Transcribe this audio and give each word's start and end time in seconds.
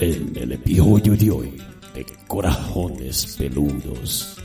En 0.00 0.32
el 0.36 0.52
episodio 0.52 1.16
de 1.16 1.30
hoy 1.30 1.62
de 1.94 2.04
Corajones 2.26 3.36
Peludos. 3.36 4.36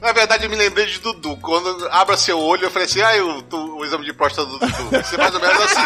Na 0.00 0.12
verdade, 0.12 0.44
eu 0.44 0.50
me 0.50 0.56
lembrei 0.56 0.86
de 0.86 0.98
Dudu. 1.00 1.36
Quando 1.38 1.88
abra 1.90 2.16
seu 2.16 2.38
olho, 2.38 2.62
eu 2.64 2.70
falei 2.70 2.86
assim: 2.86 3.00
ah, 3.02 3.12
o, 3.24 3.42
tu- 3.42 3.76
o 3.78 3.84
exame 3.84 4.04
de 4.04 4.12
próstata 4.12 4.48
do 4.48 4.58
Dudu. 4.58 4.90
Vai 4.90 5.02
ser 5.04 5.16
mais 5.18 5.34
ou 5.34 5.40
menos 5.40 5.62
assim. 5.62 5.80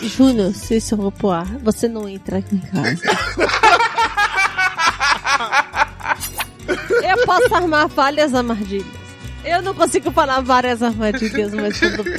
Júnior, 0.16 0.54
se 0.54 0.76
isso 0.76 0.96
for 0.96 1.12
pro 1.12 1.30
ar, 1.30 1.46
você 1.58 1.88
não 1.88 2.08
entra 2.08 2.38
aqui 2.38 2.54
em 2.56 2.60
casa. 2.60 3.00
Eu 7.02 7.26
posso 7.26 7.52
armar 7.54 7.88
várias 7.88 8.32
armadilhas. 8.34 8.86
Eu 9.44 9.60
não 9.62 9.74
consigo 9.74 10.10
falar 10.12 10.40
várias 10.40 10.82
armadilhas, 10.82 11.52
mas 11.52 11.78
tudo 11.80 12.04
bem. 12.04 12.14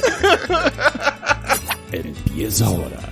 Empieza 2.04 2.66
ahora 2.66 3.11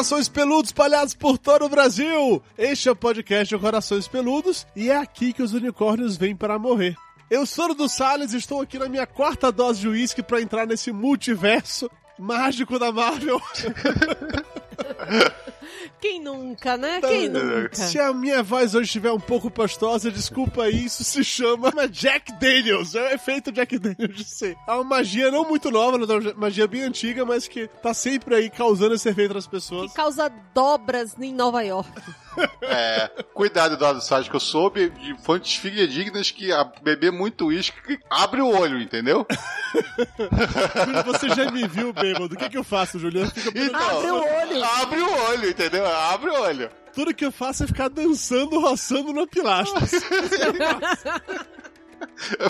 Corações 0.00 0.30
peludos 0.30 0.70
espalhados 0.70 1.12
por 1.12 1.36
todo 1.36 1.66
o 1.66 1.68
Brasil! 1.68 2.42
Este 2.56 2.88
é 2.88 2.92
o 2.92 2.96
podcast 2.96 3.54
de 3.54 3.60
Corações 3.60 4.08
Peludos 4.08 4.66
e 4.74 4.88
é 4.88 4.96
aqui 4.96 5.30
que 5.30 5.42
os 5.42 5.52
unicórnios 5.52 6.16
vêm 6.16 6.34
para 6.34 6.58
morrer. 6.58 6.96
Eu 7.30 7.44
sou 7.44 7.72
o 7.72 7.74
do 7.74 7.86
Salles 7.86 8.32
e 8.32 8.38
estou 8.38 8.62
aqui 8.62 8.78
na 8.78 8.88
minha 8.88 9.06
quarta 9.06 9.52
dose 9.52 9.80
de 9.80 9.88
uísque 9.88 10.22
para 10.22 10.40
entrar 10.40 10.66
nesse 10.66 10.90
multiverso 10.90 11.90
mágico 12.18 12.78
da 12.78 12.90
Marvel. 12.90 13.38
Quem 16.00 16.20
nunca, 16.20 16.76
né? 16.76 17.00
Quem 17.00 17.28
nunca? 17.28 17.74
Se 17.74 17.98
a 17.98 18.12
minha 18.12 18.42
voz 18.42 18.74
hoje 18.74 18.86
estiver 18.86 19.12
um 19.12 19.20
pouco 19.20 19.50
pastosa, 19.50 20.10
desculpa 20.10 20.64
aí, 20.64 20.84
isso 20.84 21.04
se 21.04 21.22
chama 21.22 21.70
Jack 21.88 22.32
Daniels. 22.40 22.94
É 22.94 23.02
o 23.02 23.14
efeito 23.14 23.52
Jack 23.52 23.78
Daniels 23.78 24.16
de 24.16 24.24
ser. 24.24 24.56
É 24.66 24.72
uma 24.72 24.84
magia 24.84 25.30
não 25.30 25.46
muito 25.48 25.70
nova, 25.70 25.96
é 25.96 26.18
uma 26.18 26.34
magia 26.34 26.66
bem 26.66 26.82
antiga, 26.82 27.24
mas 27.24 27.46
que 27.46 27.68
tá 27.82 27.92
sempre 27.92 28.34
aí 28.34 28.50
causando 28.50 28.94
esse 28.94 29.08
efeito 29.08 29.34
nas 29.34 29.46
pessoas. 29.46 29.90
Que 29.90 29.96
causa 29.96 30.30
dobras 30.54 31.14
em 31.20 31.34
Nova 31.34 31.62
York. 31.62 31.90
É, 32.62 33.10
cuidado, 33.34 33.74
Eduardo 33.74 34.00
Salles, 34.00 34.28
que 34.28 34.36
eu 34.36 34.40
soube 34.40 34.88
de 34.90 35.16
fontes 35.22 35.56
fidedignas 35.56 36.30
que 36.30 36.52
a 36.52 36.62
beber 36.64 37.10
muito 37.10 37.46
uísque 37.46 37.98
abre 38.08 38.40
o 38.40 38.48
olho, 38.48 38.80
entendeu? 38.80 39.26
Júlio, 40.84 41.04
Você 41.10 41.28
já 41.30 41.50
me 41.50 41.66
viu, 41.66 41.92
bêbado. 41.92 42.34
O 42.34 42.38
que, 42.38 42.48
que 42.48 42.56
eu 42.56 42.64
faço, 42.64 42.98
Juliano? 42.98 43.30
Fica 43.30 43.50
Então, 43.58 43.98
Abre 43.98 44.10
o 44.10 44.16
olho. 44.16 44.64
Abre 44.64 45.00
o 45.00 45.28
olho, 45.30 45.46
entendeu? 45.60 45.86
Abre 45.86 46.30
o 46.30 46.40
olho. 46.40 46.70
Tudo 46.94 47.14
que 47.14 47.24
eu 47.24 47.30
faço 47.30 47.64
é 47.64 47.66
ficar 47.66 47.88
dançando, 47.88 48.58
roçando 48.58 49.12
no 49.12 49.26
pilastra. 49.26 49.86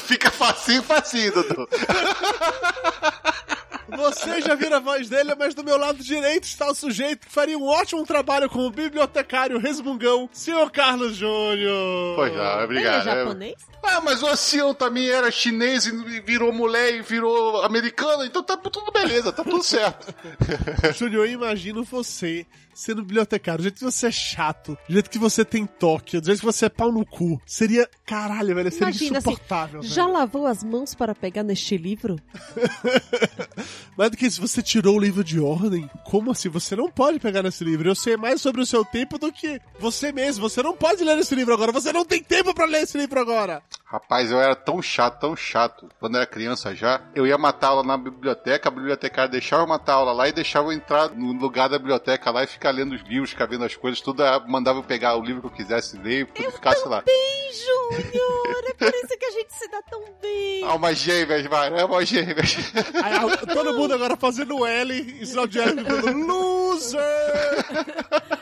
Fica 0.00 0.30
facinho, 0.30 0.82
facinho, 0.82 1.32
Dudu. 1.32 1.68
Você 3.96 4.40
já 4.40 4.54
viu 4.54 4.74
a 4.74 4.78
voz 4.80 5.08
dele, 5.08 5.34
mas 5.38 5.54
do 5.54 5.64
meu 5.64 5.76
lado 5.76 6.02
direito 6.02 6.44
está 6.44 6.70
o 6.70 6.74
sujeito 6.74 7.26
que 7.26 7.32
faria 7.32 7.56
um 7.58 7.66
ótimo 7.66 8.04
trabalho 8.04 8.48
como 8.48 8.70
bibliotecário 8.70 9.58
resmungão, 9.58 10.28
senhor 10.32 10.70
Carlos 10.70 11.16
Júnior. 11.16 12.16
Pois 12.16 12.32
não, 12.34 12.42
Ele 12.42 12.60
é 12.60 12.64
obrigado. 12.64 13.04
japonês? 13.04 13.54
Ah, 13.82 14.00
mas 14.00 14.22
o 14.22 14.26
ancião 14.26 14.74
também 14.74 15.08
era 15.08 15.30
chinês 15.30 15.86
e 15.86 16.20
virou 16.20 16.52
mulher 16.52 16.94
e 16.94 17.02
virou 17.02 17.62
americano, 17.62 18.24
então 18.24 18.42
tá 18.42 18.56
tudo 18.56 18.90
beleza, 18.92 19.32
tá 19.32 19.42
tudo 19.42 19.62
certo. 19.62 20.14
Júnior, 20.96 21.26
eu 21.26 21.32
imagino 21.32 21.82
você 21.82 22.46
sendo 22.74 23.02
bibliotecário, 23.02 23.58
do 23.58 23.62
jeito 23.64 23.78
que 23.78 23.84
você 23.84 24.06
é 24.06 24.10
chato, 24.10 24.76
do 24.88 24.92
jeito 24.92 25.10
que 25.10 25.18
você 25.18 25.44
tem 25.44 25.66
toque, 25.66 26.18
do 26.20 26.26
jeito 26.26 26.40
que 26.40 26.46
você 26.46 26.66
é 26.66 26.68
pau 26.68 26.90
no 26.92 27.04
cu. 27.04 27.40
Seria, 27.44 27.88
caralho, 28.10 28.54
velho, 28.56 28.72
seria 28.72 28.88
Imagina 28.88 29.18
assim, 29.18 29.30
insuportável. 29.30 29.82
já 29.84 30.02
velho. 30.02 30.18
lavou 30.18 30.44
as 30.44 30.64
mãos 30.64 30.96
para 30.96 31.14
pegar 31.14 31.44
neste 31.44 31.76
livro? 31.76 32.16
Mais 33.96 34.10
do 34.10 34.16
que 34.16 34.26
isso, 34.26 34.40
você 34.40 34.60
tirou 34.60 34.96
o 34.96 35.00
livro 35.00 35.22
de 35.22 35.38
ordem? 35.38 35.88
Como 36.04 36.32
assim? 36.32 36.48
Você 36.48 36.74
não 36.74 36.90
pode 36.90 37.20
pegar 37.20 37.42
nesse 37.42 37.62
livro. 37.62 37.88
Eu 37.88 37.94
sei 37.94 38.16
mais 38.16 38.40
sobre 38.40 38.60
o 38.62 38.66
seu 38.66 38.84
tempo 38.84 39.18
do 39.18 39.30
que 39.30 39.60
você 39.78 40.10
mesmo. 40.10 40.48
Você 40.48 40.62
não 40.62 40.74
pode 40.76 41.04
ler 41.04 41.18
esse 41.18 41.34
livro 41.34 41.54
agora. 41.54 41.70
Você 41.70 41.92
não 41.92 42.04
tem 42.04 42.22
tempo 42.22 42.52
pra 42.54 42.64
ler 42.64 42.82
esse 42.82 42.96
livro 42.98 43.20
agora. 43.20 43.62
Rapaz, 43.84 44.30
eu 44.30 44.40
era 44.40 44.54
tão 44.54 44.80
chato, 44.80 45.20
tão 45.20 45.36
chato. 45.36 45.88
Quando 45.98 46.14
eu 46.14 46.20
era 46.22 46.30
criança 46.30 46.74
já, 46.74 47.02
eu 47.14 47.26
ia 47.26 47.36
matar 47.36 47.68
aula 47.68 47.82
na 47.82 47.98
biblioteca, 47.98 48.68
a 48.68 48.72
bibliotecária 48.72 49.30
deixava 49.30 49.64
eu 49.64 49.66
matar 49.66 49.94
aula 49.94 50.12
lá 50.12 50.28
e 50.28 50.32
deixava 50.32 50.68
eu 50.68 50.72
entrar 50.72 51.10
no 51.10 51.32
lugar 51.32 51.68
da 51.68 51.78
biblioteca 51.78 52.30
lá 52.30 52.44
e 52.44 52.46
ficar 52.46 52.70
lendo 52.70 52.94
os 52.94 53.02
livros, 53.02 53.30
ficar 53.30 53.46
vendo 53.46 53.64
as 53.64 53.76
coisas, 53.76 54.00
tudo 54.00 54.22
mandava 54.48 54.78
eu 54.78 54.84
pegar 54.84 55.16
o 55.16 55.22
livro 55.22 55.42
que 55.42 55.48
eu 55.48 55.50
quisesse 55.52 55.98
ler 55.98 56.28
e 56.38 56.50
ficasse 56.52 56.86
lá. 56.88 57.02
Bem, 57.02 57.52
Júnior! 58.02 58.64
É 58.68 58.74
por 58.74 58.94
isso 58.94 59.18
que 59.18 59.24
a 59.24 59.30
gente 59.30 59.54
se 59.54 59.68
dá 59.68 59.82
tão 59.82 60.02
bem. 60.20 60.64
Almas 60.64 60.98
gêmeas, 60.98 61.46
mano, 61.46 61.80
almas 61.80 62.08
gêmeas. 62.08 62.56
Aí, 63.02 63.46
todo 63.54 63.74
mundo 63.74 63.94
agora 63.94 64.16
fazendo 64.16 64.64
L 64.66 64.94
e 65.20 65.26
sinal 65.26 65.46
de 65.46 65.58
L, 65.60 65.82
loser! 66.26 67.00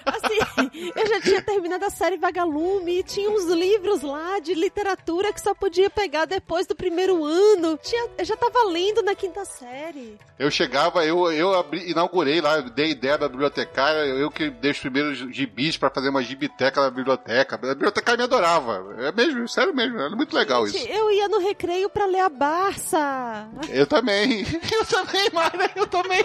Assim, 0.06 0.92
eu 0.96 1.06
já 1.06 1.20
tinha 1.20 1.42
terminado 1.42 1.84
a 1.84 1.91
série 1.91 2.16
Vagalume 2.16 2.98
e 3.00 3.02
tinha 3.02 3.30
uns 3.30 3.44
livros 3.46 4.02
lá 4.02 4.38
de 4.41 4.54
literatura 4.54 5.32
que 5.32 5.41
só 5.41 5.54
podia 5.54 5.88
pegar 5.90 6.25
depois 6.25 6.66
do 6.66 6.75
primeiro 6.75 7.25
ano. 7.25 7.78
Tinha, 7.82 8.08
eu 8.19 8.25
já 8.25 8.36
tava 8.36 8.64
lendo 8.69 9.02
na 9.02 9.14
quinta 9.14 9.44
série. 9.44 10.19
Eu 10.38 10.50
chegava, 10.50 11.04
eu, 11.04 11.30
eu 11.32 11.54
abri- 11.54 11.90
inaugurei 11.90 12.40
lá, 12.40 12.60
dei 12.60 12.90
ideia 12.90 13.19
da 13.19 13.28
bibliotecária, 13.28 14.00
eu 14.06 14.30
que 14.30 14.50
dei 14.50 14.70
os 14.70 14.78
primeiros 14.78 15.19
gibis 15.34 15.76
pra 15.76 15.90
fazer 15.90 16.08
uma 16.10 16.22
gibiteca 16.22 16.80
na 16.80 16.90
biblioteca. 16.90 17.56
A 17.56 17.58
bibliotecária 17.75 18.19
me 18.19 18.25
adorava. 18.25 18.96
É 18.98 19.12
mesmo, 19.12 19.47
sério 19.48 19.75
mesmo, 19.75 19.98
era 19.98 20.14
muito 20.14 20.34
legal 20.34 20.66
isso. 20.66 20.76
Gente, 20.78 20.91
Eu 20.92 21.10
ia 21.10 21.28
no 21.28 21.38
recreio 21.41 21.88
pra 21.91 22.06
ler 22.06 22.20
a 22.20 22.28
Barça. 22.28 23.48
Eu 23.70 23.86
também. 23.86 24.44
Eu 24.72 24.84
também, 24.86 25.31
Mara, 25.32 25.70
eu 25.75 25.86
também. 25.86 26.22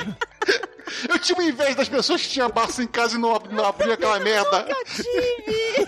Eu 1.10 1.18
tinha 1.20 1.38
uma 1.38 1.46
inveja 1.48 1.76
das 1.76 1.90
pessoas 1.90 2.22
que 2.22 2.30
tinham 2.30 2.50
Barça 2.50 2.84
em 2.84 2.88
casa 2.88 3.16
e 3.16 3.20
não, 3.20 3.36
ab- 3.36 3.48
não 3.52 3.66
abriam 3.66 3.94
aquela 3.94 4.20
merda. 4.22 4.68
Tive. 4.86 5.86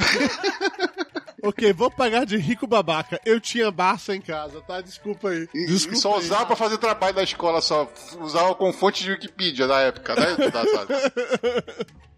ok, 1.44 1.74
vou 1.74 1.92
pagar 1.92 2.26
de 2.26 2.38
rico 2.38 2.66
babaca. 2.66 3.20
Eu 3.26 3.40
tinha 3.40 3.70
Barça 3.72 4.16
em 4.16 4.22
casa, 4.22 4.62
tá? 4.62 4.82
Desculpa 4.82 5.30
aí. 5.30 5.48
Desculpa 5.54 5.98
e 5.98 6.02
só 6.02 6.14
aí. 6.14 6.20
usava 6.20 6.46
pra 6.46 6.56
fazer 6.56 6.78
trabalho 6.78 7.14
da 7.16 7.24
escola, 7.24 7.62
só 7.62 7.92
usava 8.22 8.56
com 8.56 8.72
fonte 8.74 9.04
de 9.04 9.12
Wikipedia 9.12 9.68
na 9.68 9.82
época, 9.82 10.16
né? 10.16 10.28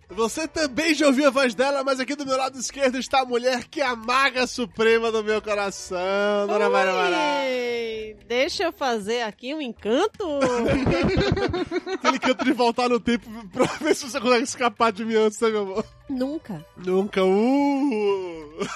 Você 0.09 0.47
também 0.47 0.93
já 0.93 1.07
ouviu 1.07 1.27
a 1.27 1.31
voz 1.31 1.53
dela, 1.53 1.83
mas 1.83 1.99
aqui 1.99 2.15
do 2.15 2.25
meu 2.25 2.37
lado 2.37 2.57
esquerdo 2.57 2.97
está 2.97 3.21
a 3.21 3.25
mulher 3.25 3.65
que 3.65 3.81
é 3.81 3.85
a 3.85 3.95
maga 3.95 4.47
suprema 4.47 5.11
do 5.11 5.23
meu 5.23 5.41
coração, 5.41 6.47
Dona 6.47 6.69
Maria 6.69 6.93
Mará. 6.93 7.41
Oi, 7.43 8.15
Deixa 8.27 8.63
eu 8.63 8.71
fazer 8.71 9.21
aqui 9.21 9.53
um 9.53 9.61
encanto. 9.61 10.25
Aquele 11.93 12.19
canto 12.19 12.43
de 12.43 12.51
voltar 12.53 12.89
no 12.89 12.99
tempo 12.99 13.29
pra 13.49 13.65
ver 13.65 13.95
se 13.95 14.09
você 14.09 14.19
consegue 14.19 14.43
escapar 14.43 14.91
de 14.91 15.05
mim 15.05 15.15
antes, 15.15 15.39
né, 15.39 15.49
meu 15.49 15.61
amor? 15.61 15.85
Nunca. 16.09 16.65
Nunca, 16.77 17.23
uh! 17.23 18.67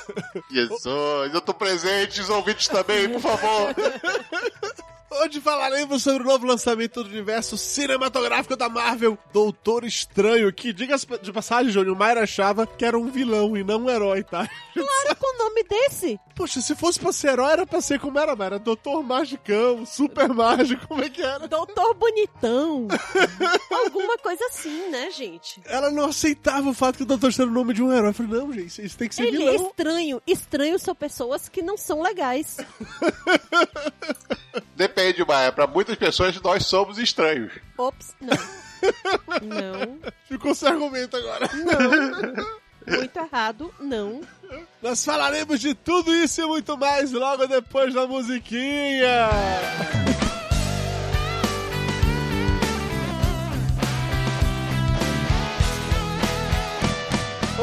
Jesus, 0.51 1.33
eu 1.33 1.41
tô 1.41 1.53
presente, 1.53 2.21
os 2.21 2.29
ouvintes 2.29 2.67
também, 2.67 3.09
por 3.09 3.21
favor. 3.21 3.73
Hoje 5.23 5.39
falaremos 5.39 6.01
sobre 6.01 6.23
o 6.23 6.25
novo 6.25 6.47
lançamento 6.47 7.03
do 7.03 7.09
universo 7.09 7.55
cinematográfico 7.55 8.55
da 8.55 8.67
Marvel, 8.67 9.15
Doutor 9.31 9.85
Estranho, 9.85 10.51
que, 10.51 10.73
diga 10.73 10.95
de 10.97 11.31
passagem, 11.31 11.71
Júnior, 11.71 11.95
o 11.95 11.99
Mayra 11.99 12.23
achava 12.23 12.65
que 12.65 12.83
era 12.83 12.97
um 12.97 13.05
vilão 13.11 13.55
e 13.55 13.63
não 13.63 13.83
um 13.83 13.89
herói, 13.89 14.23
tá? 14.23 14.49
Claro, 14.73 15.15
com 15.19 15.35
o 15.35 15.37
nome 15.37 15.63
desse. 15.63 16.19
Poxa, 16.33 16.61
se 16.61 16.73
fosse 16.75 16.97
pra 16.97 17.11
ser 17.11 17.33
herói, 17.33 17.51
era 17.51 17.67
pra 17.67 17.81
ser 17.81 17.99
como 17.99 18.17
era, 18.17 18.35
Mayra. 18.35 18.57
Doutor 18.57 19.03
Magicão, 19.03 19.85
Super 19.85 20.29
Mágico, 20.29 20.87
como 20.87 21.03
é 21.03 21.09
que 21.09 21.21
era? 21.21 21.45
Doutor 21.45 21.93
Bonitão. 21.93 22.87
Alguma 23.69 24.17
coisa 24.17 24.43
assim, 24.45 24.89
né, 24.89 25.11
gente? 25.11 25.61
Ela 25.65 25.91
não 25.91 26.05
aceitava 26.05 26.69
o 26.69 26.73
fato 26.73 26.97
que 26.97 27.03
o 27.03 27.05
Doutor 27.05 27.29
Estranho 27.29 27.49
era 27.49 27.51
o 27.51 27.61
nome 27.61 27.73
de 27.73 27.83
um 27.83 27.91
herói. 27.91 28.09
Eu 28.09 28.13
falei, 28.13 28.31
não, 28.39 28.53
gente, 28.53 28.83
isso 28.83 28.97
tem 28.97 29.09
que 29.09 29.15
ser 29.15 29.23
Ele 29.25 29.43
é 29.43 29.51
vilão. 29.51 29.67
estranho. 29.67 30.21
Estranhos 30.25 30.81
são 30.81 30.95
pessoas 30.95 31.49
que 31.49 31.61
não 31.61 31.77
são 31.77 32.01
legais. 32.01 32.57
Depende, 34.75 35.10
Maia. 35.27 35.51
Pra 35.51 35.67
muitas 35.67 35.95
pessoas, 35.95 36.39
nós 36.41 36.65
somos 36.65 36.97
estranhos. 36.97 37.51
Ops, 37.77 38.15
não. 38.19 38.37
Não, 39.41 39.99
Ficou 40.27 40.55
sem 40.55 40.69
argumento 40.69 41.15
agora. 41.17 41.49
muito 42.87 43.17
errado, 43.17 43.73
não. 43.79 44.21
Nós 44.81 45.03
falaremos 45.05 45.59
de 45.59 45.73
tudo 45.73 46.13
isso 46.15 46.41
e 46.41 46.45
muito 46.45 46.77
mais 46.77 47.11
logo 47.11 47.45
depois 47.47 47.93
da 47.93 48.07
musiquinha. 48.07 49.29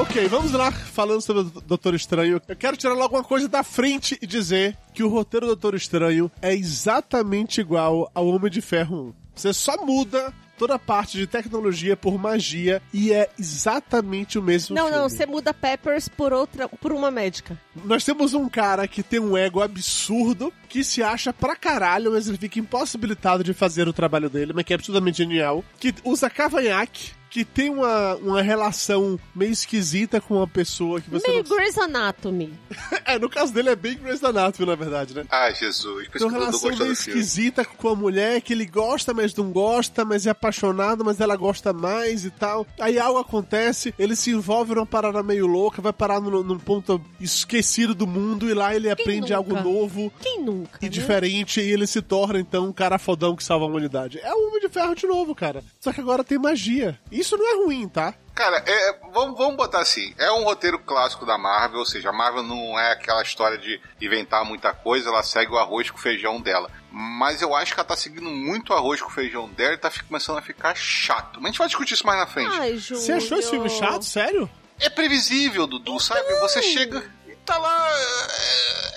Ok, 0.00 0.28
vamos 0.28 0.52
lá, 0.52 0.70
falando 0.70 1.20
sobre 1.20 1.42
o 1.42 1.60
Doutor 1.62 1.94
Estranho. 1.94 2.40
Eu 2.46 2.56
quero 2.56 2.76
tirar 2.76 2.94
logo 2.94 3.16
uma 3.16 3.24
coisa 3.24 3.48
da 3.48 3.64
frente 3.64 4.16
e 4.22 4.26
dizer 4.26 4.76
que 4.94 5.02
o 5.02 5.08
roteiro 5.08 5.46
do 5.46 5.56
Doutor 5.56 5.74
Estranho 5.74 6.30
é 6.40 6.54
exatamente 6.54 7.60
igual 7.60 8.10
ao 8.14 8.28
Homem 8.28 8.50
de 8.50 8.60
Ferro 8.60 9.08
1. 9.08 9.14
Você 9.34 9.52
só 9.52 9.84
muda 9.84 10.32
toda 10.56 10.74
a 10.74 10.78
parte 10.78 11.16
de 11.16 11.26
tecnologia 11.26 11.96
por 11.96 12.18
magia 12.18 12.82
e 12.92 13.12
é 13.12 13.28
exatamente 13.38 14.38
o 14.38 14.42
mesmo 14.42 14.74
Não, 14.74 14.86
filme. 14.86 14.98
não, 14.98 15.08
você 15.08 15.24
muda 15.26 15.54
Peppers 15.54 16.08
por 16.08 16.32
outra, 16.32 16.68
por 16.68 16.92
uma 16.92 17.10
médica. 17.10 17.56
Nós 17.84 18.04
temos 18.04 18.34
um 18.34 18.48
cara 18.48 18.86
que 18.88 19.02
tem 19.02 19.20
um 19.20 19.36
ego 19.36 19.62
absurdo, 19.62 20.52
que 20.68 20.82
se 20.82 21.00
acha 21.02 21.32
pra 21.32 21.54
caralho, 21.54 22.12
mas 22.12 22.28
ele 22.28 22.38
fica 22.38 22.58
impossibilitado 22.58 23.44
de 23.44 23.54
fazer 23.54 23.86
o 23.88 23.92
trabalho 23.92 24.28
dele, 24.28 24.52
mas 24.52 24.64
que 24.64 24.72
é 24.72 24.76
absolutamente 24.76 25.18
genial, 25.18 25.64
que 25.78 25.94
usa 26.04 26.28
cavanhaque, 26.28 27.12
que 27.30 27.44
tem 27.44 27.70
uma, 27.70 28.14
uma 28.16 28.42
relação 28.42 29.18
meio 29.34 29.52
esquisita 29.52 30.20
com 30.20 30.36
uma 30.36 30.46
pessoa 30.46 31.00
que 31.00 31.10
você 31.10 31.28
Meio 31.28 31.44
não... 31.44 31.56
Grey's 31.56 31.78
Anatomy. 31.78 32.52
É, 33.04 33.18
no 33.18 33.30
caso 33.30 33.54
dele 33.54 33.70
é 33.70 33.76
bem 33.76 33.96
Grey's 33.96 34.22
Anatomy, 34.22 34.68
na 34.68 34.74
verdade, 34.74 35.14
né? 35.14 35.24
Ai, 35.30 35.54
Jesus. 35.54 36.08
Tem 36.08 36.26
uma 36.26 36.38
relação 36.38 36.76
meio 36.76 36.92
esquisita 36.92 37.64
com 37.64 37.88
a 37.88 37.96
mulher 37.96 38.42
que 38.42 38.52
ele 38.52 38.66
gosta, 38.66 39.14
mas 39.14 39.34
não 39.34 39.50
gosta, 39.50 40.04
mas 40.04 40.26
é 40.26 40.30
apaixonado, 40.30 41.04
mas 41.04 41.18
ela 41.18 41.34
gosta 41.34 41.72
mais 41.72 42.26
e 42.26 42.30
tal. 42.30 42.66
Aí 42.78 42.98
algo 42.98 43.18
acontece, 43.18 43.94
ele 43.98 44.14
se 44.14 44.30
envolve 44.30 44.74
numa 44.74 44.84
parada 44.84 45.22
meio 45.22 45.46
louca, 45.46 45.80
vai 45.80 45.92
parar 45.92 46.20
num, 46.20 46.42
num 46.42 46.58
ponto 46.58 47.00
esquecido 47.18 47.94
do 47.94 48.06
mundo 48.06 48.48
e 48.48 48.54
lá 48.54 48.74
ele 48.74 48.90
aprende 48.90 49.32
nunca? 49.32 49.36
algo 49.36 49.54
novo 49.54 50.12
Quem 50.20 50.42
nunca? 50.42 50.78
e 50.82 50.84
né? 50.84 50.90
diferente 50.90 51.60
e 51.60 51.70
ele 51.70 51.86
se 51.86 52.02
torna 52.02 52.38
então 52.38 52.66
um 52.66 52.72
cara 52.72 52.98
fodão 52.98 53.34
que 53.34 53.44
salva 53.44 53.64
a 53.64 53.68
humanidade. 53.68 54.18
É 54.22 54.34
o 54.34 54.48
Homem 54.48 54.60
de 54.60 54.68
Ferro 54.68 54.94
de 54.94 55.06
novo, 55.06 55.34
cara. 55.34 55.62
Só 55.80 55.92
que 55.92 56.00
agora 56.00 56.22
tem 56.22 56.38
magia. 56.38 56.98
Isso 57.18 57.36
não 57.36 57.48
é 57.48 57.64
ruim, 57.64 57.88
tá? 57.88 58.14
Cara, 58.32 58.62
é, 58.64 59.00
vamos, 59.12 59.36
vamos 59.36 59.56
botar 59.56 59.80
assim: 59.80 60.14
é 60.16 60.30
um 60.30 60.44
roteiro 60.44 60.78
clássico 60.78 61.26
da 61.26 61.36
Marvel, 61.36 61.80
ou 61.80 61.84
seja, 61.84 62.10
a 62.10 62.12
Marvel 62.12 62.44
não 62.44 62.78
é 62.78 62.92
aquela 62.92 63.20
história 63.20 63.58
de 63.58 63.80
inventar 64.00 64.44
muita 64.44 64.72
coisa, 64.72 65.08
ela 65.08 65.24
segue 65.24 65.50
o 65.50 65.58
arroz 65.58 65.90
com 65.90 65.98
feijão 65.98 66.40
dela. 66.40 66.70
Mas 66.92 67.42
eu 67.42 67.54
acho 67.56 67.74
que 67.74 67.80
ela 67.80 67.88
tá 67.88 67.96
seguindo 67.96 68.30
muito 68.30 68.72
o 68.72 68.76
arroz 68.76 69.02
com 69.02 69.10
feijão 69.10 69.48
dela 69.48 69.74
e 69.74 69.78
tá 69.78 69.90
começando 70.06 70.38
a 70.38 70.42
ficar 70.42 70.76
chato. 70.76 71.40
Mas 71.40 71.46
a 71.46 71.48
gente 71.48 71.58
vai 71.58 71.66
discutir 71.66 71.94
isso 71.94 72.06
mais 72.06 72.20
na 72.20 72.26
frente. 72.28 72.56
Ai, 72.56 72.76
Júlio. 72.76 73.02
Você 73.02 73.12
achou 73.12 73.38
esse 73.38 73.50
filme 73.50 73.68
chato? 73.68 74.04
Sério? 74.04 74.48
É 74.78 74.88
previsível, 74.88 75.66
Dudu, 75.66 75.98
sabe? 75.98 76.32
Você 76.38 76.62
chega 76.62 77.04
e 77.26 77.34
tá 77.44 77.58
lá. 77.58 77.88
É, 77.90 78.87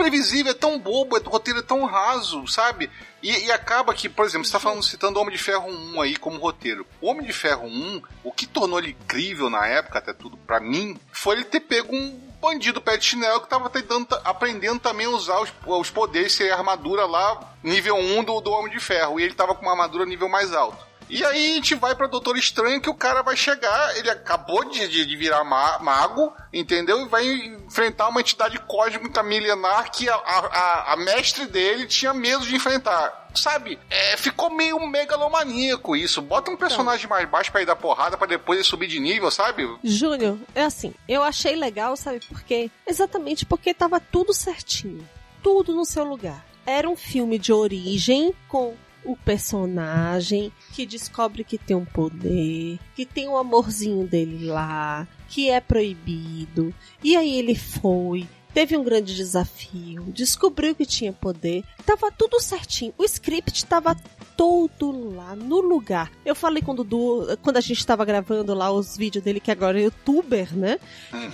previsível, 0.00 0.52
é 0.52 0.54
tão 0.54 0.78
bobo, 0.78 1.16
é, 1.16 1.20
o 1.20 1.28
roteiro 1.28 1.60
é 1.60 1.62
tão 1.62 1.84
raso, 1.84 2.46
sabe? 2.48 2.90
E, 3.22 3.46
e 3.46 3.52
acaba 3.52 3.92
que, 3.92 4.08
por 4.08 4.24
exemplo, 4.24 4.46
você 4.46 4.52
tá 4.52 4.58
falando, 4.58 4.82
citando 4.82 5.18
o 5.18 5.22
Homem 5.22 5.36
de 5.36 5.42
Ferro 5.42 5.68
1 5.68 6.00
aí 6.00 6.16
como 6.16 6.38
roteiro. 6.38 6.86
O 7.00 7.08
Homem 7.08 7.26
de 7.26 7.32
Ferro 7.32 7.66
1, 7.66 8.02
o 8.24 8.32
que 8.32 8.46
tornou 8.46 8.78
ele 8.78 8.96
incrível 9.02 9.50
na 9.50 9.66
época, 9.66 9.98
até 9.98 10.12
tudo 10.12 10.36
pra 10.38 10.58
mim, 10.58 10.98
foi 11.12 11.36
ele 11.36 11.44
ter 11.44 11.60
pego 11.60 11.94
um 11.94 12.18
bandido 12.40 12.80
pé 12.80 12.96
de 12.96 13.04
chinelo 13.04 13.42
que 13.42 13.50
tava 13.50 13.68
tentando, 13.68 14.08
aprendendo 14.24 14.80
também 14.80 15.06
a 15.06 15.10
usar 15.10 15.38
os, 15.40 15.52
os 15.66 15.90
poderes, 15.90 16.32
ser 16.32 16.50
armadura 16.50 17.04
lá, 17.04 17.54
nível 17.62 17.96
1 17.96 18.24
do, 18.24 18.40
do 18.40 18.50
Homem 18.50 18.72
de 18.72 18.80
Ferro. 18.80 19.20
E 19.20 19.24
ele 19.24 19.34
tava 19.34 19.54
com 19.54 19.62
uma 19.62 19.72
armadura 19.72 20.06
nível 20.06 20.28
mais 20.28 20.52
alto. 20.54 20.89
E 21.10 21.24
aí 21.24 21.52
a 21.52 21.54
gente 21.56 21.74
vai 21.74 21.94
pra 21.94 22.06
Doutor 22.06 22.36
Estranho 22.38 22.80
que 22.80 22.88
o 22.88 22.94
cara 22.94 23.22
vai 23.22 23.36
chegar, 23.36 23.96
ele 23.96 24.08
acabou 24.08 24.64
de, 24.70 24.86
de, 24.88 25.16
virar 25.16 25.42
ma- 25.44 25.78
mago, 25.80 26.32
entendeu? 26.52 27.02
E 27.02 27.08
vai 27.08 27.26
enfrentar 27.26 28.08
uma 28.08 28.20
entidade 28.20 28.58
cósmica 28.60 29.22
milenar 29.22 29.90
que 29.90 30.08
a, 30.08 30.14
a, 30.14 30.92
a 30.92 30.96
mestre 30.96 31.46
dele 31.46 31.86
tinha 31.86 32.14
medo 32.14 32.46
de 32.46 32.54
enfrentar. 32.54 33.18
Sabe? 33.34 33.78
É, 33.88 34.16
ficou 34.16 34.50
meio 34.50 34.78
megalomaníaco 34.88 35.94
isso. 35.96 36.20
Bota 36.20 36.50
um 36.50 36.56
personagem 36.56 37.06
mais 37.08 37.28
baixo 37.28 37.52
pra 37.52 37.62
ir 37.62 37.66
dar 37.66 37.76
porrada 37.76 38.16
pra 38.16 38.26
depois 38.26 38.58
ele 38.58 38.66
subir 38.66 38.88
de 38.88 38.98
nível, 38.98 39.30
sabe? 39.30 39.68
Júnior, 39.84 40.36
é 40.54 40.62
assim, 40.64 40.92
eu 41.08 41.22
achei 41.22 41.54
legal, 41.54 41.96
sabe 41.96 42.20
por 42.26 42.40
quê? 42.42 42.70
Exatamente 42.86 43.46
porque 43.46 43.72
tava 43.72 44.00
tudo 44.00 44.32
certinho. 44.34 45.08
Tudo 45.42 45.74
no 45.74 45.84
seu 45.84 46.04
lugar. 46.04 46.44
Era 46.66 46.88
um 46.88 46.96
filme 46.96 47.38
de 47.38 47.52
origem 47.52 48.34
com 48.48 48.74
o 49.04 49.16
personagem 49.16 50.52
que 50.72 50.84
descobre 50.86 51.44
que 51.44 51.58
tem 51.58 51.76
um 51.76 51.84
poder, 51.84 52.78
que 52.94 53.06
tem 53.06 53.28
o 53.28 53.36
amorzinho 53.36 54.06
dele 54.06 54.46
lá, 54.46 55.06
que 55.28 55.50
é 55.50 55.60
proibido. 55.60 56.74
E 57.02 57.16
aí 57.16 57.38
ele 57.38 57.54
foi, 57.54 58.28
teve 58.52 58.76
um 58.76 58.84
grande 58.84 59.14
desafio, 59.14 60.04
descobriu 60.08 60.74
que 60.74 60.86
tinha 60.86 61.12
poder, 61.12 61.64
tava 61.84 62.10
tudo 62.10 62.40
certinho. 62.40 62.92
O 62.98 63.04
script 63.04 63.64
tava 63.66 63.96
todo 64.36 65.14
lá 65.14 65.36
no 65.36 65.60
lugar. 65.60 66.10
Eu 66.24 66.34
falei 66.34 66.62
com 66.62 66.72
o 66.72 66.74
Dudu, 66.74 67.38
quando 67.42 67.56
a 67.58 67.60
gente 67.60 67.84
tava 67.84 68.04
gravando 68.04 68.54
lá 68.54 68.70
os 68.70 68.96
vídeos 68.96 69.22
dele, 69.22 69.40
que 69.40 69.50
agora 69.50 69.78
é 69.78 69.84
youtuber, 69.84 70.56
né? 70.56 70.78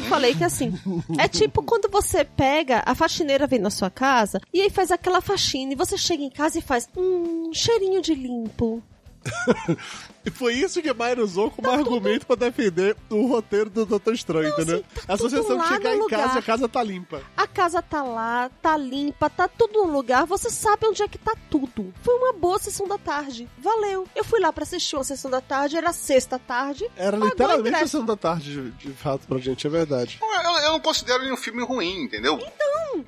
Falei 0.08 0.34
que 0.34 0.44
assim, 0.44 0.72
é 1.18 1.28
tipo 1.28 1.62
quando 1.62 1.90
você 1.90 2.24
pega, 2.24 2.82
a 2.84 2.94
faxineira 2.94 3.46
vem 3.46 3.58
na 3.58 3.70
sua 3.70 3.90
casa 3.90 4.40
e 4.52 4.60
aí 4.60 4.70
faz 4.70 4.90
aquela 4.90 5.20
faxina 5.20 5.72
e 5.72 5.76
você 5.76 5.96
chega 5.96 6.22
em 6.22 6.30
casa 6.30 6.58
e 6.58 6.62
faz, 6.62 6.88
hum, 6.96 7.50
cheirinho 7.52 8.02
de 8.02 8.14
limpo. 8.14 8.82
E 10.26 10.30
foi 10.30 10.54
isso 10.54 10.82
que 10.82 10.92
Mayra 10.92 11.22
usou 11.22 11.52
como 11.52 11.70
argumento 11.70 12.26
pra 12.26 12.34
defender 12.34 12.96
o 13.08 13.28
roteiro 13.28 13.70
do 13.70 13.86
Doutor 13.86 14.12
Estranho, 14.12 14.48
entendeu? 14.48 14.78
assim, 14.96 15.06
tá 15.06 15.14
a 15.14 15.16
sensação 15.16 15.56
tudo 15.56 15.62
de 15.62 15.68
chegar 15.68 15.94
em 15.94 15.98
casa 16.08 16.22
e 16.24 16.26
lugar. 16.26 16.36
a 16.38 16.42
casa 16.42 16.68
tá 16.68 16.82
limpa. 16.82 17.22
A 17.36 17.46
casa 17.46 17.80
tá 17.80 18.02
lá, 18.02 18.50
tá 18.60 18.76
limpa, 18.76 19.30
tá 19.30 19.46
tudo 19.46 19.84
no 19.84 19.92
lugar, 19.92 20.26
você 20.26 20.50
sabe 20.50 20.84
onde 20.88 21.00
é 21.00 21.06
que 21.06 21.16
tá 21.16 21.32
tudo. 21.48 21.94
Foi 22.02 22.12
uma 22.16 22.32
boa 22.32 22.58
sessão 22.58 22.88
da 22.88 22.98
tarde. 22.98 23.48
Valeu. 23.56 24.08
Eu 24.16 24.24
fui 24.24 24.40
lá 24.40 24.52
pra 24.52 24.64
assistir 24.64 24.96
uma 24.96 25.04
sessão 25.04 25.30
da 25.30 25.40
tarde, 25.40 25.76
era 25.76 25.92
sexta 25.92 26.40
tarde. 26.40 26.90
Era 26.96 27.16
literalmente 27.16 27.78
sessão 27.78 28.04
da 28.04 28.16
tarde, 28.16 28.52
de, 28.52 28.70
de 28.88 28.92
fato, 28.94 29.28
pra 29.28 29.38
gente, 29.38 29.64
é 29.64 29.70
verdade. 29.70 30.18
Eu, 30.20 30.28
eu 30.64 30.72
não 30.72 30.80
considero 30.80 31.22
ele 31.22 31.32
um 31.32 31.36
filme 31.36 31.62
ruim, 31.62 32.02
entendeu? 32.02 32.36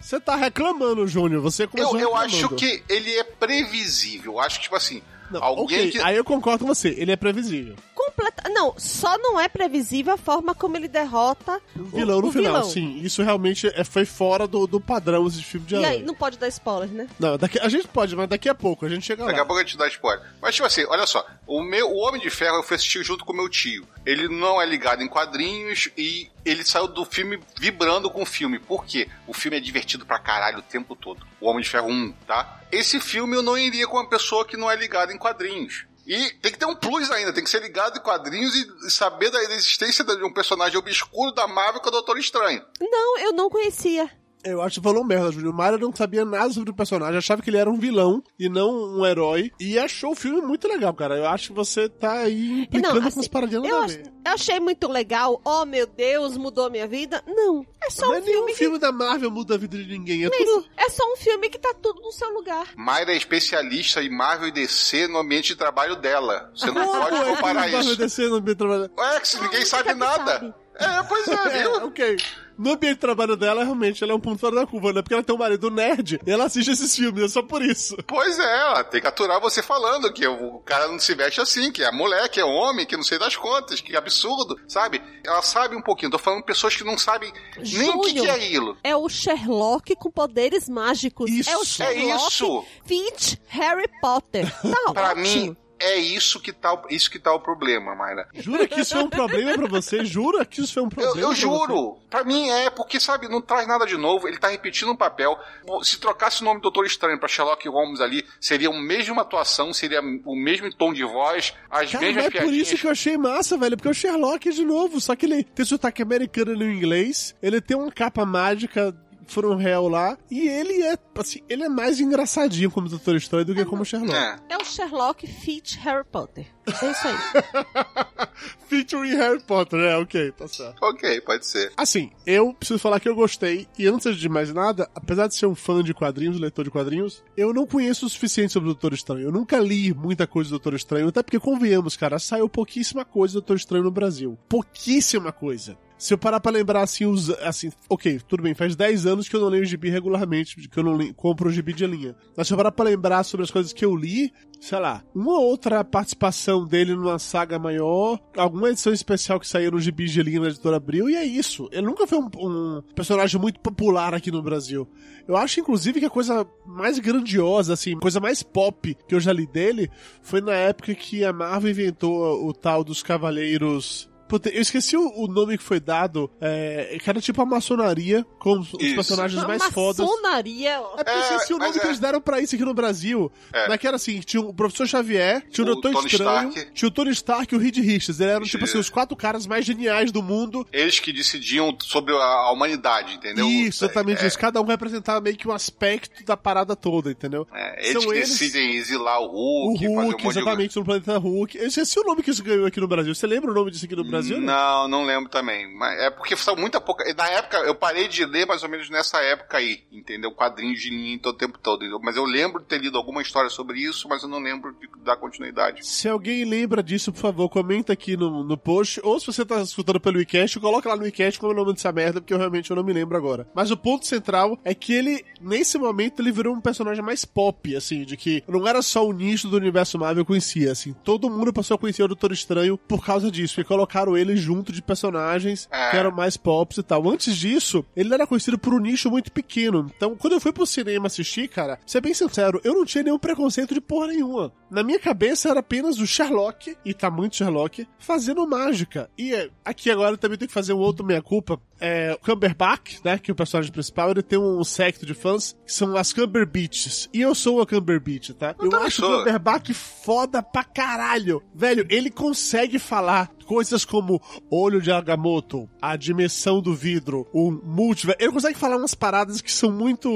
Você 0.01 0.21
tá 0.21 0.37
reclamando, 0.37 1.05
Júnior. 1.09 1.43
Você 1.43 1.67
começou 1.67 1.95
Eu, 1.99 2.01
eu 2.11 2.15
reclamando. 2.15 2.37
acho 2.37 2.49
que 2.55 2.85
ele 2.89 3.13
é 3.17 3.25
previsível. 3.25 4.35
Eu 4.35 4.41
acho 4.41 4.59
que, 4.59 4.63
tipo 4.65 4.77
assim, 4.77 5.03
Não, 5.31 5.43
alguém 5.43 5.79
ok, 5.79 5.91
que. 5.93 5.99
aí 6.01 6.17
eu 6.17 6.25
concordo 6.25 6.61
com 6.65 6.67
você. 6.67 6.95
Ele 6.97 7.13
é 7.13 7.17
previsível. 7.17 7.75
Completa... 7.95 8.28
Não, 8.49 8.75
só 8.79 9.17
não 9.19 9.39
é 9.39 9.49
previsível 9.49 10.15
a 10.15 10.17
forma 10.17 10.55
como 10.55 10.77
ele 10.77 10.89
derrota 10.89 11.61
O 11.77 11.85
vilão 11.85 12.19
o, 12.19 12.23
no 12.23 12.29
o 12.29 12.33
final, 12.33 12.53
vilão. 12.55 12.71
sim. 12.71 12.99
Isso 13.03 13.23
realmente 13.23 13.67
é, 13.75 13.85
foi 13.85 14.05
fora 14.05 14.47
do, 14.47 14.67
do 14.67 14.81
padrão 14.81 15.27
esse 15.27 15.43
filme 15.43 15.67
de 15.67 15.75
E 15.75 15.79
herói. 15.79 15.91
aí, 15.91 16.03
não 16.03 16.15
pode 16.15 16.39
dar 16.39 16.49
spoiler, 16.49 16.89
né? 16.89 17.09
Não, 17.19 17.37
daqui, 17.37 17.59
a 17.59 17.69
gente 17.69 17.87
pode, 17.89 18.15
mas 18.17 18.29
daqui 18.29 18.49
a 18.49 18.55
pouco, 18.55 18.85
a 18.87 18.89
gente 18.89 19.05
chega 19.07 19.25
Daqui 19.25 19.37
lá. 19.39 19.43
a 19.43 19.47
pouco 19.47 19.61
eu 19.61 19.65
te 19.67 19.77
dar 19.77 19.89
spoiler. 19.89 20.25
Mas, 20.41 20.55
tipo 20.55 20.67
assim, 20.67 20.85
olha 20.89 21.07
só. 21.07 21.25
O, 21.47 21.63
meu, 21.63 21.91
o 21.91 21.97
Homem 21.99 22.21
de 22.21 22.31
Ferro 22.31 22.57
eu 22.59 22.63
fui 22.63 22.77
assistir 22.77 23.03
junto 23.05 23.25
com 23.25 23.33
meu 23.33 23.49
tio. 23.49 23.87
Ele 24.05 24.29
não 24.29 24.61
é 24.61 24.67
ligado 24.67 25.03
em 25.03 25.09
quadrinhos 25.09 25.89
e 25.97 26.31
ele 26.45 26.65
saiu 26.65 26.89
do 26.89 27.05
filme 27.05 27.39
vibrando 27.59 28.11
com 28.11 28.23
o 28.23 28.27
filme. 28.27 28.59
Por 28.59 28.85
quê? 28.85 29.09
O 29.27 29.35
filme 29.35 29.57
é 29.57 29.61
divertido 29.61 30.07
pra 30.07 30.19
caralho 30.19 30.59
o 30.59 30.63
tempo 30.63 30.97
todo. 30.97 31.27
O 31.41 31.49
Homem 31.49 31.63
de 31.63 31.69
Ferro 31.69 31.89
1, 31.89 32.13
tá? 32.27 32.61
Esse 32.73 33.01
filme 33.01 33.37
eu 33.37 33.43
não 33.43 33.57
iria 33.57 33.87
com 33.87 33.97
uma 33.97 34.09
pessoa 34.09 34.45
que 34.45 34.57
não 34.57 34.71
é 34.71 34.77
ligada 34.77 35.13
em 35.13 35.19
quadrinhos. 35.19 35.85
E 36.09 36.31
tem 36.41 36.51
que 36.51 36.59
ter 36.59 36.65
um 36.65 36.75
plus 36.75 37.11
ainda, 37.11 37.35
tem 37.35 37.45
que 37.45 37.51
ser 37.51 37.61
ligado 37.61 37.99
em 37.99 38.03
quadrinhos 38.03 38.55
e 38.55 38.91
saber 38.91 39.31
da 39.31 39.43
existência 39.43 40.03
de 40.03 40.25
um 40.25 40.33
personagem 40.33 40.79
obscuro 40.79 41.33
da 41.33 41.47
Marvel 41.47 41.83
é 41.85 41.89
o 41.89 41.91
Doutor 41.91 42.19
Estranho. 42.19 42.65
Não, 42.81 43.19
eu 43.19 43.33
não 43.33 43.51
conhecia. 43.51 44.11
Eu 44.45 44.63
acho 44.63 44.81
que 44.81 44.85
falou 44.85 45.03
merda, 45.05 45.33
Júnior. 45.33 45.53
O 45.53 45.57
Mário 45.57 45.79
não 45.79 45.95
sabia 45.95 46.25
nada 46.25 46.51
sobre 46.53 46.71
o 46.71 46.75
personagem, 46.75 47.19
achava 47.19 47.43
que 47.43 47.51
ele 47.51 47.57
era 47.57 47.69
um 47.69 47.79
vilão 47.79 48.23
e 48.39 48.49
não 48.49 48.71
um 48.99 49.05
herói. 49.07 49.51
E 49.61 49.79
achou 49.79 50.13
o 50.13 50.15
filme 50.15 50.41
muito 50.41 50.67
legal, 50.69 50.95
cara. 50.95 51.17
Eu 51.17 51.27
acho 51.27 51.49
que 51.49 51.53
você 51.55 51.89
tá 51.89 52.13
aí 52.21 52.63
implicando 52.63 53.01
com 53.03 53.09
assim, 53.09 53.21
as 53.21 53.29
paradinhas 53.29 53.65
eu, 53.65 53.79
ach- 53.83 53.97
eu 54.27 54.33
achei 54.33 54.61
muito 54.61 54.87
legal. 54.89 55.41
Oh, 55.45 55.65
meu 55.65 55.87
Deus, 55.87 56.37
mudou 56.37 56.67
a 56.67 56.71
minha 56.71 56.87
vida. 56.87 57.23
Não, 57.27 57.67
é 57.83 57.91
só 57.91 58.07
Não 58.07 58.13
um 58.13 58.17
é 58.17 58.21
nenhum 58.21 58.37
filme 58.39 58.55
filme, 58.55 58.75
que... 58.77 58.81
da 58.81 58.93
Marvel 58.93 59.31
muda 59.31 59.55
a 59.55 59.59
vida 59.59 59.77
de 59.77 59.87
ninguém. 59.87 60.25
É 60.25 60.31
tudo. 60.31 60.41
isso. 60.61 60.71
É 60.77 60.89
só 60.89 61.03
um 61.13 61.17
filme 61.17 61.49
que 61.49 61.59
tá 61.59 61.75
tudo 61.81 62.01
no 62.01 62.13
seu 62.13 62.31
lugar. 62.33 62.69
Mayra 62.77 63.13
é 63.13 63.17
especialista 63.17 64.03
em 64.03 64.11
Marvel 64.11 64.49
e 64.49 64.53
DC 64.53 65.09
no 65.09 65.19
ambiente 65.19 65.49
de 65.49 65.57
trabalho 65.57 65.97
dela. 65.97 66.51
Você 66.55 66.67
não 66.71 66.87
pode 66.87 67.17
é 67.17 67.25
comparar 67.35 67.55
Marvel 67.63 67.81
isso. 67.81 67.97
DC 67.97 68.29
no 68.29 68.37
ambiente 68.37 68.57
de 68.57 68.65
trabalho? 68.67 68.91
Ué, 68.97 69.21
que 69.21 69.29
se 69.29 69.41
ninguém 69.41 69.63
Ah, 69.63 69.67
sabe 69.67 69.95
nada. 69.95 70.25
sabe. 70.33 70.55
É, 70.77 71.03
pois 71.09 71.27
é, 71.29 71.35
É, 71.59 71.63
viu? 71.63 71.87
ok. 71.87 72.17
No 72.59 72.73
ambiente 72.73 72.95
de 72.95 73.01
trabalho 73.01 73.37
dela, 73.37 73.63
realmente, 73.63 74.03
ela 74.03 74.13
é 74.13 74.17
um 74.17 74.21
ponto 74.21 74.39
fora 74.41 74.57
da 74.57 74.67
curva, 74.67 74.93
né? 74.93 75.01
Porque 75.01 75.15
ela 75.15 75.23
tem 75.23 75.35
um 75.35 75.39
marido 75.39 75.71
nerd 75.71 76.21
e 76.27 76.31
ela 76.31 76.45
assiste 76.47 76.71
esses 76.73 76.95
filmes, 76.97 77.23
é 77.23 77.29
só 77.29 77.43
por 77.43 77.63
isso. 77.63 77.97
Pois 78.07 78.39
é, 78.39 78.61
ela 78.61 78.83
tem 78.85 79.01
que 79.01 79.07
aturar 79.07 79.41
você 79.41 79.63
falando 79.63 80.13
que 80.13 80.27
o 80.27 80.59
cara 80.65 80.89
não 80.89 80.99
se 80.99 81.15
veste 81.15 81.41
assim, 81.41 81.71
que 81.71 81.83
é 81.85 81.93
mulher, 81.93 82.29
que 82.29 82.41
é 82.41 82.45
homem, 82.45 82.85
que 82.85 82.97
não 82.97 83.05
sei 83.05 83.19
das 83.19 83.37
contas, 83.37 83.81
que 83.81 83.97
absurdo, 83.97 84.59
sabe? 84.67 85.01
Ela 85.25 85.41
sabe 85.43 85.77
um 85.77 85.83
pouquinho. 85.83 86.11
Tô 86.11 86.19
falando 86.19 86.41
de 86.41 86.47
pessoas 86.47 86.75
que 86.75 86.83
não 86.85 86.99
sabem 86.99 87.33
nem 87.57 87.91
o 87.91 88.01
que, 88.01 88.15
que 88.15 88.27
é 88.27 88.31
aquilo. 88.33 88.77
É 88.83 88.97
o 88.97 89.09
Sherlock 89.09 89.95
com 89.97 90.11
poderes 90.11 90.69
mágicos. 90.69 91.31
Isso. 91.31 91.49
é 91.51 91.57
o 91.57 91.63
É 91.63 91.65
Sherlock 91.65 92.27
isso. 92.29 92.65
Fitch 92.85 93.35
Harry 93.49 93.89
Potter. 94.01 94.51
Tá 94.63 94.93
Pra 94.93 95.11
ótimo. 95.13 95.23
mim, 95.23 95.57
é 95.81 95.97
isso 95.99 96.41
que 96.41 96.53
tá, 96.53 96.75
o- 96.75 96.87
isso 96.91 97.11
que 97.11 97.19
tá 97.19 97.33
o 97.33 97.41
problema, 97.41 97.95
Mayra. 97.95 98.29
Jura 98.35 98.67
que 98.67 98.81
isso 98.81 98.95
foi 98.95 99.05
um 99.05 99.11
problema 99.11 99.53
pra 99.55 99.67
você? 99.69 100.05
Jura 100.05 100.45
que 100.45 100.61
isso 100.61 100.73
foi 100.75 100.83
um 100.83 100.87
Eu, 100.87 100.91
problema? 100.91 101.17
eu 101.21 101.27
pra 101.29 101.35
você? 101.37 101.41
juro. 101.41 101.99
Pra 102.11 102.25
mim 102.25 102.49
é, 102.51 102.71
porque, 102.71 102.99
sabe, 102.99 103.29
não 103.29 103.41
traz 103.43 103.67
nada 103.69 103.85
de 103.87 103.97
novo. 103.97 104.27
Ele 104.27 104.39
tá 104.39 104.49
repetindo 104.49 104.91
um 104.91 104.97
papel. 104.97 105.39
Se 105.83 105.99
trocasse 106.01 106.43
o 106.43 106.45
nome 106.45 106.59
do 106.61 106.63
Doutor 106.63 106.87
Estranho 106.87 107.19
pra 107.19 107.29
Sherlock 107.29 107.69
Holmes 107.69 108.01
ali, 108.01 108.25
seria 108.41 108.69
a 108.71 108.73
mesma 108.81 109.23
atuação, 109.23 109.73
seria 109.73 110.01
o 110.01 110.35
mesmo 110.35 110.73
tom 110.75 110.93
de 110.93 111.05
voz, 111.05 111.55
as 111.71 111.91
Cara, 111.93 112.05
mesmas 112.05 112.25
mas 112.25 112.25
é 112.25 112.31
por 112.31 112.39
piadinhas. 112.47 112.69
isso 112.73 112.81
que 112.81 112.87
eu 112.87 112.91
achei 112.91 113.17
massa, 113.19 113.57
velho. 113.59 113.77
Porque 113.77 113.89
é 113.89 113.91
o 113.91 113.95
Sherlock 113.95 114.51
de 114.51 114.65
novo. 114.65 115.01
Só 115.01 115.15
que 115.15 115.27
ele 115.27 115.45
tem 115.45 115.65
sotaque 115.67 116.03
americano 116.03 116.55
no 116.57 116.65
inglês. 116.71 117.35
Ele 117.43 117.61
tem 117.61 117.77
uma 117.77 117.93
capa 117.93 118.25
mágica 118.25 118.95
from 119.33 119.61
hell 119.61 119.89
lá. 119.89 120.17
E 120.31 120.49
ele 120.49 120.83
é, 120.83 120.99
assim, 121.17 121.41
ele 121.49 121.65
é 121.65 121.69
mais 121.69 122.01
engraçadinho 122.01 122.71
como 122.71 122.89
Doutor 122.89 123.17
Estranho 123.17 123.45
do 123.45 123.55
que 123.55 123.65
como 123.65 123.85
Sherlock. 123.85 124.15
É. 124.15 124.37
É 124.51 124.57
o 124.57 124.65
Sherlock 124.65 125.27
fit 125.27 125.79
Harry 125.79 126.05
Potter. 126.05 126.47
É 126.67 126.91
isso 126.91 127.09
aí. 127.09 127.15
Featuring 128.69 129.17
Harry 129.17 129.41
Potter, 129.41 129.81
é, 129.81 129.97
ok, 129.97 130.33
tá 130.33 130.47
certo. 130.47 130.77
Ok, 130.83 131.21
pode 131.23 131.47
ser. 131.47 131.73
Assim, 131.77 132.11
eu 132.27 132.53
preciso 132.53 132.79
falar 132.79 133.01
que 133.01 133.09
eu 133.09 133.15
gostei, 133.15 133.67
e 133.79 133.87
antes 133.87 134.17
de 134.17 134.29
mais 134.29 134.53
nada, 134.53 134.89
apesar 134.95 135.27
de 135.27 135.35
ser 135.35 135.47
um 135.47 135.55
fã 135.55 135.83
de 135.83 135.95
quadrinhos, 135.95 136.39
leitor 136.39 136.65
de 136.65 136.71
quadrinhos, 136.71 137.25
eu 137.37 137.53
não 137.53 137.67
conheço 137.67 138.07
o 138.07 138.09
suficiente 138.09 138.53
sobre 138.53 138.69
o 138.69 138.75
Doutor 138.75 138.93
Estranho. 138.93 139.23
Eu 139.23 139.33
nunca 139.33 139.59
li 139.59 139.93
muita 139.95 140.27
coisa 140.27 140.51
do 140.51 140.53
Doutor 140.53 140.75
Estranho, 140.75 141.09
até 141.09 141.23
porque, 141.23 141.41
convenhamos, 141.41 141.97
cara, 141.97 142.19
saiu 142.19 142.49
pouquíssima 142.49 143.05
coisa 143.05 143.35
do 143.35 143.41
Doutor 143.41 143.57
Estranho 143.57 143.85
no 143.85 143.91
Brasil. 143.91 144.39
Pouquíssima 144.49 145.33
coisa. 145.33 145.77
Se 145.99 146.15
eu 146.15 146.19
parar 146.19 146.39
pra 146.39 146.53
lembrar 146.53 146.83
assim, 146.83 147.05
os, 147.07 147.29
assim, 147.41 147.73
ok, 147.89 148.21
tudo 148.29 148.43
bem, 148.43 148.55
faz 148.55 148.77
10 148.77 149.05
anos 149.05 149.29
que 149.29 149.35
eu 149.35 149.41
não 149.41 149.49
leio 149.49 149.65
gibi 149.65 149.91
regularmente, 149.91 150.69
que 150.69 150.79
eu 150.79 150.85
não 150.85 151.13
compro 151.13 151.49
o 151.49 151.53
gibi 151.53 151.73
de 151.73 151.85
linha. 151.87 152.15
Mas 152.37 152.47
se 152.47 152.53
eu 152.53 152.57
parar 152.57 152.71
pra 152.71 152.85
lembrar 152.85 153.25
sobre 153.25 153.43
as 153.43 153.51
coisas 153.51 153.73
que 153.73 153.85
eu 153.85 153.97
li, 153.97 154.33
sei 154.61 154.79
lá, 154.79 155.03
uma 155.13 155.41
outra 155.41 155.85
participação 155.85 156.65
dele 156.65 156.95
numa 156.95 157.19
saga 157.19 157.59
maior, 157.59 158.21
alguma 158.37 158.71
edição 158.71 158.93
especial 158.93 159.41
que 159.41 159.49
saiu 159.49 159.73
no 159.73 159.81
gibi 159.81 160.07
de 160.07 160.23
linha 160.23 160.41
na 160.41 160.49
editora 160.49 160.77
Abril, 160.77 161.11
e 161.11 161.17
é 161.17 161.25
isso. 161.25 161.69
Ele 161.73 161.87
nunca 161.87 162.07
foi 162.07 162.19
um, 162.19 162.29
um 162.37 162.83
personagem 162.95 163.41
muito 163.41 163.59
popular 163.59 164.15
aqui 164.15 164.31
no 164.31 164.41
Brasil. 164.41 164.89
Eu 165.27 165.37
acho, 165.37 165.59
inclusive, 165.59 165.99
que 165.99 166.07
a 166.07 166.11
coisa 166.11 166.47
mais 166.65 167.01
grandiosa, 167.01 167.73
assim, 167.73 167.99
coisa 167.99 168.21
mais 168.21 168.43
pop 168.43 168.97
que 169.07 169.15
eu 169.15 169.21
já 169.21 169.33
li 169.33 169.47
dele 169.47 169.91
foi 170.23 170.41
na 170.41 170.55
época 170.55 170.95
que 170.95 171.25
a 171.25 171.33
Marvel 171.33 171.71
inventou 171.71 172.47
o 172.47 172.53
tal 172.53 172.85
dos 172.85 173.03
Cavaleiros. 173.03 174.08
Puta, 174.29 174.49
eu 174.51 174.61
esqueci 174.61 174.97
o, 174.97 175.11
o 175.17 175.27
nome 175.27 175.57
que 175.57 175.65
foi 175.65 175.81
dado, 175.81 176.31
é, 176.41 176.99
que 177.03 177.09
era 177.09 177.21
tipo 177.21 177.41
a 177.41 177.47
maçonaria, 177.47 178.25
com 178.39 178.59
os, 178.61 178.69
Isso. 178.79 178.95
personagens 178.95 179.43
mais 179.45 179.63
fodas. 179.65 180.07
Maçonaria. 180.07 180.71
É 180.75 180.79
porque 181.05 181.11
eu 181.11 181.15
É, 181.15 181.21
esqueci 181.21 181.55
o 181.55 181.59
nome 181.59 181.71
mas 181.71 181.81
que 181.81 181.87
é. 181.87 181.89
eles 181.91 181.99
deram 181.99 182.21
pra 182.21 182.41
isso 182.41 182.55
aqui 182.55 182.65
no 182.65 182.75
Brasil. 182.75 183.31
É. 183.53 183.69
Mas 183.69 183.79
que 183.79 183.87
era 183.87 183.97
assim, 183.97 184.21
tinha 184.21 184.41
o 184.43 184.53
professor 184.53 184.87
Xavier, 184.87 185.45
tinha 185.51 185.67
o, 185.67 185.71
O 185.71 185.73
Doutor 185.73 185.93
Tony 185.93 186.07
Estranho, 186.07 186.49
Stark. 186.51 186.73
tinha 186.75 186.89
o 186.89 186.91
Tony 186.91 187.11
Stark 187.11 187.55
e 187.55 187.57
o 187.57 187.61
Reed 187.61 187.77
Richards. 187.79 188.21
Eles 188.21 188.33
eram, 188.33 188.45
tipo 188.45 188.65
assim, 188.65 188.79
os 188.79 188.91
quatro 188.91 189.17
caras 189.17 189.47
mais 189.47 189.65
geniais 189.65 190.13
do 190.13 190.23
mundo. 190.23 190.67
Eles 190.73 191.01
que 191.01 191.13
decidiam 191.13 191.77
sobre 191.81 192.15
a, 192.15 192.51
humanidade, 192.53 193.15
entendeu? 193.15 193.47
Isso, 193.49 193.85
exatamente 193.85 194.23
É, 194.23 194.27
isso. 194.27 194.39
Cada 194.39 194.61
um 194.61 194.65
representava 194.65 195.21
meio 195.21 195.37
que 195.37 195.49
um 195.49 195.53
aspecto 195.53 196.25
da 196.25 196.37
parada 196.37 196.75
toda, 196.77 197.11
entendeu? 197.11 197.47
é, 197.55 197.81
eles 197.91 197.93
São 198.03 198.11
que 198.11 198.17
eles- 198.17 198.29
decidem 198.31 198.77
exilar 198.77 199.21
o 199.21 199.29
O 199.29 199.69
Hulk, 199.71 199.79
fazer 199.79 199.89
um 199.89 199.95
Hulk, 200.03 200.25
monte 200.25 200.33
de 200.35 200.39
exatamente, 200.41 200.77
no 200.77 200.85
planeta 200.85 201.19
Hulk. 201.19 201.59
Eu 201.59 201.67
esqueci 201.67 201.99
o 201.99 202.03
nome 202.05 202.23
que 202.23 202.31
isso 202.31 202.43
ganhou 202.43 202.67
aqui 202.67 202.81
no 202.81 202.89
Brasil. 202.89 203.15
Você 203.15 203.27
lembra 203.27 203.51
o 203.51 203.55
nome 203.55 203.71
disso 203.71 203.85
aqui 203.85 203.97
no 203.97 204.05
Brasil? 204.05 204.18
Não, 204.41 204.89
não 204.89 205.05
lembro 205.05 205.29
também. 205.29 205.73
Mas 205.75 205.99
é 206.01 206.11
porque 206.11 206.37
são 206.37 206.57
muita 206.57 206.81
pouca. 206.81 207.05
Na 207.15 207.29
época, 207.29 207.59
eu 207.59 207.75
parei 207.75 208.09
de 208.09 208.25
ler 208.25 208.47
mais 208.47 208.63
ou 208.63 208.69
menos 208.69 208.89
nessa 208.91 209.19
época 209.21 209.59
aí, 209.59 209.85
entendeu? 209.93 210.33
Quadrinhos 210.33 210.81
de 210.81 210.91
linha 210.91 211.19
todo 211.19 211.35
o 211.35 211.39
tempo 211.39 211.59
todo. 211.59 211.83
entendeu? 211.83 212.01
Mas 212.03 212.17
eu 212.17 212.25
lembro 212.25 212.61
de 212.61 212.67
ter 212.67 212.81
lido 212.81 212.97
alguma 212.97 213.23
história 213.23 213.51
sobre 213.51 213.81
isso, 213.81 214.09
mas 214.09 214.23
eu 214.23 214.29
não 214.29 214.39
lembro 214.39 214.73
de 214.73 214.89
dar 215.05 215.17
continuidade. 215.17 215.87
Se 215.87 216.09
alguém 216.09 216.45
lembra 216.45 216.83
disso, 216.83 217.13
por 217.13 217.21
favor, 217.21 217.49
comenta 217.49 217.93
aqui 217.93 218.17
no, 218.17 218.43
no 218.43 218.57
post. 218.57 219.01
Ou 219.03 219.19
se 219.19 219.27
você 219.27 219.45
tá 219.45 219.61
escutando 219.61 220.01
pelo 220.01 220.19
WeCast, 220.19 220.59
coloca 220.61 220.89
lá 220.89 220.97
no 220.97 221.03
WeCast 221.03 221.39
como 221.39 221.53
é 221.53 221.55
o 221.55 221.59
nome 221.59 221.75
dessa 221.75 221.93
merda, 221.93 222.21
porque 222.21 222.35
eu 222.35 222.39
realmente 222.39 222.71
eu 222.71 222.77
não 222.77 222.85
me 222.85 222.93
lembro 222.93 223.17
agora. 223.17 223.49
Mas 223.55 223.71
o 223.71 223.77
ponto 223.77 224.07
central 224.07 224.59
é 224.65 224.75
que 224.75 224.93
ele, 224.93 225.25
nesse 225.41 225.79
momento, 225.79 226.21
ele 226.21 226.33
virou 226.33 226.55
um 226.55 226.61
personagem 226.61 227.03
mais 227.03 227.25
pop, 227.25 227.75
assim, 227.77 228.05
de 228.05 228.17
que 228.17 228.43
não 228.49 228.67
era 228.67 228.83
só 228.83 229.07
o 229.07 229.13
nicho 229.13 229.49
do 229.49 229.57
universo 229.57 229.99
Marvel 229.99 230.25
que 230.25 230.29
conhecia, 230.29 230.73
assim. 230.73 230.95
Todo 231.05 231.31
mundo 231.31 231.53
passou 231.53 231.75
a 231.75 231.79
conhecer 231.79 232.03
o 232.03 232.09
Doutor 232.09 232.33
Estranho 232.33 232.79
por 232.79 233.05
causa 233.05 233.31
disso, 233.31 233.55
porque 233.55 233.69
colocaram 233.69 234.08
ele 234.17 234.37
junto 234.37 234.73
de 234.73 234.81
personagens 234.83 235.69
É. 235.71 235.91
que 235.91 235.97
eram 235.97 236.11
mais 236.11 236.37
pops 236.37 236.79
e 236.79 236.83
tal. 236.83 237.09
Antes 237.09 237.37
disso, 237.37 237.85
ele 237.97 238.13
era 238.15 238.27
conhecido 238.27 238.59
por 238.59 238.73
um 238.75 238.79
nicho 238.79 239.11
muito 239.11 239.31
pequeno. 239.33 239.91
Então, 239.97 240.15
quando 240.17 240.35
eu 240.35 240.41
fui 240.41 240.53
pro 240.53 240.67
cinema 240.67 241.07
assistir, 241.07 241.49
cara, 241.49 241.79
ser 241.87 242.01
bem 242.01 242.15
sincero, 242.15 242.61
eu 242.65 242.75
não 242.75 242.85
tinha 242.85 243.03
nenhum 243.05 243.19
preconceito 243.19 243.75
de 243.75 243.81
porra 243.81 244.09
nenhuma. 244.09 244.53
Na 244.71 244.83
minha 244.83 244.99
cabeça 244.99 245.49
era 245.49 245.61
apenas 245.61 245.99
o 245.99 246.07
Sherlock, 246.07 246.77
e 246.85 246.93
tá 246.95 247.11
muito 247.11 247.37
Sherlock, 247.37 247.87
fazendo 247.99 248.47
mágica. 248.47 249.11
E 249.17 249.35
é, 249.35 249.49
aqui 249.65 249.91
agora 249.91 250.13
eu 250.13 250.19
também 250.19 250.37
tenho 250.39 250.49
que 250.49 250.55
fazer 250.55 250.73
um 250.73 250.79
outro 250.79 251.05
meia-culpa. 251.05 251.61
É, 251.81 252.13
o 252.13 252.19
Cumberbatch, 252.19 252.99
né, 253.05 253.19
que 253.19 253.31
é 253.31 253.33
o 253.33 253.37
personagem 253.37 253.73
principal, 253.73 254.11
ele 254.11 254.23
tem 254.23 254.39
um 254.39 254.63
secto 254.65 255.07
de 255.07 255.15
fãs 255.15 255.57
que 255.65 255.73
são 255.73 255.97
as 255.97 256.13
Cumberbeaches. 256.13 257.09
E 257.13 257.21
eu 257.21 257.35
sou 257.35 257.61
a 257.61 257.67
Cumberbeach, 257.67 258.35
tá? 258.35 258.55
Eu, 258.59 258.69
também 258.69 258.87
acho 258.87 259.03
o 259.03 259.07
sou. 259.07 259.19
Cumberbatch 259.19 259.71
foda 259.73 260.43
pra 260.43 260.65
caralho. 260.65 261.43
Velho, 261.55 261.87
ele 261.89 262.11
consegue 262.11 262.79
falar 262.79 263.31
coisas 263.49 263.83
como 263.83 264.21
olho 264.51 264.81
de 264.81 264.93
Agamotto, 264.93 265.69
a 265.81 265.97
dimensão 265.97 266.61
do 266.61 266.75
vidro, 266.75 267.27
o 267.33 267.51
multiverso. 267.51 268.23
Ele 268.23 268.33
consegue 268.33 268.59
falar 268.59 268.77
umas 268.77 268.95
paradas 268.95 269.41
que 269.41 269.51
são 269.51 269.73
muito 269.73 270.11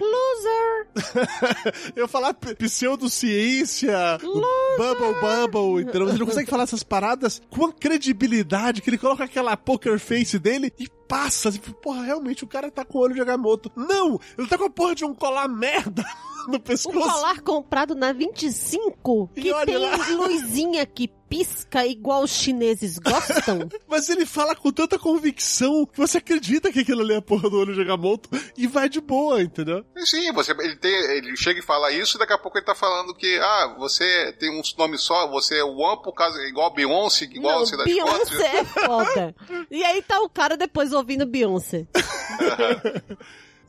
Loser. 0.00 0.88
eu 1.94 2.08
falar 2.08 2.34
pseudociência, 2.34 4.18
o 4.22 4.40
bubble 4.76 5.14
bubble, 5.20 5.82
entendeu? 5.82 6.08
Ele 6.08 6.24
consegue 6.24 6.50
falar 6.50 6.64
essas 6.64 6.82
paradas 6.82 7.40
com 7.48 7.66
a 7.66 7.72
credibilidade 7.72 8.82
que 8.82 8.90
ele 8.90 8.98
coloca 8.98 9.24
aquela 9.24 9.56
poker 9.56 9.98
face 9.98 10.38
dele 10.38 10.72
e 10.78 10.88
passa. 11.12 11.50
Assim, 11.50 11.58
porra, 11.58 12.04
realmente 12.04 12.42
o 12.42 12.46
cara 12.46 12.70
tá 12.70 12.86
com 12.86 12.96
o 12.96 13.00
olho 13.02 13.14
de 13.14 13.20
Agamotto. 13.20 13.70
Não! 13.76 14.18
Ele 14.38 14.48
tá 14.48 14.56
com 14.56 14.64
a 14.64 14.70
porra 14.70 14.94
de 14.94 15.04
um 15.04 15.14
colar 15.14 15.46
merda 15.46 16.02
no 16.48 16.56
Um 16.56 16.60
pescoço. 16.60 16.98
colar 16.98 17.40
comprado 17.40 17.94
na 17.94 18.12
25 18.12 19.30
E 19.36 19.42
que 19.42 19.52
olha 19.52 19.66
tem 19.66 19.76
lá. 19.78 19.96
luzinha 20.16 20.84
que 20.86 21.08
pisca 21.32 21.86
igual 21.86 22.22
os 22.24 22.30
chineses 22.30 22.98
gostam. 22.98 23.66
Mas 23.88 24.10
ele 24.10 24.26
fala 24.26 24.54
com 24.54 24.70
tanta 24.70 24.98
convicção 24.98 25.86
que 25.86 25.96
você 25.98 26.18
acredita 26.18 26.70
que 26.70 26.80
aquilo 26.80 27.00
ali 27.00 27.14
é 27.14 27.16
a 27.16 27.22
porra 27.22 27.48
do 27.48 27.58
olho 27.58 27.74
de 27.74 27.80
Agamotto 27.80 28.28
e 28.54 28.66
vai 28.66 28.86
de 28.86 29.00
boa, 29.00 29.40
entendeu? 29.40 29.82
E 29.96 30.04
Sim, 30.04 30.30
você, 30.32 30.52
ele, 30.52 30.76
tem, 30.76 30.92
ele 31.16 31.34
chega 31.34 31.58
e 31.60 31.62
fala 31.62 31.90
isso, 31.90 32.16
e 32.16 32.18
daqui 32.18 32.34
a 32.34 32.38
pouco 32.38 32.58
ele 32.58 32.66
tá 32.66 32.74
falando 32.74 33.14
que, 33.14 33.38
ah, 33.38 33.74
você 33.78 34.34
tem 34.38 34.50
um 34.50 34.60
nome 34.76 34.98
só, 34.98 35.26
você 35.30 35.56
é 35.60 35.64
One 35.64 36.02
por 36.02 36.12
causa, 36.12 36.38
igual 36.46 36.66
a 36.66 36.74
Beyoncé, 36.74 37.24
igual 37.24 37.60
Não, 37.60 37.66
você 37.66 37.78
das 37.78 37.86
Beyoncé 37.86 38.56
é 38.58 38.64
foda. 38.64 39.34
E 39.70 39.82
aí 39.82 40.02
tá 40.02 40.20
o 40.20 40.28
cara 40.28 40.54
depois 40.54 40.92
ouvindo 40.92 41.24
Beyoncé. 41.24 41.86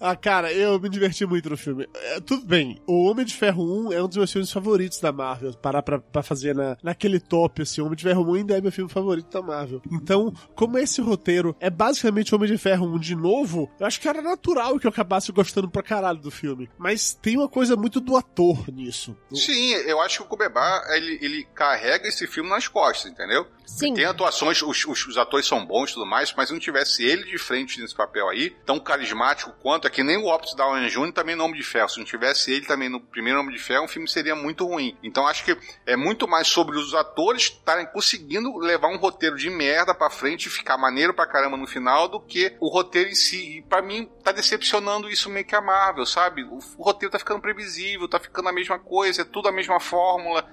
Ah, 0.05 0.17
cara, 0.17 0.51
eu 0.51 0.77
me 0.81 0.89
diverti 0.89 1.25
muito 1.25 1.49
no 1.49 1.55
filme. 1.55 1.87
É, 1.95 2.19
tudo 2.19 2.45
bem, 2.45 2.77
o 2.85 3.05
Homem 3.05 3.25
de 3.25 3.33
Ferro 3.33 3.87
1 3.87 3.93
é 3.93 4.03
um 4.03 4.07
dos 4.09 4.17
meus 4.17 4.33
filmes 4.33 4.51
favoritos 4.51 4.99
da 4.99 5.13
Marvel. 5.13 5.53
Parar 5.53 5.81
pra, 5.81 5.97
pra 5.97 6.21
fazer 6.21 6.53
na, 6.53 6.75
naquele 6.83 7.21
top, 7.21 7.61
assim, 7.61 7.79
o 7.79 7.85
Homem 7.85 7.95
de 7.95 8.03
Ferro 8.03 8.29
1 8.29 8.33
ainda 8.33 8.57
é 8.57 8.59
meu 8.59 8.69
filme 8.69 8.91
favorito 8.91 9.31
da 9.31 9.41
Marvel. 9.41 9.81
Então, 9.89 10.33
como 10.55 10.77
esse 10.77 10.99
roteiro 10.99 11.55
é 11.57 11.69
basicamente 11.69 12.33
o 12.33 12.35
Homem 12.35 12.51
de 12.51 12.57
Ferro 12.57 12.85
1 12.85 12.99
de 12.99 13.15
novo, 13.15 13.71
eu 13.79 13.87
acho 13.87 14.01
que 14.01 14.09
era 14.09 14.21
natural 14.21 14.77
que 14.77 14.85
eu 14.85 14.91
acabasse 14.91 15.31
gostando 15.31 15.69
pra 15.69 15.81
caralho 15.81 16.19
do 16.19 16.29
filme. 16.29 16.69
Mas 16.77 17.13
tem 17.13 17.37
uma 17.37 17.47
coisa 17.47 17.77
muito 17.77 18.01
do 18.01 18.17
ator 18.17 18.69
nisso. 18.73 19.15
Sim, 19.33 19.71
eu 19.71 20.01
acho 20.01 20.17
que 20.17 20.23
o 20.23 20.27
Kubebar, 20.27 20.83
ele, 20.89 21.17
ele 21.21 21.47
carrega 21.55 22.09
esse 22.09 22.27
filme 22.27 22.49
nas 22.49 22.67
costas, 22.67 23.09
entendeu? 23.09 23.47
Sim. 23.65 23.93
Tem 23.93 24.03
atuações, 24.03 24.61
os, 24.61 24.85
os, 24.85 25.07
os 25.07 25.17
atores 25.17 25.47
são 25.47 25.65
bons 25.65 25.91
e 25.91 25.93
tudo 25.93 26.05
mais, 26.05 26.33
mas 26.35 26.49
se 26.49 26.53
não 26.53 26.59
tivesse 26.59 27.03
ele 27.05 27.23
de 27.23 27.37
frente 27.37 27.79
nesse 27.79 27.95
papel 27.95 28.27
aí, 28.27 28.49
tão 28.65 28.79
carismático 28.79 29.53
quanto, 29.61 29.87
é 29.87 29.92
que 29.93 30.03
nem 30.03 30.17
o 30.17 30.25
Optus 30.25 30.55
Downey 30.55 30.89
Jr. 30.89 31.13
também 31.13 31.35
no 31.35 31.45
Homem 31.45 31.57
de 31.57 31.63
Ferro. 31.65 31.87
Se 31.87 31.99
não 31.99 32.05
tivesse 32.05 32.51
ele 32.51 32.65
também 32.65 32.89
no 32.89 32.99
primeiro 32.99 33.39
Homem 33.39 33.55
de 33.55 33.61
Ferro, 33.61 33.85
o 33.85 33.87
filme 33.87 34.09
seria 34.09 34.35
muito 34.35 34.65
ruim. 34.65 34.97
Então 35.03 35.27
acho 35.27 35.45
que 35.45 35.55
é 35.85 35.95
muito 35.95 36.27
mais 36.27 36.47
sobre 36.47 36.75
os 36.77 36.93
atores 36.93 37.43
estarem 37.43 37.85
conseguindo 37.85 38.57
levar 38.57 38.87
um 38.87 38.97
roteiro 38.97 39.37
de 39.37 39.49
merda 39.49 39.93
pra 39.93 40.09
frente 40.09 40.47
e 40.47 40.49
ficar 40.49 40.77
maneiro 40.77 41.13
pra 41.13 41.27
caramba 41.27 41.55
no 41.55 41.67
final 41.67 42.07
do 42.07 42.19
que 42.19 42.55
o 42.59 42.67
roteiro 42.67 43.09
em 43.09 43.15
si. 43.15 43.57
E 43.57 43.61
pra 43.61 43.81
mim 43.81 44.09
tá 44.23 44.31
decepcionando 44.31 45.09
isso 45.09 45.29
meio 45.29 45.45
que 45.45 45.55
a 45.55 45.61
Marvel, 45.61 46.05
sabe? 46.05 46.43
O, 46.43 46.59
o 46.77 46.83
roteiro 46.83 47.11
tá 47.11 47.19
ficando 47.19 47.41
previsível, 47.41 48.07
tá 48.07 48.19
ficando 48.19 48.49
a 48.49 48.53
mesma 48.53 48.79
coisa, 48.79 49.21
é 49.21 49.25
tudo 49.25 49.47
a 49.47 49.51
mesma 49.51 49.79
fórmula. 49.79 50.45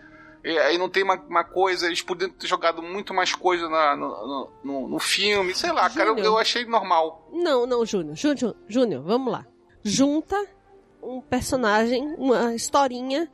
E 0.44 0.56
aí 0.58 0.78
não 0.78 0.88
tem 0.88 1.02
uma, 1.02 1.16
uma 1.28 1.44
coisa, 1.44 1.86
eles 1.86 2.00
poderiam 2.00 2.34
ter 2.36 2.46
jogado 2.46 2.82
muito 2.82 3.12
mais 3.12 3.34
coisa 3.34 3.68
na- 3.68 3.94
no, 3.96 4.50
no, 4.64 4.88
no- 4.88 4.98
filme, 4.98 5.54
sei 5.54 5.70
lá, 5.72 5.88
cara, 5.90 6.10
eu, 6.10 6.16
eu 6.18 6.38
achei 6.38 6.64
normal. 6.64 7.28
Não, 7.32 7.66
não, 7.66 7.84
Júnior. 7.84 8.16
Júnior, 8.16 8.56
Júnior, 8.66 9.02
vamos 9.02 9.32
lá. 9.32 9.46
Junta 9.84 10.36
um 11.02 11.20
personagem, 11.20 12.14
uma 12.16 12.54
historinha 12.54 13.30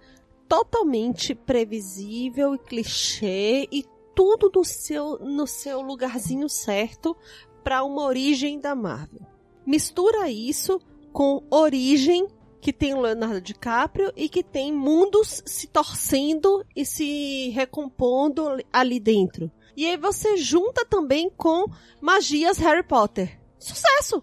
totalmente 0.49 1.35
previsível 1.35 2.55
e 2.55 2.59
clichê 2.59 3.69
e 3.71 3.85
tudo 4.15 4.51
no 4.55 4.65
seu, 4.65 5.19
no 5.19 5.47
seu 5.47 5.81
lugarzinho 5.83 6.49
certo 6.49 7.17
para 7.63 7.83
uma 7.85 8.03
origem 8.05 8.59
da 8.61 8.75
Marvel. 8.75 9.21
Mistura 9.67 10.31
isso 10.31 10.81
com 11.13 11.43
origem 11.51 12.29
que 12.61 12.73
tem 12.73 12.95
o 12.95 13.01
Leonardo 13.01 13.41
DiCaprio 13.41 14.13
e 14.17 14.29
que 14.29 14.43
tem 14.43 14.73
mundos 14.73 15.43
se 15.47 15.67
torcendo 15.67 16.65
e 16.75 16.85
se 16.85 17.51
recompondo 17.51 18.59
ali 18.73 18.99
dentro. 18.99 19.51
E 19.77 19.87
aí 19.87 19.97
você 19.97 20.37
junta 20.37 20.85
também 20.87 21.31
com 21.31 21.67
magias 22.01 22.59
Harry 22.59 22.83
Potter. 22.83 23.39
Sucesso! 23.59 24.23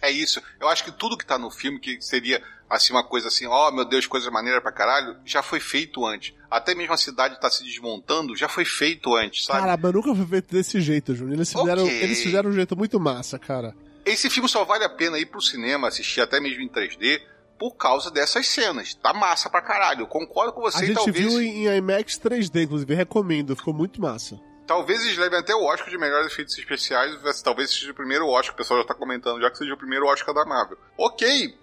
É 0.00 0.10
isso. 0.10 0.40
Eu 0.60 0.68
acho 0.68 0.84
que 0.84 0.92
tudo 0.92 1.16
que 1.16 1.26
tá 1.26 1.36
no 1.36 1.50
filme, 1.50 1.80
que 1.80 2.00
seria 2.00 2.40
assim 2.70 2.92
uma 2.92 3.02
coisa 3.02 3.28
assim, 3.28 3.46
ó, 3.46 3.68
oh, 3.68 3.72
meu 3.72 3.84
Deus, 3.84 4.06
coisa 4.06 4.30
maneira 4.30 4.60
pra 4.60 4.70
caralho, 4.70 5.16
já 5.24 5.42
foi 5.42 5.58
feito 5.58 6.04
antes. 6.04 6.34
Até 6.50 6.74
mesmo 6.74 6.92
a 6.92 6.96
cidade 6.96 7.40
tá 7.40 7.50
se 7.50 7.64
desmontando, 7.64 8.36
já 8.36 8.48
foi 8.48 8.64
feito 8.64 9.14
antes, 9.16 9.44
sabe? 9.44 9.60
Cara, 9.60 9.76
mas 9.76 9.92
nunca 9.92 10.14
foi 10.14 10.26
feito 10.26 10.52
desse 10.52 10.80
jeito, 10.80 11.14
Júnior. 11.14 11.34
Eles 11.34 11.52
fizeram, 11.52 11.84
okay. 11.84 12.02
eles 12.02 12.22
fizeram 12.22 12.50
um 12.50 12.52
jeito 12.52 12.76
muito 12.76 13.00
massa, 13.00 13.38
cara. 13.38 13.74
Esse 14.06 14.30
filme 14.30 14.48
só 14.48 14.64
vale 14.64 14.84
a 14.84 14.88
pena 14.88 15.18
ir 15.18 15.26
pro 15.26 15.42
cinema, 15.42 15.88
assistir 15.88 16.20
até 16.20 16.40
mesmo 16.40 16.62
em 16.62 16.68
3D, 16.68 17.20
por 17.58 17.72
causa 17.72 18.10
dessas 18.10 18.46
cenas. 18.46 18.94
Tá 18.94 19.12
massa 19.12 19.50
pra 19.50 19.60
caralho. 19.60 20.02
Eu 20.02 20.06
concordo 20.06 20.52
com 20.52 20.60
você, 20.60 20.84
A 20.84 20.86
gente 20.86 20.94
talvez... 20.94 21.16
viu 21.16 21.40
em 21.40 21.66
IMAX 21.76 22.18
3D, 22.18 22.62
inclusive, 22.62 22.94
recomendo, 22.94 23.56
ficou 23.56 23.74
muito 23.74 24.00
massa. 24.00 24.40
Talvez 24.66 25.02
eles 25.02 25.16
levem 25.16 25.38
até 25.38 25.54
o 25.54 25.64
Oscar 25.64 25.90
de 25.90 25.98
melhores 25.98 26.32
efeitos 26.32 26.56
especiais, 26.56 27.16
talvez 27.42 27.70
seja 27.70 27.90
o 27.90 27.94
primeiro 27.94 28.28
Oscar, 28.28 28.54
o 28.54 28.56
pessoal 28.56 28.80
já 28.80 28.86
tá 28.86 28.94
comentando, 28.94 29.40
já 29.40 29.50
que 29.50 29.58
seja 29.58 29.74
o 29.74 29.78
primeiro 29.78 30.06
Oscar 30.06 30.34
da 30.34 30.44
Marvel. 30.44 30.76
Ok, 30.98 31.56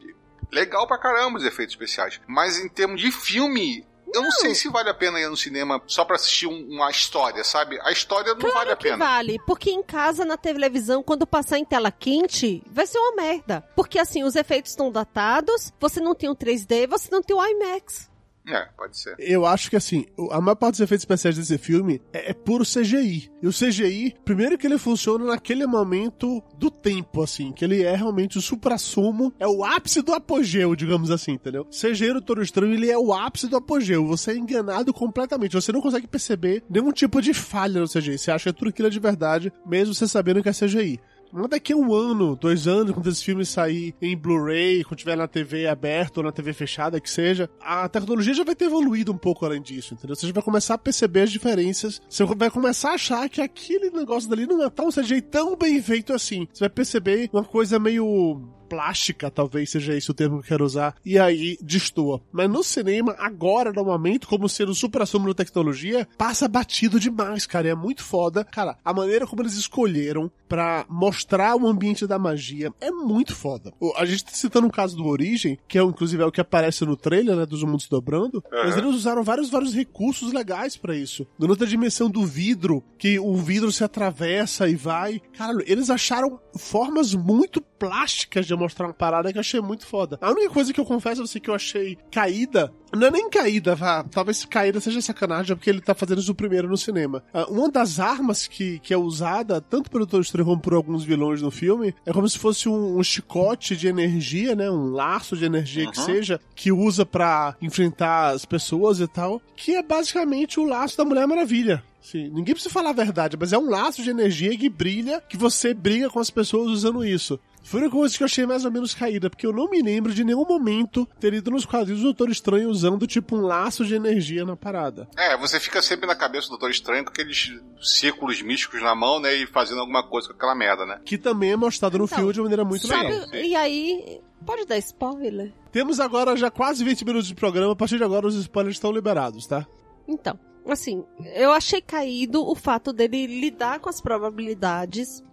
legal 0.52 0.88
pra 0.88 0.98
caramba 0.98 1.38
os 1.38 1.46
efeitos 1.46 1.74
especiais. 1.74 2.20
Mas 2.28 2.58
em 2.58 2.70
termos 2.70 3.02
de 3.02 3.12
filme, 3.12 3.86
eu 4.14 4.22
não, 4.22 4.32
sei 4.32 4.54
se 4.56 4.70
vale 4.70 4.90
a 4.90 4.94
pena 4.94 5.20
ir 5.20 5.30
no 5.30 5.38
cinema 5.38 5.82
só 5.88 6.06
pra 6.06 6.16
assistir 6.16 6.48
um, 6.48 6.68
uma 6.70 6.90
história, 6.90 7.44
sabe? 7.44 7.80
A 7.82 7.92
história 7.92 8.34
não 8.34 8.40
claro 8.42 8.56
vale 8.56 8.72
a 8.72 8.76
pena. 8.76 8.98
vale, 8.98 9.40
porque 9.46 9.72
em 9.72 9.84
casa, 9.84 10.24
na 10.24 10.38
televisão, 10.38 11.04
quando 11.04 11.26
passar 11.26 11.58
em 11.58 11.66
tela 11.66 11.92
quente, 11.92 12.62
vai 12.68 12.86
ser 12.86 13.00
uma 13.00 13.16
merda. 13.16 13.62
Porque 13.76 14.00
assim, 14.00 14.24
os 14.24 14.36
efeitos 14.36 14.72
estão 14.72 14.92
datados, 14.92 15.74
você 15.80 16.00
não 16.00 16.16
tem 16.16 16.30
o 16.30 16.36
3D, 16.36 16.88
você 16.88 17.10
não 17.12 17.22
tem 17.22 17.36
o 17.36 17.46
IMAX. 17.46 18.13
É, 18.48 18.68
pode 18.76 18.98
ser. 18.98 19.16
Eu 19.20 19.46
acho 19.46 19.70
que 19.70 19.76
assim, 19.76 20.06
a 20.32 20.42
maior 20.42 20.56
parte 20.56 20.74
dos 20.74 20.82
efeitos 20.82 21.04
especiais 21.04 21.38
desse 21.38 21.58
filme 21.58 22.02
é, 22.12 22.32
é, 22.32 22.34
puro 22.34 22.66
CGI. 22.66 23.32
E 23.42 23.48
o 23.48 23.52
CGI, 23.52 24.16
primeiro 24.26 24.58
que 24.58 24.68
ele 24.68 24.78
funciona 24.78 25.26
naquele 25.26 25.66
momento 25.66 26.44
do 26.58 26.70
tempo, 26.70 27.22
assim, 27.22 27.52
que 27.52 27.64
ele 27.64 27.84
é 27.84 27.96
realmente 27.96 28.38
o 28.38 28.42
supra-sumo, 28.42 29.34
é 29.40 29.48
o 29.48 29.64
ápice 29.64 30.02
do 30.02 30.14
apogeu, 30.14 30.76
digamos 30.76 31.10
assim, 31.10 31.34
entendeu? 31.34 31.66
CGI 31.66 32.14
do 32.14 32.22
Toro 32.22 32.42
Estranho, 32.42 32.74
ele 32.74 32.92
é 32.92 32.98
o 32.98 33.14
ápice 33.14 33.48
do 33.48 33.58
apogeu. 33.58 34.06
Você 34.08 34.32
é 34.32 34.36
enganado 34.36 34.94
completamente. 34.94 35.54
Você 35.54 35.72
não 35.72 35.82
consegue 35.82 36.08
perceber 36.08 36.64
nenhum 36.70 36.92
tipo 36.92 37.22
de 37.22 37.34
falha 37.34 37.80
no 37.80 37.88
CGI. 37.88 38.18
Você 38.18 38.32
acha 38.32 38.52
que 38.52 38.60
tudo 38.60 38.70
aquilo 38.70 38.88
é 38.88 38.92
de 38.92 39.00
verdade, 39.00 39.54
mesmo 39.66 39.94
você 39.94 40.08
sabendo 40.08 40.44
que 40.44 40.50
é 40.50 40.54
CGI. 40.54 41.00
Não 41.34 41.48
daqui 41.48 41.74
a 41.74 41.76
um 41.76 41.92
ano, 41.92 42.36
dois 42.36 42.68
anos, 42.68 42.92
quando 42.92 43.10
esse 43.10 43.24
filme 43.24 43.44
sair 43.44 43.96
em 44.00 44.16
Blu-ray, 44.16 44.84
quando 44.84 45.00
tiver 45.00 45.18
na 45.18 45.28
TV 45.28 45.68
aberta 45.68 46.20
ou 46.20 46.24
na 46.24 46.32
TV 46.32 46.54
fechada, 46.54 47.02
que 47.02 47.10
seja, 47.10 47.50
a 47.60 47.90
tecnologia 47.90 48.36
já 48.36 48.44
vai 48.44 48.56
ter 48.56 48.66
evoluído 48.66 49.12
um 49.12 49.18
pouco 49.18 49.44
além 49.44 49.60
disso, 49.60 49.96
entendeu? 49.96 50.16
Você 50.16 50.28
já 50.28 50.34
vai 50.34 50.44
começar 50.44 50.76
a 50.76 50.78
perceber 50.78 51.22
as 51.22 51.32
diferenças. 51.32 52.00
Você 52.08 52.24
vai 52.24 52.52
começar 52.52 52.92
a 52.92 52.94
achar 52.94 53.28
que 53.28 53.42
aquele 53.42 53.90
negócio 53.90 54.30
dali 54.30 54.46
não 54.46 54.64
é 54.64 54.70
tão 54.70 54.92
CGI 54.92 55.22
tão 55.24 55.58
bem 55.58 55.82
feito 55.82 56.14
assim. 56.14 56.48
Você 56.54 56.60
vai 56.60 56.70
perceber 56.70 57.32
uma 57.34 57.44
coisa 57.44 57.80
meio 57.80 58.48
plástica, 58.74 59.30
talvez 59.30 59.70
seja 59.70 59.96
esse 59.96 60.10
o 60.10 60.16
termo 60.16 60.38
que 60.38 60.46
eu 60.46 60.50
quero 60.50 60.66
usar, 60.66 60.96
e 61.06 61.20
aí 61.20 61.58
destoa. 61.62 62.20
Mas 62.32 62.50
no 62.50 62.64
cinema, 62.64 63.16
agora, 63.20 63.72
no 63.72 63.86
momento, 63.86 64.28
como 64.28 64.50
sendo 64.50 64.72
o 64.72 64.76
supra-sumo 64.76 65.28
da 65.28 65.34
tecnologia, 65.36 66.08
passa 66.18 66.48
batido 66.48 67.00
demais, 67.00 67.46
cara. 67.46 67.70
É 67.70 67.76
muito 67.76 68.04
foda. 68.04 68.44
Cara, 68.44 68.76
a 68.84 68.92
maneira 68.92 69.28
como 69.28 69.44
eles 69.44 69.54
escolheram 69.54 70.32
para 70.50 70.86
mostrar 70.90 71.56
o 71.56 71.68
ambiente 71.68 72.08
da 72.08 72.18
magia 72.18 72.72
é 72.82 72.90
muito 72.92 73.36
foda. 73.36 73.74
A 73.96 74.06
gente 74.06 74.26
tá 74.26 74.32
citando 74.34 74.68
um 74.68 74.72
caso 74.72 74.96
do 74.96 75.06
Origem, 75.06 75.58
que 75.68 75.78
é 75.78 75.84
inclusive 75.84 76.24
é 76.24 76.26
o 76.26 76.32
que 76.32 76.42
aparece 76.42 76.86
no 76.86 76.96
trailer, 76.96 77.36
né, 77.36 77.46
dos 77.46 77.64
mundos 77.64 77.88
dobrando, 77.88 78.36
uhum. 78.36 78.64
mas 78.64 78.78
eles 78.78 78.96
usaram 78.96 79.24
vários, 79.24 79.50
vários 79.50 79.74
recursos 79.74 80.34
legais 80.34 80.76
para 80.76 80.96
isso. 80.96 81.28
Na 81.40 81.48
outra 81.48 81.68
dimensão 81.68 82.10
do 82.10 82.26
vidro, 82.26 82.84
que 82.98 83.20
o 83.20 83.36
vidro 83.36 83.72
se 83.72 83.84
atravessa 83.84 84.68
e 84.68 84.76
vai. 84.76 85.22
Cara, 85.36 85.58
eles 85.66 85.90
acharam 85.90 86.40
formas 86.56 87.14
muito 87.14 87.62
plásticas 87.62 88.46
de 88.46 88.54
mostrar 88.64 88.88
uma 88.88 88.94
parada 88.94 89.32
que 89.32 89.38
eu 89.38 89.42
achei 89.42 89.62
muito 89.62 89.86
foda. 89.86 90.18
A 90.22 90.32
única 90.32 90.50
coisa 90.50 90.74
que 90.74 90.80
eu 90.80 90.86
confesso 90.86 91.22
a 91.22 91.28
você 91.28 91.40
que 91.40 91.50
eu 91.50 91.56
achei 91.56 91.98
caída, 92.12 92.74
não 92.96 93.08
é 93.08 93.12
nem 93.12 93.30
caída, 93.30 93.76
vá, 93.76 94.04
talvez 94.04 94.46
caída 94.46 94.80
seja 94.80 95.02
sacanagem, 95.02 95.56
porque 95.56 95.70
ele 95.70 95.82
tá 95.82 95.94
fazendo 95.94 96.22
isso 96.22 96.36
primeiro 96.36 96.68
no 96.68 96.78
cinema. 96.78 97.24
Uh, 97.34 97.52
uma 97.52 97.70
das 97.70 98.00
armas 98.00 98.48
que, 98.48 98.80
que 98.80 98.94
é 98.94 98.98
usada, 98.98 99.60
tanto 99.60 99.90
pelo 99.90 100.06
Doutor 100.06 100.22
Estranho 100.22 100.46
como 100.46 100.62
por 100.62 100.74
alguns 100.74 101.04
vilões 101.04 101.42
no 101.42 101.52
filme, 101.52 101.94
é 102.06 102.12
como 102.12 102.28
se 102.28 102.38
fosse 102.38 102.70
um, 102.70 102.98
um 102.98 103.04
chicote 103.04 103.76
de 103.76 103.88
energia, 103.88 104.56
né, 104.56 104.70
um 104.70 104.92
laço 104.92 105.36
de 105.36 105.46
energia 105.46 105.86
uhum. 105.86 105.92
que 105.92 106.00
seja, 106.00 106.40
que 106.56 106.72
usa 106.72 107.06
para 107.06 107.56
enfrentar 107.62 108.30
as 108.30 108.46
pessoas 108.46 109.00
e 109.00 109.08
tal, 109.08 109.42
que 109.56 109.76
é 109.76 109.84
basicamente 109.84 110.60
o 110.60 110.66
laço 110.66 110.98
da 110.98 111.06
Mulher 111.06 111.28
Maravilha. 111.28 111.84
Sim, 112.04 112.30
ninguém 112.30 112.54
precisa 112.54 112.70
falar 112.74 112.90
a 112.90 112.94
verdade, 112.94 113.38
mas 113.40 113.54
é 113.54 113.58
um 113.58 113.70
laço 113.70 114.04
de 114.04 114.10
energia 114.10 114.56
que 114.58 114.68
brilha, 114.68 115.22
que 115.22 115.38
você 115.38 115.74
briga 115.74 116.10
com 116.10 116.20
as 116.20 116.30
pessoas 116.30 116.68
usando 116.68 117.06
isso. 117.06 117.40
Foi 117.64 117.82
uma 117.82 117.90
coisa 117.90 118.16
que 118.16 118.22
eu 118.22 118.26
achei 118.26 118.46
mais 118.46 118.66
ou 118.66 118.72
menos 118.72 118.94
caída, 118.94 119.30
porque 119.30 119.48
eu 119.48 119.54
não 119.54 119.70
me 119.70 119.82
lembro 119.82 120.14
de 120.14 120.24
nenhum 120.24 120.46
momento 120.46 121.08
ter 121.20 121.34
ido 121.34 121.50
nos 121.50 121.66
quadrinhos 121.66 122.02
do 122.02 122.06
Doutor 122.06 122.30
Estranho 122.30 122.70
usando 122.70 123.08
tipo 123.08 123.36
um 123.36 123.42
laço 123.42 123.86
de 123.86 123.96
energia 123.96 124.46
na 124.46 124.56
parada. 124.56 125.08
É, 125.18 125.38
você 125.38 125.60
fica 125.60 125.82
sempre 125.82 126.06
na 126.06 126.16
cabeça 126.16 126.48
do 126.48 126.52
Doutor 126.52 126.70
Estranho 126.70 127.06
com 127.06 127.10
aqueles 127.10 127.58
círculos 127.82 128.42
místicos 128.42 128.82
na 128.82 128.94
mão, 128.94 129.20
né, 129.20 129.34
e 129.36 129.48
fazendo 129.48 129.80
alguma 129.80 130.04
coisa 130.04 130.28
com 130.28 130.34
aquela 130.34 130.54
merda, 130.54 130.86
né? 130.86 131.00
Que 131.06 131.18
também 131.18 131.52
é 131.52 131.56
mostrado 131.56 131.98
no 131.98 132.06
então, 132.06 132.18
filme 132.18 132.34
de 132.34 132.40
uma 132.40 132.44
maneira 132.44 132.66
muito 132.66 132.86
sabe, 132.86 133.12
legal. 133.12 133.34
E 133.34 133.56
aí, 133.56 134.22
pode 134.46 134.66
dar 134.66 134.78
spoiler? 134.78 135.54
Temos 135.72 136.00
agora 136.00 136.36
já 136.36 136.52
quase 136.52 136.84
20 136.84 137.06
minutos 137.06 137.28
de 137.28 137.36
programa, 137.36 137.74
a 137.74 137.76
partir 137.76 137.98
de 137.98 138.04
agora 138.04 138.28
os 138.28 138.36
spoilers 138.36 138.76
estão 138.76 138.92
liberados, 138.92 139.48
tá? 139.48 139.66
Então, 140.08 140.38
assim, 140.68 141.04
eu 141.36 141.52
achei 141.52 141.82
caído 141.82 142.46
o 142.46 142.56
fato 142.56 142.94
dele 142.94 143.26
lidar 143.28 143.80
com 143.80 143.90
as 143.90 144.02
probabilidades, 144.02 145.24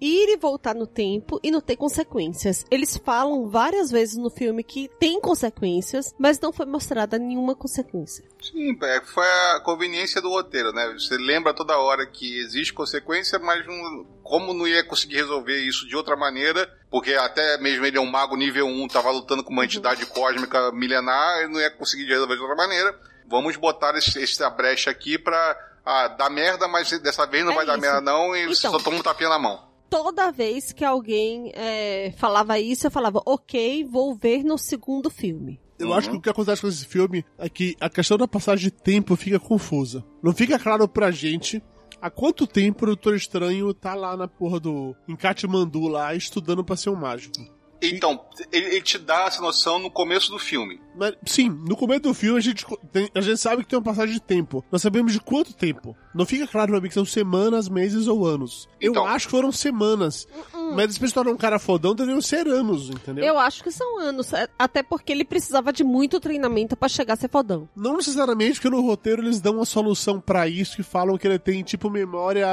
ir 0.00 0.28
e 0.28 0.36
voltar 0.36 0.74
no 0.74 0.86
tempo 0.86 1.40
e 1.42 1.50
não 1.50 1.60
ter 1.60 1.76
consequências. 1.76 2.64
Eles 2.70 2.96
falam 2.96 3.48
várias 3.48 3.90
vezes 3.90 4.16
no 4.16 4.30
filme 4.30 4.62
que 4.62 4.88
tem 4.98 5.20
consequências, 5.20 6.14
mas 6.18 6.40
não 6.40 6.52
foi 6.52 6.66
mostrada 6.66 7.18
nenhuma 7.18 7.54
consequência. 7.54 8.24
Sim, 8.42 8.76
é, 8.82 9.00
foi 9.02 9.26
a 9.26 9.60
conveniência 9.64 10.20
do 10.20 10.30
roteiro, 10.30 10.72
né? 10.72 10.94
Você 10.98 11.16
lembra 11.16 11.54
toda 11.54 11.78
hora 11.78 12.06
que 12.06 12.38
existe 12.38 12.72
consequência, 12.72 13.38
mas 13.38 13.66
não, 13.66 14.06
como 14.22 14.54
não 14.54 14.66
ia 14.66 14.84
conseguir 14.84 15.16
resolver 15.16 15.58
isso 15.58 15.86
de 15.88 15.96
outra 15.96 16.16
maneira, 16.16 16.68
porque 16.90 17.14
até 17.14 17.58
mesmo 17.58 17.84
ele 17.84 17.98
é 17.98 18.00
um 18.00 18.10
mago 18.10 18.36
nível 18.36 18.66
1, 18.66 18.88
tava 18.88 19.10
lutando 19.10 19.42
com 19.42 19.50
uma 19.50 19.62
uhum. 19.62 19.66
entidade 19.66 20.04
uhum. 20.04 20.10
cósmica 20.10 20.72
milenar, 20.72 21.40
ele 21.40 21.52
não 21.52 21.60
ia 21.60 21.70
conseguir 21.70 22.06
resolver 22.06 22.36
de 22.36 22.42
outra 22.42 22.56
maneira 22.56 22.96
vamos 23.28 23.56
botar 23.56 23.96
esse, 23.96 24.22
essa 24.22 24.48
brecha 24.48 24.90
aqui 24.90 25.18
pra 25.18 25.56
ah, 25.86 26.08
dar 26.08 26.28
merda, 26.28 26.66
mas 26.66 26.90
dessa 27.00 27.24
vez 27.26 27.44
não 27.44 27.52
é 27.52 27.54
vai 27.54 27.64
isso. 27.64 27.72
dar 27.72 27.80
merda 27.80 28.00
não 28.00 28.34
e 28.34 28.42
então, 28.42 28.72
só 28.72 28.78
toma 28.78 28.96
um 28.96 29.02
tapinha 29.02 29.30
na 29.30 29.38
mão. 29.38 29.64
Toda 29.88 30.32
vez 30.32 30.72
que 30.72 30.84
alguém 30.84 31.52
é, 31.54 32.12
falava 32.16 32.58
isso, 32.58 32.88
eu 32.88 32.90
falava, 32.90 33.22
ok, 33.24 33.84
vou 33.84 34.16
ver 34.16 34.42
no 34.42 34.58
segundo 34.58 35.08
filme. 35.08 35.60
Eu 35.78 35.88
uhum. 35.88 35.94
acho 35.94 36.10
que 36.10 36.16
o 36.16 36.20
que 36.20 36.28
acontece 36.28 36.62
com 36.62 36.68
esse 36.68 36.84
filme 36.84 37.24
é 37.38 37.48
que 37.48 37.76
a 37.80 37.88
questão 37.88 38.18
da 38.18 38.26
passagem 38.26 38.64
de 38.64 38.70
tempo 38.72 39.14
fica 39.14 39.38
confusa. 39.38 40.04
Não 40.20 40.32
fica 40.32 40.58
claro 40.58 40.88
pra 40.88 41.12
gente 41.12 41.62
há 42.00 42.10
quanto 42.10 42.46
tempo 42.46 42.84
o 42.84 42.86
Doutor 42.88 43.14
Estranho 43.14 43.72
tá 43.72 43.94
lá 43.94 44.16
na 44.16 44.26
porra 44.26 44.58
do. 44.58 44.96
em 45.06 45.14
Katmandu 45.14 45.86
lá, 45.86 46.14
estudando 46.14 46.64
pra 46.64 46.76
ser 46.76 46.90
um 46.90 46.96
mágico. 46.96 47.38
Então, 47.82 48.24
ele, 48.50 48.66
ele, 48.66 48.82
te 48.82 48.98
dá 48.98 49.24
essa 49.24 49.40
noção 49.40 49.78
no 49.78 49.90
começo 49.90 50.30
do 50.30 50.38
filme. 50.38 50.80
Mas, 50.94 51.14
sim, 51.26 51.48
no 51.48 51.76
começo 51.76 52.00
do 52.00 52.14
filme 52.14 52.38
a 52.38 52.42
gente, 52.42 52.64
tem, 52.90 53.10
a 53.14 53.20
gente 53.20 53.38
sabe 53.38 53.62
que 53.62 53.68
tem 53.68 53.78
uma 53.78 53.84
passagem 53.84 54.14
de 54.14 54.20
tempo. 54.20 54.64
Nós 54.70 54.82
sabemos 54.82 55.12
de 55.12 55.20
quanto 55.20 55.54
tempo. 55.54 55.96
Não 56.14 56.24
fica 56.24 56.46
claro 56.46 56.72
pra 56.72 56.80
mim 56.80 56.88
que 56.88 56.94
são 56.94 57.04
semanas, 57.04 57.68
meses 57.68 58.08
ou 58.08 58.26
anos. 58.26 58.68
Então, 58.80 59.04
eu 59.04 59.10
acho 59.10 59.26
que 59.26 59.30
foram 59.30 59.52
semanas. 59.52 60.26
Uh 60.54 60.56
-uh. 60.58 60.65
Mas 60.74 60.94
se 60.94 61.12
tornar 61.12 61.32
um 61.32 61.36
cara 61.36 61.58
fodão, 61.58 61.94
deveriam 61.94 62.20
ser 62.20 62.46
anos, 62.46 62.90
entendeu? 62.90 63.24
Eu 63.24 63.38
acho 63.38 63.62
que 63.62 63.70
são 63.70 64.00
anos. 64.00 64.32
É, 64.32 64.48
até 64.58 64.82
porque 64.82 65.12
ele 65.12 65.24
precisava 65.24 65.72
de 65.72 65.84
muito 65.84 66.18
treinamento 66.20 66.76
para 66.76 66.88
chegar 66.88 67.14
a 67.14 67.16
ser 67.16 67.28
fodão. 67.28 67.68
Não 67.76 67.96
necessariamente, 67.96 68.54
porque 68.54 68.70
no 68.70 68.82
roteiro 68.82 69.22
eles 69.22 69.40
dão 69.40 69.56
uma 69.56 69.64
solução 69.64 70.20
para 70.20 70.48
isso 70.48 70.76
que 70.76 70.82
falam 70.82 71.16
que 71.16 71.26
ele 71.26 71.38
tem, 71.38 71.62
tipo, 71.62 71.90
memória... 71.90 72.46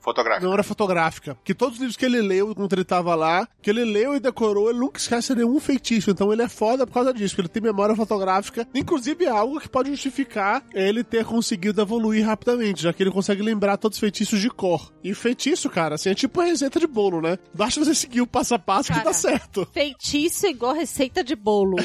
Fotográfica. 0.00 0.44
Memória 0.44 0.64
fotográfica. 0.64 1.38
Que 1.44 1.54
todos 1.54 1.74
os 1.74 1.80
livros 1.80 1.96
que 1.96 2.04
ele 2.04 2.20
leu, 2.20 2.50
enquanto 2.50 2.72
ele 2.72 2.84
tava 2.84 3.14
lá, 3.14 3.48
que 3.60 3.70
ele 3.70 3.84
leu 3.84 4.14
e 4.14 4.20
decorou, 4.20 4.70
ele 4.70 4.78
nunca 4.78 4.98
esquece 4.98 5.34
nenhum 5.34 5.58
feitiço. 5.60 6.10
Então 6.10 6.32
ele 6.32 6.42
é 6.42 6.48
foda 6.48 6.86
por 6.86 6.92
causa 6.92 7.12
disso, 7.12 7.34
porque 7.34 7.42
ele 7.42 7.48
tem 7.48 7.62
memória 7.62 7.96
fotográfica. 7.96 8.66
Inclusive 8.74 9.24
é 9.24 9.28
algo 9.28 9.60
que 9.60 9.68
pode 9.68 9.90
justificar 9.90 10.64
ele 10.72 11.02
ter 11.02 11.24
conseguido 11.24 11.80
evoluir 11.80 12.24
rapidamente, 12.24 12.82
já 12.82 12.92
que 12.92 13.02
ele 13.02 13.10
consegue 13.10 13.42
lembrar 13.42 13.76
todos 13.76 13.96
os 13.96 14.00
feitiços 14.00 14.40
de 14.40 14.50
cor. 14.50 14.92
E 15.02 15.14
feitiço, 15.14 15.68
cara, 15.70 15.94
assim, 15.94 16.10
é 16.10 16.14
tipo 16.14 16.40
a 16.40 16.44
receita 16.44 16.78
de 16.78 16.86
bolo, 16.86 17.20
né? 17.20 17.38
Basta 17.54 17.84
você 17.84 17.94
seguir 17.94 18.20
o 18.20 18.26
passo 18.26 18.54
a 18.54 18.58
passo 18.58 18.88
que 18.88 18.94
Cara. 18.94 19.04
dá 19.06 19.12
certo. 19.12 19.66
Feitiço 19.72 20.46
é 20.46 20.50
igual 20.50 20.72
receita 20.74 21.24
de 21.24 21.34
bolo. 21.34 21.76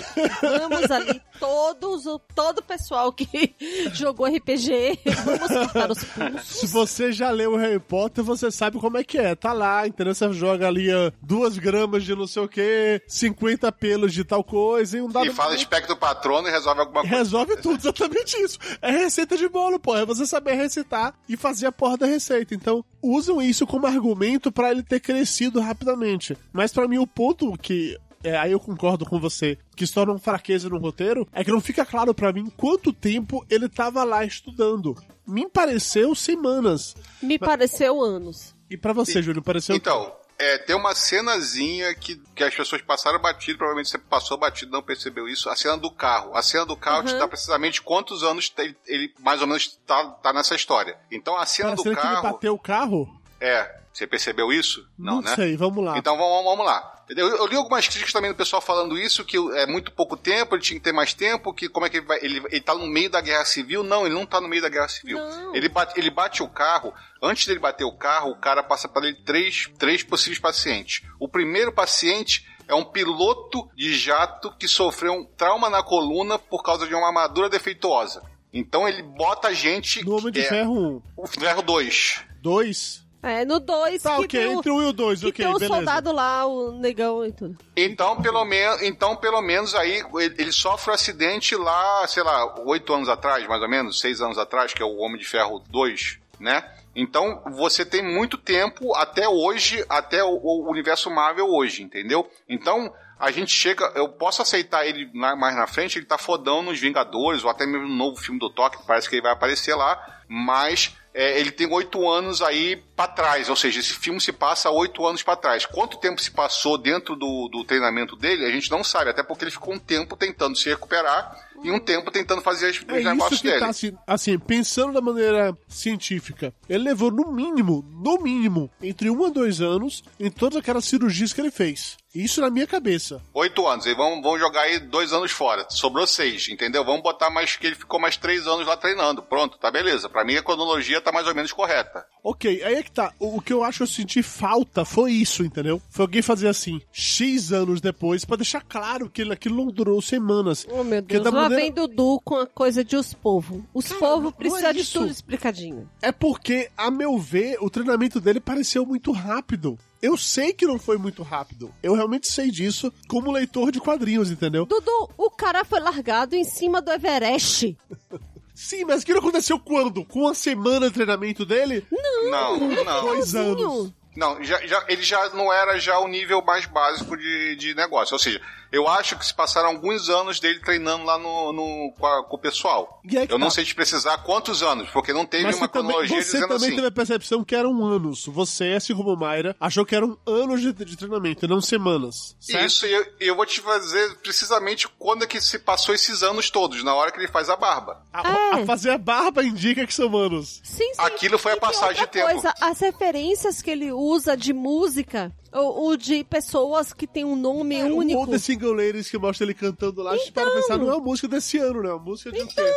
Vamos 0.42 0.92
ali, 0.92 1.22
todos, 1.40 2.06
o, 2.06 2.20
todo 2.20 2.60
o 2.60 2.64
pessoal 2.64 3.12
que 3.12 3.28
jogou 3.94 4.28
RPG, 4.28 5.00
vamos 5.26 5.48
cortar 5.48 5.92
os 5.92 5.98
Se 6.00 6.06
pulsos. 6.08 6.72
você 6.72 7.12
já 7.12 7.32
leu 7.32 7.54
o 7.54 7.58
Harry 7.58 7.80
Potter, 7.80 8.24
você 8.24 8.52
sabe 8.52 8.80
como 8.80 8.98
é 8.98 9.04
que 9.04 9.18
é. 9.18 9.34
Tá 9.36 9.52
lá, 9.54 9.88
entendeu? 9.88 10.14
Você 10.14 10.32
joga 10.34 10.68
ali 10.68 10.94
ó, 10.94 11.12
duas 11.22 11.58
gramas 11.58 12.04
de 12.04 12.16
não 12.16 12.28
sei 12.28 12.44
o 12.44 12.48
que, 12.48 13.02
50 13.08 13.72
pelos 13.72 14.14
de 14.14 14.24
tal 14.24 14.44
coisa 14.44 14.98
e 14.98 15.02
um 15.02 15.10
dado. 15.10 15.26
E 15.26 15.32
fala 15.32 15.56
espectro 15.56 15.96
patrono 15.98 16.48
e 16.48 16.52
resolve 16.52 16.82
alguma 16.82 17.02
coisa. 17.02 17.16
Resolve 17.18 17.58
tudo, 17.58 17.80
exatamente 17.80 18.38
isso. 18.42 18.60
É 18.82 18.92
receita 18.92 19.36
de 19.38 19.48
bolo, 19.50 19.80
pô. 19.80 19.96
É 19.96 20.06
você 20.06 20.26
saber 20.26 20.54
recitar 20.54 21.16
e 21.28 21.36
fazer 21.36 21.66
a 21.68 21.72
porra 21.72 21.98
da 21.98 22.06
receita. 22.06 22.54
Então, 22.54 22.84
usam 23.04 23.42
isso 23.42 23.68
como 23.68 23.86
argumento 23.86 24.52
pra 24.52 24.72
ele 24.72 24.82
ter 24.82 25.00
crescido 25.00 25.60
rapidamente. 25.60 26.38
Mas 26.52 26.72
pra 26.72 26.88
mim, 26.88 26.98
o 26.98 27.06
ponto 27.06 27.56
que. 27.58 27.98
É, 28.24 28.38
aí 28.38 28.54
eu 28.54 28.60
concordo 28.60 29.06
com 29.06 29.20
você, 29.20 29.58
que 29.76 29.86
se 29.86 29.94
torna 29.94 30.14
uma 30.14 30.20
fraqueza 30.20 30.70
no 30.70 30.78
roteiro, 30.78 31.28
é 31.34 31.44
que 31.44 31.52
não 31.52 31.60
fica 31.60 31.86
claro 31.86 32.14
pra 32.14 32.32
mim 32.32 32.50
quanto 32.56 32.94
tempo 32.94 33.46
ele 33.50 33.68
tava 33.68 34.02
lá 34.06 34.24
estudando. 34.24 34.96
Me 35.28 35.50
pareceu 35.50 36.16
semanas. 36.16 36.96
Me 37.22 37.38
pareceu 37.38 38.02
anos. 38.02 38.56
E 38.70 38.78
pra 38.78 38.94
você, 38.94 39.22
Júlio, 39.22 39.42
pareceu. 39.42 39.76
Então, 39.76 40.10
é, 40.44 40.58
tem 40.58 40.76
uma 40.76 40.94
cenazinha 40.94 41.94
que, 41.96 42.16
que 42.36 42.44
as 42.44 42.54
pessoas 42.54 42.82
passaram 42.82 43.20
batido, 43.20 43.58
provavelmente 43.58 43.90
você 43.90 43.98
passou 43.98 44.38
batido 44.38 44.72
não 44.72 44.82
percebeu 44.84 45.28
isso. 45.28 45.50
A 45.50 45.56
cena 45.56 45.78
do 45.78 45.90
carro. 45.92 46.36
A 46.36 46.42
cena 46.42 46.66
do 46.66 46.76
carro 46.76 47.04
te 47.04 47.14
Uhum. 47.14 47.20
dá 47.20 47.28
precisamente 47.28 47.82
quantos 47.82 48.24
anos 48.24 48.50
te- 48.50 48.76
ele, 48.86 49.14
mais 49.20 49.42
ou 49.42 49.48
menos 49.48 49.80
tá, 49.86 50.06
tá 50.22 50.34
nessa 50.34 50.56
história. 50.56 50.98
Então 51.12 51.38
a 51.38 51.46
cena 51.46 51.76
do 51.76 51.82
que 51.84 51.90
ele 51.90 51.96
carro. 51.96 52.22
bateu 52.34 52.54
o 52.54 52.60
carro? 52.60 53.23
É. 53.44 53.84
Você 53.94 54.08
percebeu 54.08 54.52
isso? 54.52 54.88
Não, 54.98 55.22
né? 55.22 55.36
sei, 55.36 55.56
vamos 55.56 55.84
lá. 55.84 55.98
Então 55.98 56.18
vamos, 56.18 56.44
vamos 56.44 56.66
lá. 56.66 57.04
Eu, 57.10 57.28
eu 57.36 57.46
li 57.46 57.56
algumas 57.56 57.86
críticas 57.86 58.14
também 58.14 58.32
do 58.32 58.36
pessoal 58.36 58.62
falando 58.62 58.98
isso, 58.98 59.24
que 59.24 59.38
é 59.38 59.68
muito 59.68 59.92
pouco 59.92 60.18
tempo, 60.18 60.56
ele 60.56 60.64
tinha 60.64 60.80
que 60.80 60.84
ter 60.84 60.94
mais 60.94 61.14
tempo, 61.14 61.54
que 61.54 61.70
como 61.70 61.86
é 61.86 61.90
que 61.90 61.98
ele 61.98 62.06
vai. 62.06 62.18
Ele, 62.22 62.42
ele 62.50 62.62
tá 62.62 62.74
no 62.74 62.88
meio 62.88 63.10
da 63.10 63.22
guerra 63.22 63.46
civil? 63.46 63.84
Não, 63.84 64.06
ele 64.06 64.16
não 64.16 64.26
tá 64.26 64.42
no 64.42 64.48
meio 64.48 64.62
da 64.62 64.70
guerra 64.70 64.88
civil. 64.88 65.20
Não. 65.20 65.56
Ele 65.56 65.70
bate, 65.70 66.00
ele 66.00 66.10
bate 66.10 66.42
o 66.42 66.48
carro, 66.48 66.92
antes 67.22 67.46
dele 67.46 67.60
bater 67.60 67.84
o 67.84 67.92
carro, 67.92 68.32
o 68.32 68.38
cara 68.38 68.64
passa 68.64 68.88
para 68.88 69.06
ele 69.06 69.18
três, 69.24 69.70
três 69.78 70.02
possíveis 70.02 70.40
pacientes. 70.40 71.04
O 71.20 71.28
primeiro 71.28 71.72
paciente 71.72 72.48
é 72.68 72.74
um 72.74 72.86
piloto 72.86 73.70
de 73.76 73.94
jato 73.94 74.56
que 74.58 74.68
sofreu 74.68 75.14
um 75.14 75.26
trauma 75.26 75.70
na 75.70 75.84
coluna 75.84 76.40
por 76.40 76.64
causa 76.64 76.88
de 76.88 76.96
uma 76.96 77.08
armadura 77.08 77.50
defeituosa. 77.50 78.24
Então 78.52 78.88
ele 78.88 79.04
bota 79.04 79.50
a 79.50 79.54
gente. 79.54 80.04
No 80.06 80.18
Homem 80.18 80.32
de 80.32 80.42
é, 80.42 80.50
Ferro 80.50 80.74
1. 80.74 81.02
O 81.18 81.28
Ferro 81.28 81.62
2. 81.62 82.24
2. 82.42 83.03
É, 83.24 83.46
no 83.46 83.58
2 83.58 84.04
Tá, 84.04 84.18
que 84.18 84.26
ok, 84.26 84.40
tem 84.40 84.48
o, 84.48 84.60
entre 84.60 84.72
um 84.72 84.82
e 84.82 84.86
o 84.86 84.92
dois, 84.92 85.22
que 85.22 85.28
ok, 85.28 85.46
tem 85.46 85.48
o 85.48 85.58
beleza. 85.58 85.74
soldado 85.74 86.12
lá, 86.12 86.46
o 86.46 86.74
negão 86.74 87.26
e 87.26 87.32
tudo. 87.32 87.58
Então, 87.76 88.22
pelo, 88.22 88.44
me 88.44 88.58
então, 88.82 89.16
pelo 89.16 89.42
menos 89.42 89.74
aí, 89.74 90.04
ele, 90.16 90.36
ele 90.38 90.52
sofre 90.52 90.92
um 90.92 90.94
acidente 90.94 91.56
lá, 91.56 92.06
sei 92.06 92.22
lá, 92.22 92.54
oito 92.66 92.94
anos 92.94 93.08
atrás, 93.08 93.48
mais 93.48 93.62
ou 93.62 93.70
menos, 93.70 94.02
seis 94.02 94.20
anos 94.20 94.38
atrás, 94.38 94.74
que 94.74 94.84
é 94.84 94.86
o 94.86 94.98
Homem 94.98 95.18
de 95.18 95.26
Ferro 95.26 95.64
2, 95.70 96.20
né? 96.38 96.70
Então, 96.96 97.42
você 97.56 97.86
tem 97.86 98.04
muito 98.04 98.38
tempo 98.38 98.94
até 98.94 99.28
hoje, 99.28 99.84
até 99.90 100.24
o, 100.24 100.38
o 100.44 100.70
universo 100.70 101.10
Marvel 101.10 101.48
hoje, 101.48 101.82
entendeu? 101.82 102.30
Então, 102.48 102.94
a 103.20 103.32
gente 103.32 103.52
chega, 103.52 103.92
eu 103.96 104.10
posso 104.10 104.42
aceitar 104.42 104.86
ele 104.86 105.10
mais 105.14 105.56
na 105.56 105.66
frente, 105.66 105.98
ele 105.98 106.06
tá 106.06 106.18
fodão 106.18 106.62
nos 106.62 106.80
Vingadores, 106.80 107.44
ou 107.44 107.50
até 107.50 107.66
mesmo 107.66 107.88
no 107.88 107.96
novo 107.96 108.18
filme 108.18 108.40
do 108.40 108.50
Toque, 108.50 108.78
que 108.78 108.86
parece 108.86 109.10
que 109.10 109.16
ele 109.16 109.22
vai 109.22 109.32
aparecer 109.32 109.74
lá, 109.76 110.22
mas 110.28 110.96
é, 111.14 111.40
ele 111.40 111.52
tem 111.52 111.72
oito 111.72 112.10
anos 112.10 112.42
aí 112.42 112.84
pra 112.96 113.08
trás, 113.08 113.50
ou 113.50 113.56
seja, 113.56 113.80
esse 113.80 113.94
filme 113.94 114.22
se 114.22 114.32
passa 114.32 114.70
oito 114.70 115.06
anos 115.06 115.24
pra 115.24 115.36
trás. 115.36 115.66
Quanto 115.66 115.98
tempo 115.98 116.22
se 116.22 116.30
passou 116.32 116.78
dentro 116.78 117.16
do, 117.16 117.50
do 117.52 117.64
treinamento 117.64 118.16
dele, 118.16 118.46
a 118.46 118.52
gente 118.52 118.70
não 118.70 118.84
sabe, 118.84 119.10
até 119.10 119.24
porque 119.24 119.44
ele 119.46 119.52
ficou 119.52 119.74
um 119.74 119.80
tempo 119.80 120.16
tentando 120.16 120.56
se 120.56 120.70
recuperar 120.70 121.36
e 121.64 121.72
um 121.72 121.80
tempo 121.80 122.12
tentando 122.12 122.42
fazer 122.42 122.68
as, 122.70 122.76
É 122.88 122.98
os 123.00 123.04
negócios 123.04 123.32
isso 123.34 123.42
que 123.42 123.48
dele. 123.48 123.60
tá 123.60 123.68
assim, 123.68 123.98
assim, 124.06 124.38
pensando 124.40 124.94
da 124.94 125.02
maneira 125.02 125.58
científica. 125.68 126.54
Ele 126.70 126.84
levou 126.84 127.12
no 127.12 127.32
mínimo, 127.32 127.84
no 128.04 128.20
mínimo, 128.22 128.70
entre 128.82 129.10
um 129.10 129.26
a 129.26 129.30
dois 129.30 129.62
anos 129.62 130.04
em 130.20 130.30
todas 130.30 130.58
aquelas 130.58 130.86
cirurgias 130.86 131.34
que 131.34 131.42
ele 131.42 131.52
fez. 131.52 131.98
Isso 132.14 132.42
na 132.42 132.50
minha 132.52 132.68
cabeça. 132.68 133.20
Oito 133.34 133.66
anos, 133.68 133.88
e 133.88 133.94
vamos, 133.96 134.22
vamos 134.22 134.40
jogar 134.40 134.62
aí 134.62 134.78
dois 134.80 135.12
anos 135.12 135.32
fora. 135.32 135.66
Sobrou 135.70 136.06
seis, 136.06 136.48
entendeu? 136.48 136.86
Vamos 136.86 137.02
botar 137.02 137.32
mais 137.32 137.56
que 137.56 137.66
ele 137.66 137.76
ficou 137.76 138.00
mais 138.00 138.16
três 138.18 138.46
anos 138.46 138.68
lá 138.68 138.78
treinando. 138.78 139.24
Pronto, 139.24 139.58
tá 139.58 139.72
beleza. 139.72 140.08
Pra 140.08 140.24
mim 140.24 140.36
a 140.36 140.44
cronologia 140.44 141.02
tá 141.02 141.12
mais 141.12 141.28
ou 141.28 141.34
menos 141.34 141.52
correta. 141.52 142.06
Ok, 142.24 142.62
aí 142.64 142.83
é 142.84 142.86
que 142.86 142.92
tá. 142.92 143.14
O, 143.20 143.38
o 143.38 143.42
que 143.42 143.54
eu 143.54 143.64
acho 143.64 143.78
que 143.80 143.84
eu 143.84 143.88
senti 143.88 144.22
falta 144.22 144.86
foi 144.86 145.12
isso, 145.12 145.44
entendeu? 145.44 145.82
Foi 145.90 146.04
alguém 146.04 146.22
fazer 146.22 146.48
assim, 146.48 146.82
X 146.92 147.52
anos 147.52 147.82
depois, 147.82 148.26
pra 148.26 148.36
deixar 148.36 148.62
claro 148.62 149.10
que 149.10 149.22
aquilo 149.32 149.58
não 149.58 149.68
durou 149.72 150.02
semanas. 150.02 150.68
Oh, 150.70 150.84
meu 150.84 151.02
Deus. 151.02 151.24
Lá 151.24 151.32
maneira- 151.32 151.64
vem 151.64 151.72
Dudu 151.72 152.20
com 152.24 152.36
a 152.36 152.46
coisa 152.48 152.84
de 152.84 152.96
os 152.96 153.14
povos. 153.14 153.62
Os 153.74 153.88
Cara, 153.88 154.00
povos 154.00 154.24
não 154.26 154.32
precisam 154.32 154.70
é 154.70 154.74
de 154.74 154.86
tudo 154.92 155.08
explicadinho. 155.12 155.90
É 156.02 156.12
porque, 156.12 156.70
a 156.78 156.92
meu 156.92 157.18
ver, 157.18 157.58
o 157.62 157.70
treinamento 157.70 158.20
dele 158.20 158.40
pareceu 158.40 158.86
muito 158.86 159.12
rápido. 159.12 159.78
Eu 160.02 160.18
sei 160.18 160.52
que 160.52 160.66
não 160.66 160.78
foi 160.78 160.98
muito 160.98 161.24
rápido. 161.24 161.72
Eu 161.82 161.96
realmente 161.96 162.28
sei 162.30 162.52
disso 162.52 162.92
como 163.08 163.32
leitor 163.32 163.72
de 163.72 163.80
quadrinhos, 163.80 164.30
entendeu? 164.30 164.66
Dudu, 164.66 165.10
o 165.18 165.30
cara 165.30 165.64
foi 165.64 165.80
largado 165.80 166.36
em 166.36 166.44
cima 166.44 166.82
do 166.82 166.92
Everest. 166.92 167.78
Sim, 168.54 168.86
mas 168.86 169.02
aquilo 169.02 169.20
aconteceu 169.20 169.60
quando? 169.60 170.06
Com 170.06 170.22
uma 170.22 170.34
semana 170.36 170.88
de 170.88 170.94
treinamento 170.94 171.46
dele? 171.46 171.86
Não, 171.92 172.60
não. 172.84 173.02
Dois 173.02 173.36
anos. 173.36 173.92
Não, 174.16 174.44
já, 174.44 174.60
já- 174.68 174.84
ele 174.88 175.02
já 175.04 175.30
não 175.30 175.52
era 175.52 175.80
já 175.80 175.98
o 176.00 176.08
nível 176.08 176.42
mais 176.44 176.66
básico 176.66 177.18
de, 177.18 177.56
de 177.56 177.74
negócio. 177.74 178.14
Ou 178.14 178.20
seja, 178.20 178.40
eu 178.72 178.88
acho 178.88 179.18
que 179.18 179.26
se 179.26 179.34
passaram 179.34 179.70
alguns 179.70 180.10
anos 180.10 180.40
dele 180.40 180.60
treinando 180.60 181.04
lá 181.06 181.18
no, 181.18 181.52
no- 181.54 181.94
com, 182.00 182.06
a- 182.06 182.24
com 182.24 182.36
o 182.36 182.40
pessoal. 182.40 183.02
Que 183.08 183.18
eu 183.32 183.38
não 183.40 183.48
tá. 183.48 183.54
sei 183.56 183.66
te 183.66 183.74
precisar 183.76 184.20
quantos 184.20 184.62
anos, 184.64 184.90
porque 184.92 185.12
não 185.14 185.26
teve 185.26 185.44
Mas 185.46 185.56
uma 185.56 185.68
você 185.68 185.72
também, 185.72 185.92
cronologia 185.92 186.22
você 186.22 186.32
dizendo 186.34 186.48
também 186.50 186.68
assim. 186.68 186.76
teve 186.76 186.88
a 186.88 186.92
percepção 186.92 187.44
que 187.44 187.56
eram 187.56 187.86
anos. 187.86 188.26
Você, 188.28 188.74
assim 188.78 188.96
como 188.96 189.16
Mayra, 189.16 189.56
achou 189.60 189.86
que 189.86 189.96
eram 189.96 190.18
anos 190.26 190.62
de, 190.62 190.72
de 190.74 190.96
treinamento, 190.98 191.46
e 191.46 191.48
não 191.50 191.60
semanas. 191.62 192.36
Certo? 192.40 192.66
Isso, 192.66 192.86
e 192.86 192.92
eu, 192.94 193.06
eu 193.20 193.36
vou 193.36 193.46
te 193.46 193.62
fazer 193.62 194.16
precisamente 194.18 194.88
quando 195.00 195.24
é 195.24 195.28
que 195.28 195.42
se 195.42 195.60
passou 195.60 195.94
esses 195.94 196.22
anos 196.24 196.50
todos, 196.50 196.84
na 196.84 196.94
hora 196.94 197.12
que 197.12 197.20
ele 197.20 197.28
faz 197.28 197.50
a 197.50 197.56
barba. 197.56 198.02
A, 198.14 198.28
É. 198.58 198.62
a 198.62 198.66
fazer 198.66 198.92
a 198.92 198.98
barba 198.98 199.44
indica 199.44 199.86
que 199.88 199.94
são 199.94 200.16
anos. 200.16 200.62
Sim, 200.64 200.84
sim. 200.94 201.02
Aquilo 201.02 201.38
foi 201.38 201.54
a 201.54 201.58
passagem 201.58 202.02
de 202.04 202.08
tempo. 202.10 202.30
Coisa, 202.32 202.54
as 202.62 202.80
referências 202.80 203.62
que 203.62 203.70
ele 203.72 203.92
usa 203.92 204.03
de 204.38 204.52
música, 204.54 205.32
ou, 205.52 205.84
ou 205.84 205.98
de 205.98 206.24
pessoas 206.24 206.94
que 206.94 207.06
têm 207.08 207.24
um 207.24 207.36
nome 207.36 207.76
É, 207.76 207.86
único. 207.86 208.24
O 208.24 208.28
The 208.28 208.38
Single 208.38 208.74
Ladies 208.74 209.10
que 209.10 209.18
mostra 209.18 209.46
ele 209.46 209.54
cantando 209.54 210.02
lá, 210.02 210.12
a 210.12 210.18
gente 210.18 210.32
para 210.32 210.50
pensar, 210.52 210.78
não 210.78 210.90
é 210.90 210.96
uma 210.96 211.04
música 211.04 211.28
desse 211.28 211.58
ano, 211.58 211.82
né? 211.82 211.90
É 211.90 211.94
uma 211.94 212.04
música 212.04 212.32
de 212.32 212.42
o 212.42 212.48
quê? 212.48 212.74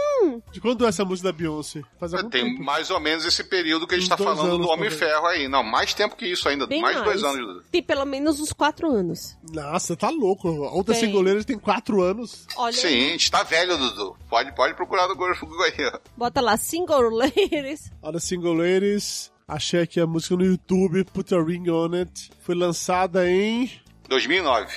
De 0.53 0.61
quando 0.61 0.85
é 0.85 0.89
essa 0.89 1.05
música 1.05 1.33
da 1.33 1.37
Beyoncé? 1.37 1.83
Faz 1.99 2.15
algum 2.15 2.29
Tem 2.31 2.45
tempo. 2.45 2.63
mais 2.63 2.91
ou 2.91 3.01
menos 3.01 3.25
esse 3.25 3.43
período 3.45 3.87
que 3.87 3.95
a 3.95 3.99
gente 3.99 4.09
tá 4.09 4.17
dois 4.17 4.29
falando 4.29 4.55
anos, 4.55 4.67
do 4.67 4.73
Homem 4.73 4.91
talvez. 4.91 4.95
Ferro 5.13 5.27
aí. 5.27 5.49
Não, 5.49 5.63
mais 5.65 5.95
tempo 5.95 6.15
que 6.17 6.27
isso 6.27 6.49
ainda. 6.49 6.67
Bem 6.67 6.81
mais 6.83 7.03
dois 7.03 7.23
anos. 7.25 7.65
Tem 7.71 7.83
pelo 7.83 8.05
menos 8.05 8.39
uns 8.41 8.53
quatro 8.53 8.91
anos. 8.91 9.37
Nossa, 9.53 9.97
tá 9.97 10.11
louco. 10.11 10.49
O 10.49 10.85
The 10.85 10.93
Tem. 10.93 11.01
Single 11.03 11.23
Ladies 11.23 11.45
tem 11.45 11.59
quatro 11.59 12.03
anos. 12.03 12.47
Olha, 12.57 12.73
Sim, 12.77 12.87
a 13.09 13.11
gente 13.13 13.31
tá 13.31 13.43
velho, 13.43 13.77
Dudu. 13.77 14.17
Pode, 14.29 14.55
pode 14.55 14.75
procurar 14.75 15.09
no 15.09 15.17
Google 15.17 15.63
aí. 15.63 15.73
ó. 15.93 15.99
bota 16.17 16.41
lá, 16.41 16.57
single 16.57 17.09
ladies. 17.11 17.91
Olha, 18.03 18.21
Single 18.21 18.55
Ladies. 18.55 19.33
Achei 19.49 19.81
aqui 19.83 20.01
a 20.01 20.07
música 20.07 20.35
no 20.37 20.45
YouTube, 20.45 21.05
Put 21.05 21.33
a 21.35 21.41
Ring 21.41 21.71
on 21.71 21.95
It. 21.95 22.31
Foi 22.41 22.55
lançada 22.55 23.31
em. 23.31 23.71
2009. 24.09 24.73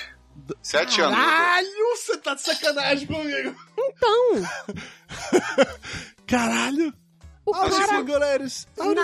Sete 0.62 1.00
anos. 1.00 1.16
Dudu. 1.18 1.26
Caralho, 1.28 1.68
você 1.96 2.16
tá 2.18 2.34
de 2.34 2.42
sacanagem 2.42 3.06
comigo. 3.06 3.54
Então, 3.76 4.42
Caralho. 6.26 6.94
o 7.44 7.52
cara... 7.52 7.86
Não, 8.76 8.94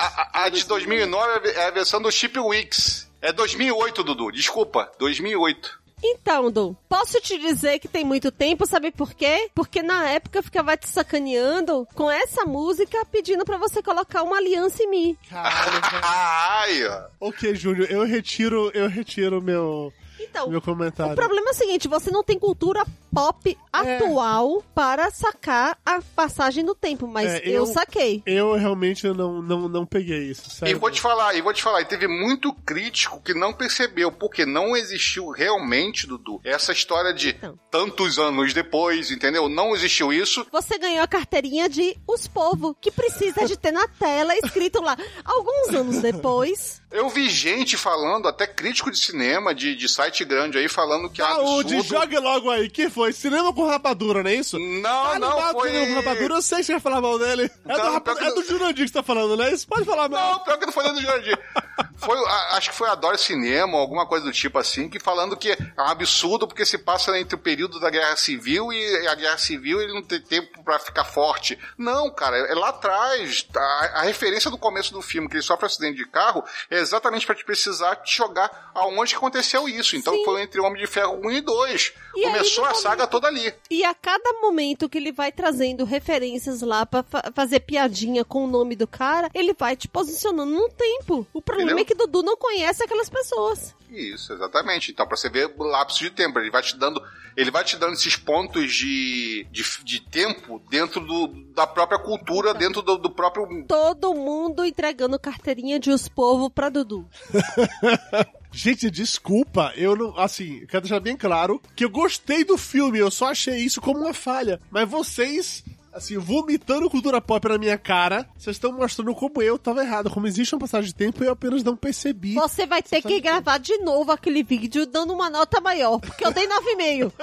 a, 0.00 0.04
a- 0.04 0.44
a 0.44 0.48
de 0.50 0.66
2009 0.66 1.48
é 1.48 1.66
a 1.68 1.70
versão 1.70 2.00
do 2.02 2.10
Chip 2.10 2.38
Wix. 2.38 3.10
É 3.22 3.32
2008, 3.32 4.04
Dudu. 4.04 4.30
Desculpa, 4.30 4.90
2008. 4.98 5.79
Então, 6.02 6.50
Du, 6.50 6.76
posso 6.88 7.20
te 7.20 7.38
dizer 7.38 7.78
que 7.78 7.88
tem 7.88 8.04
muito 8.04 8.30
tempo, 8.30 8.66
sabe 8.66 8.90
por 8.90 9.12
quê? 9.14 9.50
Porque 9.54 9.82
na 9.82 10.08
época 10.08 10.38
eu 10.38 10.42
ficava 10.42 10.76
te 10.76 10.88
sacaneando 10.88 11.86
com 11.94 12.10
essa 12.10 12.44
música 12.44 13.04
pedindo 13.06 13.44
pra 13.44 13.58
você 13.58 13.82
colocar 13.82 14.22
uma 14.22 14.36
aliança 14.36 14.82
em 14.82 14.90
mim. 14.90 15.16
Caralho. 15.28 15.80
Ai, 16.02 16.86
ó. 16.86 17.02
Ok, 17.20 17.54
Júnior, 17.54 17.90
eu 17.90 18.04
retiro, 18.04 18.70
eu 18.74 18.88
retiro 18.88 19.42
meu. 19.42 19.92
Então, 20.30 20.48
meu 20.48 20.62
comentário. 20.62 21.12
O 21.12 21.16
problema 21.16 21.48
é 21.48 21.50
o 21.50 21.54
seguinte, 21.54 21.88
você 21.88 22.10
não 22.10 22.22
tem 22.22 22.38
cultura 22.38 22.84
pop 23.12 23.58
atual 23.72 24.62
para 24.74 25.10
sacar 25.10 25.76
a 25.84 26.00
passagem 26.14 26.64
do 26.64 26.74
tempo, 26.74 27.06
mas 27.08 27.26
É, 27.30 27.40
eu... 27.44 27.52
eu- 27.52 27.66
saquei. 27.66 28.22
Eu 28.24 28.54
realmente 28.54 29.06
não, 29.08 29.42
não, 29.42 29.68
não 29.68 29.84
peguei 29.86 30.30
isso, 30.30 30.48
E 30.48 30.50
sério. 30.50 30.78
vou 30.78 30.90
te 30.90 31.00
falar, 31.00 31.34
e 31.34 31.40
vou 31.42 31.52
te 31.52 31.62
falar, 31.62 31.80
e 31.82 31.84
teve 31.84 32.06
muito 32.06 32.52
crítico 32.52 33.20
que 33.20 33.34
não 33.34 33.52
percebeu, 33.52 34.10
porque 34.12 34.46
não 34.46 34.76
existiu 34.76 35.28
realmente, 35.30 36.06
Dudu, 36.06 36.40
essa 36.44 36.72
história 36.72 37.12
de 37.12 37.30
Então. 37.30 37.58
tantos 37.70 38.18
anos 38.18 38.52
depois, 38.54 39.10
entendeu? 39.10 39.48
Não 39.48 39.74
existiu 39.74 40.12
isso. 40.12 40.46
Você 40.52 40.78
ganhou 40.78 41.02
a 41.02 41.08
carteirinha 41.08 41.68
de 41.68 41.96
Os 42.06 42.26
Povo, 42.28 42.74
que 42.80 42.90
precisa 42.90 43.46
de 43.46 43.56
ter 43.56 43.72
na 43.72 43.86
tela 43.88 44.34
escrito 44.36 44.80
lá. 44.80 44.96
Alguns 45.24 45.74
anos 45.74 45.98
depois, 46.02 46.80
Eu 46.92 47.08
vi 47.08 47.28
gente 47.30 47.76
falando, 47.76 48.26
até 48.26 48.46
crítico 48.48 48.90
de 48.90 48.98
cinema, 48.98 49.54
de, 49.54 49.76
de 49.76 49.88
site 49.88 50.19
grande 50.24 50.58
aí, 50.58 50.68
falando 50.68 51.08
que 51.10 51.20
é 51.20 51.24
Saúde, 51.24 51.76
absurdo. 51.76 52.00
jogue 52.00 52.18
logo 52.18 52.50
aí. 52.50 52.68
Que 52.70 52.88
foi? 52.90 53.12
Cinema 53.12 53.52
com 53.52 53.66
rapadura, 53.66 54.22
não 54.22 54.30
é 54.30 54.34
isso? 54.34 54.58
Não, 54.58 55.04
Ah, 55.06 55.18
não, 55.18 55.52
foi... 55.52 55.70
Cinema 55.70 55.86
com 56.02 56.08
rapadura, 56.08 56.34
eu 56.36 56.42
sei 56.42 56.58
que 56.58 56.64
você 56.64 56.72
vai 56.72 56.80
falar 56.80 57.00
mal 57.00 57.18
dele. 57.18 57.50
É, 57.66 57.76
Não, 57.76 57.94
do, 57.94 58.00
pior 58.00 58.16
que 58.16 58.24
é 58.24 58.34
do 58.34 58.44
Jurandir 58.44 58.84
que 58.84 58.88
você 58.88 58.94
tá 58.94 59.02
falando, 59.02 59.36
né? 59.36 59.52
Isso 59.52 59.66
pode 59.66 59.84
falar 59.84 60.08
mal. 60.08 60.32
Não, 60.32 60.38
pior 60.44 60.58
que 60.58 60.66
não 60.66 60.72
foi 60.72 60.92
do 60.92 61.00
Jurandir. 61.00 61.38
Foi, 62.00 62.18
acho 62.56 62.70
que 62.70 62.76
foi 62.76 62.88
a 62.88 62.94
Dora 62.94 63.18
Cinema, 63.18 63.78
alguma 63.78 64.06
coisa 64.06 64.24
do 64.26 64.32
tipo 64.32 64.58
assim, 64.58 64.88
que 64.88 64.98
falando 64.98 65.36
que 65.36 65.50
é 65.52 65.56
um 65.78 65.86
absurdo 65.86 66.46
porque 66.48 66.64
se 66.64 66.78
passa 66.78 67.18
entre 67.18 67.34
o 67.34 67.38
período 67.38 67.78
da 67.78 67.90
Guerra 67.90 68.16
Civil 68.16 68.72
e 68.72 69.06
a 69.08 69.14
Guerra 69.14 69.38
Civil 69.38 69.80
ele 69.80 69.92
não 69.92 70.02
tem 70.02 70.20
tempo 70.20 70.62
pra 70.64 70.78
ficar 70.78 71.04
forte. 71.04 71.58
Não, 71.76 72.10
cara, 72.10 72.36
é 72.36 72.54
lá 72.54 72.68
atrás. 72.70 73.46
A, 73.56 74.00
a 74.00 74.02
referência 74.02 74.50
do 74.50 74.58
começo 74.58 74.92
do 74.92 75.02
filme, 75.02 75.28
que 75.28 75.34
ele 75.36 75.42
sofre 75.42 75.64
um 75.64 75.66
acidente 75.66 75.96
de 75.96 76.06
carro, 76.08 76.42
é 76.70 76.78
exatamente 76.78 77.26
pra 77.26 77.34
te 77.34 77.44
precisar 77.44 77.96
te 77.96 78.16
jogar 78.16 78.70
aonde 78.74 79.14
aconteceu 79.14 79.68
isso. 79.68 79.96
Então 79.96 80.14
Sim. 80.14 80.24
foi 80.24 80.42
entre 80.42 80.60
Homem 80.60 80.80
de 80.80 80.86
Ferro 80.86 81.20
1 81.24 81.30
e 81.30 81.40
2. 81.40 81.92
E 82.16 82.24
aí, 82.24 82.32
Começou 82.32 82.64
no 82.64 82.70
a 82.70 82.74
saga 82.74 83.06
toda 83.06 83.28
ali. 83.28 83.54
e 83.70 83.84
a 83.84 83.94
cada 83.94 84.32
momento 84.40 84.88
que 84.88 84.98
ele 84.98 85.12
vai 85.12 85.30
trazendo 85.30 85.84
referências 85.84 86.60
lá 86.62 86.84
pra 86.84 87.02
fa- 87.02 87.30
fazer 87.34 87.60
piadinha 87.60 88.24
com 88.24 88.44
o 88.44 88.48
nome 88.48 88.74
do 88.74 88.86
cara, 88.86 89.30
ele 89.34 89.54
vai 89.54 89.76
te 89.76 89.86
posicionando 89.88 90.50
no 90.50 90.68
tempo. 90.70 91.26
O 91.32 91.40
problema 91.42 91.70
Entendeu? 91.70 91.82
é 91.84 91.86
que 91.86 91.89
Dudu 91.94 92.22
não 92.22 92.36
conhece 92.36 92.82
aquelas 92.82 93.08
pessoas. 93.08 93.74
Isso, 93.90 94.32
exatamente. 94.32 94.92
Então, 94.92 95.06
pra 95.06 95.16
você 95.16 95.28
ver 95.28 95.52
o 95.56 95.64
lapso 95.64 95.98
de 95.98 96.10
tempo, 96.10 96.38
ele 96.38 96.50
vai 96.50 96.62
te 96.62 96.76
dando, 96.76 97.02
ele 97.36 97.50
vai 97.50 97.64
te 97.64 97.76
dando 97.76 97.94
esses 97.94 98.16
pontos 98.16 98.72
de, 98.72 99.46
de, 99.50 99.64
de 99.84 100.00
tempo 100.00 100.62
dentro 100.70 101.00
do, 101.00 101.28
da 101.54 101.66
própria 101.66 101.98
cultura, 101.98 102.54
dentro 102.54 102.82
do, 102.82 102.96
do 102.96 103.10
próprio. 103.10 103.64
Todo 103.66 104.14
mundo 104.14 104.64
entregando 104.64 105.18
carteirinha 105.18 105.80
de 105.80 105.90
Os 105.90 106.08
Povo 106.08 106.48
pra 106.48 106.68
Dudu. 106.68 107.08
Gente, 108.52 108.90
desculpa, 108.90 109.72
eu 109.76 109.94
não. 109.94 110.18
Assim, 110.18 110.66
quero 110.66 110.82
deixar 110.82 111.00
bem 111.00 111.16
claro 111.16 111.62
que 111.76 111.84
eu 111.84 111.90
gostei 111.90 112.44
do 112.44 112.58
filme, 112.58 112.98
eu 112.98 113.10
só 113.10 113.30
achei 113.30 113.58
isso 113.58 113.80
como 113.80 114.00
uma 114.00 114.14
falha. 114.14 114.60
Mas 114.70 114.88
vocês. 114.88 115.64
Assim, 115.92 116.16
vomitando 116.18 116.88
cultura 116.88 117.20
pop 117.20 117.48
na 117.48 117.58
minha 117.58 117.76
cara, 117.76 118.24
vocês 118.38 118.56
estão 118.56 118.72
mostrando 118.72 119.12
como 119.12 119.42
eu 119.42 119.58
tava 119.58 119.82
errado, 119.82 120.08
como 120.08 120.26
existe 120.26 120.54
uma 120.54 120.60
passagem 120.60 120.88
de 120.88 120.94
tempo 120.94 121.22
e 121.24 121.26
eu 121.26 121.32
apenas 121.32 121.64
não 121.64 121.76
percebi. 121.76 122.34
Você 122.34 122.64
vai 122.64 122.80
ter 122.80 123.02
que 123.02 123.20
gravar 123.20 123.58
de 123.58 123.76
novo 123.78 124.12
aquele 124.12 124.44
vídeo 124.44 124.86
dando 124.86 125.12
uma 125.12 125.28
nota 125.28 125.60
maior, 125.60 125.98
porque 125.98 126.24
eu 126.24 126.32
dei 126.32 126.46
9,5. 126.46 127.12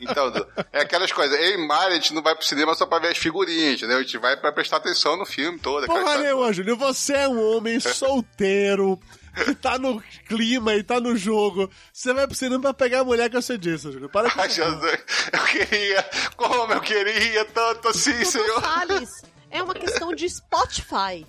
Então, 0.00 0.32
é 0.72 0.80
aquelas 0.80 1.12
coisas. 1.12 1.38
Eu 1.38 1.54
e 1.60 1.66
Mari, 1.66 1.92
a 1.92 1.94
gente 1.94 2.12
não 2.12 2.22
vai 2.22 2.34
pro 2.34 2.44
cinema 2.44 2.74
só 2.74 2.84
pra 2.86 2.98
ver 2.98 3.08
as 3.08 3.18
figurinhas, 3.18 3.74
entendeu? 3.76 3.98
A 3.98 4.02
gente 4.02 4.18
vai 4.18 4.36
pra 4.36 4.50
prestar 4.50 4.78
atenção 4.78 5.16
no 5.16 5.24
filme 5.24 5.58
todo. 5.58 5.86
Porra 5.86 6.18
nenhuma, 6.18 6.52
Júlio. 6.52 6.76
Você 6.76 7.12
é 7.12 7.28
um 7.28 7.56
homem 7.56 7.78
solteiro, 7.78 8.98
que 9.34 9.54
tá 9.56 9.78
no 9.78 10.00
clima 10.26 10.74
e 10.74 10.82
tá 10.82 11.00
no 11.00 11.16
jogo. 11.16 11.70
Você 11.92 12.12
vai 12.12 12.26
pro 12.26 12.36
cinema 12.36 12.60
pra 12.60 12.74
pegar 12.74 13.00
a 13.00 13.04
mulher 13.04 13.28
que 13.28 13.36
você 13.36 13.56
disse, 13.56 13.90
Júlio. 13.90 14.08
Para 14.08 14.30
com 14.30 14.40
Ai, 14.40 14.46
isso. 14.48 14.56
Jesus, 14.56 14.98
eu 15.32 15.44
queria, 15.44 16.10
como 16.36 16.72
eu 16.72 16.80
queria 16.80 17.44
tanto 17.46 17.88
assim, 17.88 18.24
senhor. 18.24 18.60
Salles, 18.60 19.22
é 19.50 19.62
uma 19.62 19.74
questão 19.74 20.14
de 20.14 20.28
Spotify. 20.28 21.26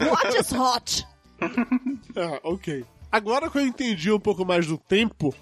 O 0.00 0.04
What 0.10 0.38
is 0.38 0.52
hot? 0.52 1.06
Ah, 2.18 2.40
ok. 2.44 2.82
Agora 3.12 3.50
que 3.50 3.58
eu 3.58 3.66
entendi 3.66 4.10
um 4.10 4.18
pouco 4.18 4.42
mais 4.42 4.66
do 4.66 4.78
tempo, 4.78 5.34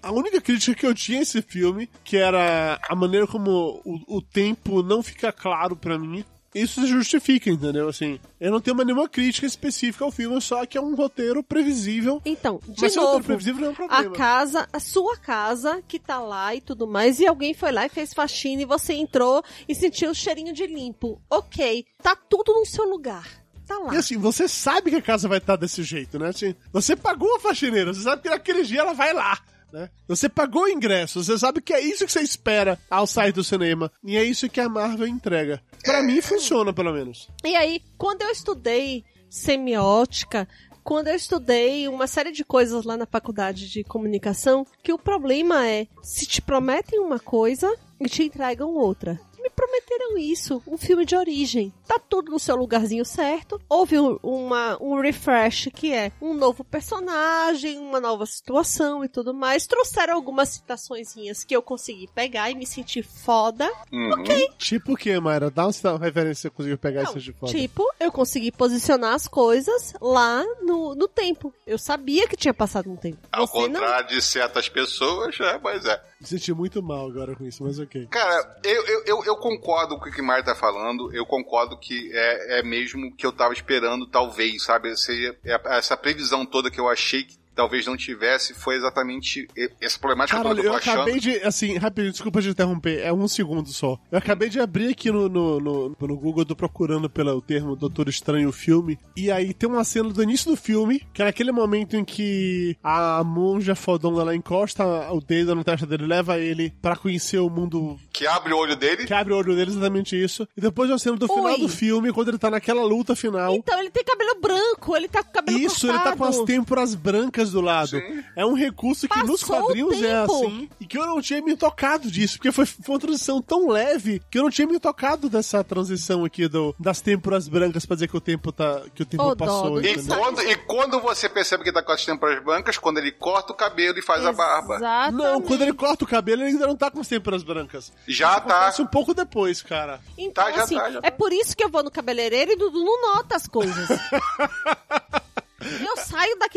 a 0.00 0.12
única 0.12 0.40
crítica 0.40 0.78
que 0.78 0.86
eu 0.86 0.94
tinha 0.94 1.18
a 1.18 1.22
esse 1.22 1.42
filme, 1.42 1.90
que 2.04 2.16
era 2.16 2.78
a 2.88 2.94
maneira 2.94 3.26
como 3.26 3.82
o, 3.84 4.18
o 4.18 4.22
tempo 4.22 4.80
não 4.80 5.02
fica 5.02 5.32
claro 5.32 5.74
pra 5.74 5.98
mim, 5.98 6.24
isso 6.54 6.80
se 6.80 6.86
justifica, 6.86 7.48
entendeu? 7.50 7.88
Assim, 7.88 8.18
eu 8.40 8.50
não 8.50 8.60
tenho 8.60 8.74
uma- 8.76 8.84
nenhuma 8.84 9.08
crítica 9.08 9.46
específica 9.46 10.04
ao 10.04 10.10
filme, 10.10 10.40
só 10.40 10.64
que 10.66 10.76
é 10.76 10.80
um 10.80 10.94
roteiro 10.94 11.42
previsível. 11.42 12.20
Então, 12.24 12.60
de 12.66 12.80
Mas 12.82 12.96
um 12.96 13.00
roteiro 13.00 13.12
novo, 13.12 13.24
previsível 13.24 13.60
não 13.60 13.68
é 13.68 13.70
um 13.70 13.72
a 13.72 13.76
problema. 13.76 14.14
casa, 14.16 14.68
a 14.72 14.80
sua 14.80 15.16
casa 15.16 15.82
que 15.86 15.98
tá 15.98 16.18
lá 16.18 16.54
e 16.54 16.60
tudo 16.60 16.86
mais, 16.86 17.20
e 17.20 17.26
alguém 17.26 17.54
foi 17.54 17.70
lá 17.72 17.86
e 17.86 17.88
fez 17.88 18.12
faxina 18.12 18.62
e 18.62 18.64
você 18.64 18.92
entrou 18.94 19.42
e 19.68 19.74
sentiu 19.74 20.10
o 20.10 20.14
cheirinho 20.14 20.52
de 20.52 20.66
limpo. 20.66 21.20
Ok, 21.30 21.84
tá 22.02 22.16
tudo 22.16 22.52
no 22.52 22.66
seu 22.66 22.84
lugar. 22.84 23.26
Tá 23.66 23.78
lá. 23.78 23.94
E 23.94 23.98
assim, 23.98 24.16
você 24.18 24.48
sabe 24.48 24.90
que 24.90 24.96
a 24.96 25.02
casa 25.02 25.28
vai 25.28 25.38
estar 25.38 25.54
desse 25.54 25.84
jeito, 25.84 26.18
né? 26.18 26.30
Assim, 26.30 26.56
você 26.72 26.96
pagou 26.96 27.36
a 27.36 27.40
faxineira, 27.40 27.94
você 27.94 28.02
sabe 28.02 28.22
que 28.22 28.28
naquele 28.28 28.64
dia 28.64 28.80
ela 28.80 28.92
vai 28.92 29.12
lá. 29.12 29.38
Né? 29.72 29.88
Você 30.08 30.28
pagou 30.28 30.64
o 30.64 30.68
ingresso, 30.68 31.22
você 31.22 31.38
sabe 31.38 31.60
que 31.60 31.72
é 31.72 31.80
isso 31.80 32.04
que 32.04 32.12
você 32.12 32.20
espera 32.20 32.78
ao 32.90 33.06
sair 33.06 33.32
do 33.32 33.44
cinema. 33.44 33.90
E 34.04 34.16
é 34.16 34.24
isso 34.24 34.48
que 34.48 34.60
a 34.60 34.68
Marvel 34.68 35.06
entrega. 35.06 35.62
Pra 35.84 36.02
mim 36.02 36.20
funciona, 36.20 36.72
pelo 36.72 36.92
menos. 36.92 37.28
E 37.44 37.54
aí, 37.56 37.82
quando 37.96 38.22
eu 38.22 38.30
estudei 38.30 39.04
semiótica, 39.28 40.48
quando 40.82 41.08
eu 41.08 41.14
estudei 41.14 41.86
uma 41.88 42.06
série 42.06 42.32
de 42.32 42.44
coisas 42.44 42.84
lá 42.84 42.96
na 42.96 43.06
faculdade 43.06 43.70
de 43.70 43.84
comunicação, 43.84 44.66
que 44.82 44.92
o 44.92 44.98
problema 44.98 45.66
é 45.66 45.86
se 46.02 46.26
te 46.26 46.42
prometem 46.42 46.98
uma 46.98 47.18
coisa 47.18 47.72
e 48.00 48.08
te 48.08 48.24
entregam 48.24 48.74
outra. 48.74 49.20
Me 49.40 49.50
prometeram 49.50 50.18
isso, 50.18 50.62
um 50.66 50.76
filme 50.76 51.04
de 51.04 51.16
origem. 51.16 51.72
Tá 51.90 51.98
tudo 51.98 52.30
no 52.30 52.38
seu 52.38 52.54
lugarzinho 52.54 53.04
certo. 53.04 53.60
Houve 53.68 53.98
um, 53.98 54.16
uma, 54.22 54.80
um 54.80 55.00
refresh 55.00 55.70
que 55.74 55.92
é 55.92 56.12
um 56.22 56.34
novo 56.34 56.62
personagem, 56.62 57.78
uma 57.78 57.98
nova 57.98 58.24
situação 58.26 59.04
e 59.04 59.08
tudo 59.08 59.34
mais. 59.34 59.66
Trouxeram 59.66 60.14
algumas 60.14 60.50
citaçõezinhas 60.50 61.42
que 61.42 61.56
eu 61.56 61.60
consegui 61.60 62.06
pegar 62.14 62.48
e 62.48 62.54
me 62.54 62.64
senti 62.64 63.02
foda. 63.02 63.68
Uhum. 63.92 64.22
Tipo 64.56 64.92
o 64.92 64.96
que, 64.96 65.18
Mayra? 65.18 65.50
Dá 65.50 65.66
uma 65.66 65.98
referência 65.98 66.48
que 66.48 66.54
você 66.54 66.56
conseguiu 66.56 66.78
pegar 66.78 67.02
Não, 67.02 67.10
isso 67.10 67.18
de 67.18 67.32
foda. 67.32 67.50
Tipo, 67.50 67.84
eu 67.98 68.12
consegui 68.12 68.52
posicionar 68.52 69.14
as 69.14 69.26
coisas 69.26 69.92
lá 70.00 70.44
no, 70.62 70.94
no 70.94 71.08
tempo. 71.08 71.52
Eu 71.66 71.76
sabia 71.76 72.28
que 72.28 72.36
tinha 72.36 72.54
passado 72.54 72.88
um 72.88 72.94
tempo. 72.94 73.18
Ao 73.32 73.48
Você 73.48 73.66
não. 73.66 73.80
contrário 73.80 74.10
de 74.10 74.22
certas 74.22 74.68
pessoas, 74.68 75.36
é, 75.40 75.58
mas 75.58 75.84
é. 75.84 76.00
Me 76.20 76.26
senti 76.26 76.52
muito 76.52 76.80
mal 76.80 77.08
agora 77.08 77.34
com 77.34 77.44
isso, 77.44 77.64
mas 77.64 77.80
ok. 77.80 78.06
Cara, 78.06 78.60
eu, 78.62 78.86
eu, 78.86 79.04
eu, 79.06 79.24
eu 79.24 79.36
concordo 79.38 79.98
com 79.98 80.08
o 80.08 80.12
que 80.12 80.20
o 80.20 80.24
Mário 80.24 80.44
tá 80.44 80.54
falando. 80.54 81.12
Eu 81.12 81.26
concordo 81.26 81.79
que 81.80 82.10
é, 82.12 82.60
é 82.60 82.62
mesmo 82.62 83.14
que 83.16 83.26
eu 83.26 83.32
tava 83.32 83.54
esperando, 83.54 84.06
talvez, 84.06 84.62
sabe? 84.62 84.94
Seja, 84.96 85.36
é- 85.44 85.60
essa 85.78 85.96
previsão 85.96 86.44
toda 86.44 86.70
que 86.70 86.78
eu 86.78 86.88
achei 86.88 87.24
que 87.24 87.39
talvez 87.60 87.84
não 87.84 87.94
tivesse 87.96 88.54
foi 88.54 88.76
exatamente 88.76 89.46
essa 89.82 89.98
problemática 89.98 90.38
Caralho, 90.38 90.56
toda 90.56 90.62
que 90.62 90.66
eu 90.68 90.72
eu 90.72 90.80
tô 90.80 90.90
achando. 90.90 91.02
acabei 91.02 91.20
de, 91.20 91.36
assim, 91.46 91.76
rapidinho, 91.76 92.12
desculpa 92.12 92.40
te 92.40 92.48
interromper, 92.48 93.00
é 93.00 93.12
um 93.12 93.28
segundo 93.28 93.68
só. 93.70 93.98
Eu 94.10 94.16
acabei 94.16 94.48
de 94.48 94.58
abrir 94.58 94.88
aqui 94.88 95.10
no, 95.10 95.28
no, 95.28 95.60
no, 95.60 95.88
no 96.00 96.16
Google, 96.16 96.40
eu 96.42 96.46
tô 96.46 96.56
procurando 96.56 97.10
pelo 97.10 97.38
termo 97.42 97.76
Doutor 97.76 98.08
Estranho 98.08 98.50
filme, 98.50 98.98
e 99.14 99.30
aí 99.30 99.52
tem 99.52 99.68
uma 99.68 99.84
cena 99.84 100.08
do 100.08 100.22
início 100.22 100.50
do 100.50 100.56
filme, 100.56 101.02
que 101.12 101.20
é 101.20 101.26
naquele 101.26 101.52
momento 101.52 101.96
em 101.96 102.04
que 102.04 102.76
a 102.82 103.22
monja 103.22 103.74
fodona 103.74 104.22
ela 104.22 104.34
encosta 104.34 104.82
o 105.12 105.20
dedo 105.20 105.54
na 105.54 105.62
testa 105.62 105.86
dele, 105.86 106.06
leva 106.06 106.38
ele 106.38 106.72
pra 106.80 106.96
conhecer 106.96 107.38
o 107.38 107.50
mundo 107.50 107.98
Que 108.12 108.26
abre 108.26 108.54
o 108.54 108.56
olho 108.56 108.74
dele. 108.76 109.04
que 109.04 109.12
abre 109.12 109.34
o 109.34 109.36
olho 109.36 109.54
dele, 109.54 109.70
exatamente 109.70 110.16
isso. 110.16 110.48
E 110.56 110.60
depois 110.62 110.88
uma 110.90 110.98
cena 110.98 111.16
do 111.18 111.28
final 111.28 111.58
do 111.58 111.68
filme, 111.68 112.10
quando 112.12 112.28
ele 112.28 112.38
tá 112.38 112.50
naquela 112.50 112.82
luta 112.82 113.14
final. 113.14 113.54
Então, 113.54 113.78
ele 113.78 113.90
tem 113.90 114.02
cabelo 114.02 114.40
branco, 114.40 114.96
ele 114.96 115.08
tá 115.08 115.22
com 115.22 115.30
cabelo 115.32 115.58
Isso, 115.58 115.86
cortado. 115.86 116.08
ele 116.08 116.10
tá 116.10 116.16
com 116.16 116.24
as 116.24 116.38
têmporas 116.44 116.94
brancas 116.94 117.49
do 117.52 117.60
lado. 117.60 117.90
Sim. 117.90 118.24
É 118.34 118.44
um 118.44 118.54
recurso 118.54 119.08
que 119.08 119.22
nos 119.22 119.40
Passou 119.40 119.56
o 119.56 119.64
quadrinhos 119.66 120.02
é 120.02 120.16
assim. 120.18 120.68
E 120.80 120.86
que 120.86 120.98
eu 120.98 121.06
não 121.06 121.20
tinha 121.20 121.40
me 121.40 121.56
tocado 121.56 122.10
disso. 122.10 122.38
Porque 122.38 122.50
foi, 122.52 122.66
foi 122.66 122.94
uma 122.94 122.98
transição 123.00 123.40
tão 123.40 123.68
leve 123.68 124.20
que 124.30 124.38
eu 124.38 124.42
não 124.42 124.50
tinha 124.50 124.66
me 124.66 124.78
tocado 124.78 125.28
dessa 125.28 125.62
transição 125.62 126.24
aqui 126.24 126.48
do, 126.48 126.74
das 126.78 127.00
têmporas 127.00 127.48
brancas 127.48 127.86
pra 127.86 127.94
dizer 127.96 128.08
que 128.08 128.16
o 128.16 128.20
tempo 128.20 128.50
tá. 128.50 128.82
que 128.94 129.02
o 129.02 129.06
tempo 129.06 129.22
Ô, 129.22 129.36
passou. 129.36 129.80
E 129.80 130.02
quando, 130.06 130.42
e 130.42 130.56
quando 130.56 131.00
você 131.00 131.28
percebe 131.28 131.62
que 131.64 131.72
tá 131.72 131.82
com 131.82 131.92
as 131.92 132.04
têmporas 132.04 132.42
brancas, 132.42 132.76
quando 132.78 132.98
ele 132.98 133.12
corta 133.12 133.52
o 133.52 133.56
cabelo 133.56 133.98
e 133.98 134.02
faz 134.02 134.24
a 134.24 134.32
barba. 134.32 134.76
Exatamente. 134.76 135.22
Não, 135.22 135.40
quando 135.40 135.62
ele 135.62 135.72
corta 135.72 136.04
o 136.04 136.08
cabelo, 136.08 136.42
ele 136.42 136.50
ainda 136.50 136.66
não 136.66 136.76
tá 136.76 136.90
com 136.90 137.00
as 137.00 137.08
têmporas 137.08 137.42
brancas. 137.42 137.92
Já 138.06 138.38
Isso 138.38 138.46
tá. 138.46 138.82
um 138.82 138.86
pouco 138.86 139.14
depois, 139.14 139.62
cara. 139.62 140.00
Então, 140.18 140.40
Tá, 140.40 140.52
já 140.52 140.62
assim, 140.64 140.76
tá, 140.76 140.90
já 140.90 140.98
é 141.02 141.10
tá. 141.10 141.12
por 141.12 141.32
isso 141.32 141.54
que 141.54 141.62
eu 141.62 141.68
vou 141.68 141.82
no 141.82 141.90
cabeleireiro 141.90 142.52
e 142.52 142.56
Dudu 142.56 142.82
não 142.82 143.14
nota 143.14 143.36
as 143.36 143.46
coisas. 143.46 143.88